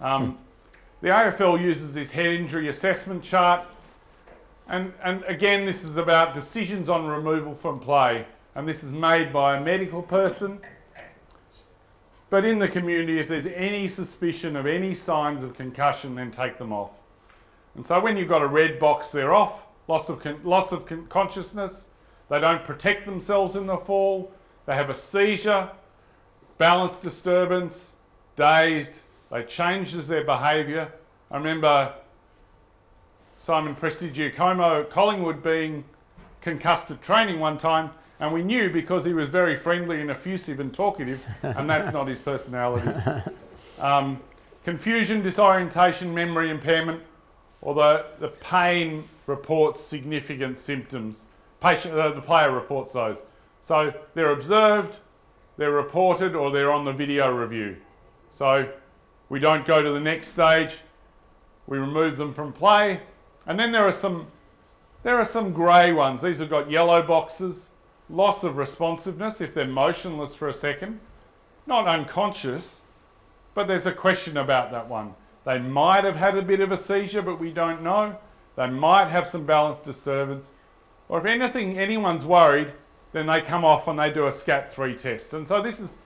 [0.00, 0.38] Um,
[1.00, 3.66] the AFL uses this head injury assessment chart.
[4.68, 8.26] And, and again, this is about decisions on removal from play.
[8.54, 10.60] And this is made by a medical person
[12.32, 16.56] but in the community, if there's any suspicion of any signs of concussion, then take
[16.56, 16.92] them off.
[17.74, 19.66] And so when you've got a red box, they're off.
[19.86, 21.88] Loss of, con- loss of con- consciousness.
[22.30, 24.32] They don't protect themselves in the fall.
[24.64, 25.72] They have a seizure,
[26.56, 27.96] balance disturbance,
[28.34, 29.00] dazed.
[29.30, 30.90] They changes their behaviour.
[31.30, 31.92] I remember
[33.36, 35.84] Simon Prestigiacomo Collingwood being
[36.40, 37.90] concussed at training one time
[38.22, 42.06] and we knew because he was very friendly and effusive and talkative, and that's not
[42.06, 42.88] his personality.
[43.80, 44.20] Um,
[44.64, 47.02] confusion, disorientation, memory impairment,
[47.64, 51.24] although the pain reports significant symptoms.
[51.60, 53.22] Patient, uh, the player reports those.
[53.60, 54.98] So they're observed,
[55.56, 57.76] they're reported, or they're on the video review.
[58.30, 58.70] So
[59.30, 60.78] we don't go to the next stage.
[61.66, 63.00] We remove them from play,
[63.46, 64.28] and then there are some
[65.02, 66.22] there are some grey ones.
[66.22, 67.70] These have got yellow boxes
[68.12, 71.00] loss of responsiveness if they're motionless for a second,
[71.66, 72.82] not unconscious,
[73.54, 75.14] but there's a question about that one.
[75.44, 78.16] They might have had a bit of a seizure, but we don't know.
[78.54, 80.50] They might have some balance disturbance.
[81.08, 82.72] Or if anything, anyone's worried,
[83.12, 85.34] then they come off and they do a SCAT3 test.
[85.34, 85.96] And so this is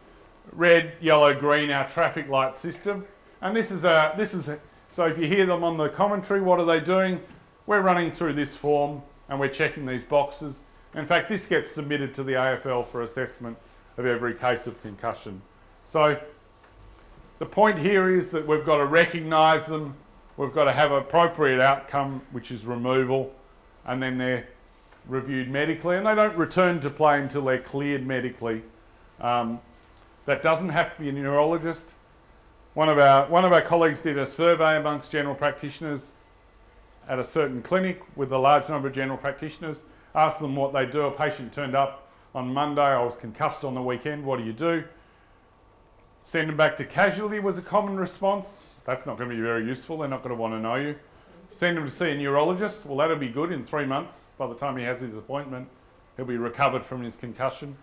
[0.52, 3.04] red, yellow, green, our traffic light system.
[3.42, 4.58] And this is a, this is a,
[4.90, 7.20] so if you hear them on the commentary, what are they doing?
[7.66, 10.62] We're running through this form and we're checking these boxes.
[10.96, 13.58] In fact, this gets submitted to the AFL for assessment
[13.98, 15.42] of every case of concussion.
[15.84, 16.18] So
[17.38, 19.94] the point here is that we've got to recognise them,
[20.38, 23.30] we've got to have appropriate outcome, which is removal,
[23.84, 24.48] and then they're
[25.06, 28.62] reviewed medically, and they don't return to play until they're cleared medically.
[29.20, 29.60] Um,
[30.24, 31.94] that doesn't have to be a neurologist.
[32.72, 36.12] One of our one of our colleagues did a survey amongst general practitioners
[37.08, 39.84] at a certain clinic with a large number of general practitioners
[40.16, 41.02] asked them what they do.
[41.02, 44.52] A patient turned up on Monday, I was concussed on the weekend, what do you
[44.52, 44.84] do?
[46.22, 48.66] Send them back to casualty was a common response.
[48.84, 50.96] That's not going to be very useful, they're not going to want to know you.
[51.48, 54.26] Send him to see a neurologist, well, that'll be good in three months.
[54.36, 55.68] By the time he has his appointment,
[56.16, 57.76] he'll be recovered from his concussion.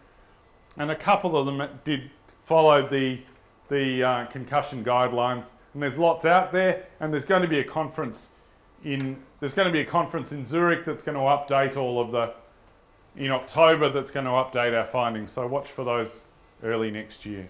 [0.78, 2.12] And a couple of them did
[2.42, 3.22] follow the,
[3.70, 5.52] the uh, concussion guidelines.
[5.74, 8.30] And there's lots out there, and there's going to be a conference
[8.84, 12.12] in there's going to be a conference in Zurich that's going to update all of
[12.12, 12.32] the
[13.18, 15.34] in October that's going to update our findings.
[15.34, 16.24] So watch for those
[16.64, 17.50] early next year.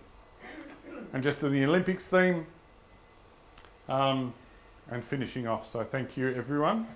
[1.14, 2.48] And just in the Olympics theme,
[3.88, 4.34] um,
[4.90, 5.70] and finishing off.
[5.70, 6.88] So thank you, everyone.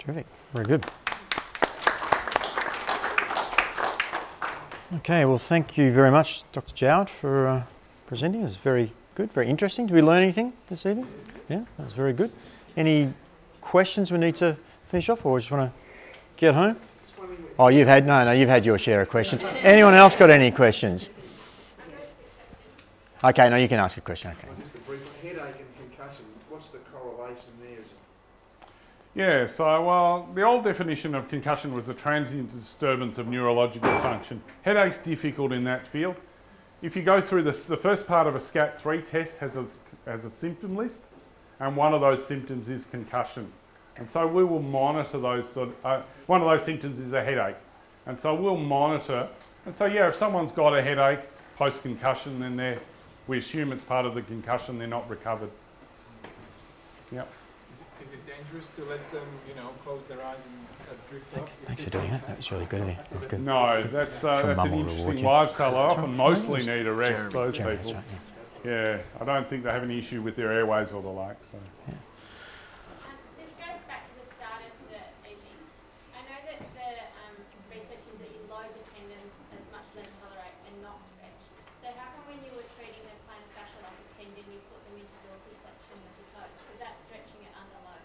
[0.00, 0.26] Terrific.
[0.52, 0.84] Very good.
[4.96, 6.74] Okay, well, thank you very much, Dr.
[6.74, 7.62] Jowett, for uh,
[8.08, 8.40] presenting.
[8.40, 9.86] It was very good, very interesting.
[9.86, 11.06] Did we learn anything this evening?
[11.48, 12.32] Yeah, that was very good.
[12.76, 13.14] Any
[13.60, 14.56] questions we need to
[14.88, 16.76] finish off, or we just want to get home?
[17.58, 19.42] Oh, you've had no, no, you've had your share of questions.
[19.62, 21.10] Anyone else got any questions?
[23.24, 24.30] Okay, now you can ask a question.
[24.32, 24.48] Okay.
[24.60, 25.22] Just a brief.
[25.22, 27.72] Headache and concussion, what's the correlation there?
[27.72, 28.68] Is it
[29.14, 34.42] Yeah, so well, the old definition of concussion was a transient disturbance of neurological function.
[34.62, 36.16] Headache's difficult in that field.
[36.82, 39.66] If you go through this, the first part of a SCAT3 test has a,
[40.04, 41.06] has a symptom list,
[41.60, 43.50] and one of those symptoms is concussion.
[43.96, 45.48] And so we will monitor those.
[45.48, 47.56] Sort uh, one of those symptoms is a headache,
[48.04, 49.28] and so we'll monitor.
[49.64, 51.20] And so yeah, if someone's got a headache
[51.56, 52.78] post concussion, then they
[53.26, 54.78] we assume it's part of the concussion.
[54.78, 55.50] They're not recovered.
[57.10, 57.28] Yep.
[57.72, 61.10] Is it, is it dangerous to let them, you know, close their eyes and uh,
[61.10, 61.50] drift off?
[61.64, 62.26] Thanks for doing that.
[62.26, 62.96] That was really good of you.
[63.12, 63.40] That's good.
[63.40, 65.76] No, that's uh, Sure, that's Mum an interesting lifestyle.
[65.76, 67.30] I often mostly need a rest.
[67.30, 68.02] those Jeremy, that's people.
[68.02, 68.35] right, yeah.
[68.66, 71.38] Yeah, I don't think they have any issue with their airways or the like.
[71.54, 71.58] So.
[71.86, 71.94] Um,
[73.38, 75.62] this goes back to the start of the evening.
[76.10, 77.38] I know that the um,
[77.70, 81.42] research is that you load the tendons as much as they tolerate and not stretch.
[81.78, 84.82] So how come when you were treating the plantar fascia like a tendon, you put
[84.82, 86.50] them into dorsiflexion of the toes?
[86.58, 88.02] Because that's stretching it under load.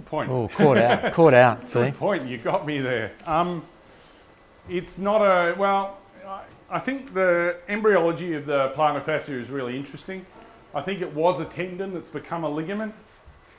[0.00, 0.32] Good point.
[0.32, 1.12] Oh, caught out.
[1.12, 1.56] Caught out.
[1.68, 1.92] See?
[1.92, 2.24] Good point.
[2.24, 3.12] You got me there.
[3.28, 3.68] Um,
[4.64, 6.00] it's not a well.
[6.70, 10.26] I, think the embryology of the plantar fascia is really interesting.
[10.74, 12.94] I think it was a tendon that's become a ligament.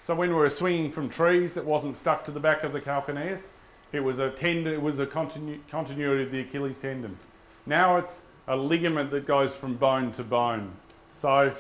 [0.04, 2.82] So when we were swinging from trees, it wasn't stuck to the back of the
[2.82, 3.48] calcaneus.
[3.92, 4.74] It was a tendon.
[4.74, 7.18] It was a continu- continuity of the Achilles tendon.
[7.66, 10.74] Now it's a ligament that goes from bone to bone.
[11.10, 11.56] So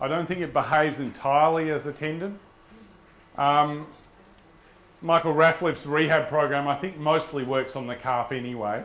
[0.00, 2.38] I don't think it behaves entirely as a tendon.
[3.38, 3.86] Um,
[5.00, 8.82] Michael Rathleff's rehab program, I think, mostly works on the calf anyway.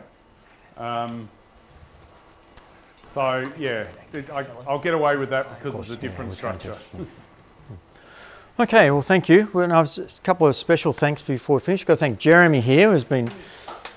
[0.76, 1.28] Um,
[3.12, 6.36] so yeah, it, I, I'll get away with that because it's a yeah, different to-
[6.36, 6.78] structure.
[8.60, 9.48] Okay, well, thank you.
[9.52, 11.84] Well, and I've a couple of special thanks before we finish.
[11.84, 13.32] Got to thank Jeremy here, who's been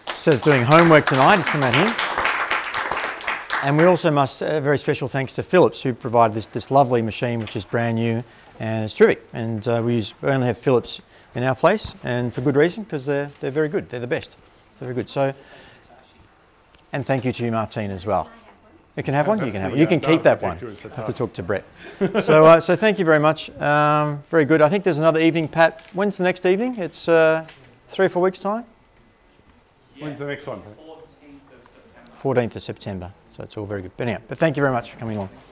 [0.08, 1.94] instead of doing homework tonight, It's come out here.
[3.64, 7.02] And we also must a very special thanks to Philips, who provided this, this lovely
[7.02, 8.24] machine, which is brand new
[8.60, 9.28] and it's terrific.
[9.34, 11.02] And uh, we, use, we only have Philips
[11.36, 13.90] in our place, and for good reason, because they're they're very good.
[13.90, 14.38] They're the best.
[14.80, 15.10] They're very good.
[15.10, 15.34] So,
[16.94, 18.32] and thank you to you, Martine, as well.
[18.96, 19.46] You can have one.
[19.46, 19.78] You can have the.
[19.78, 20.58] You can data keep that one.
[20.58, 21.66] protector I have to talk to Brett.
[22.22, 23.50] so, uh, so thank you very much.
[23.60, 24.62] Um, very good.
[24.62, 25.82] I think there's another evening, Pat.
[25.94, 26.78] When's the next evening?
[26.78, 27.46] It's uh,
[27.90, 28.64] three or four weeks' time.
[30.00, 30.62] When's the next one?
[32.22, 33.12] 14th of September.
[33.28, 33.92] So it's all very good.
[33.98, 35.30] But anyhow, but thank you very much for coming along.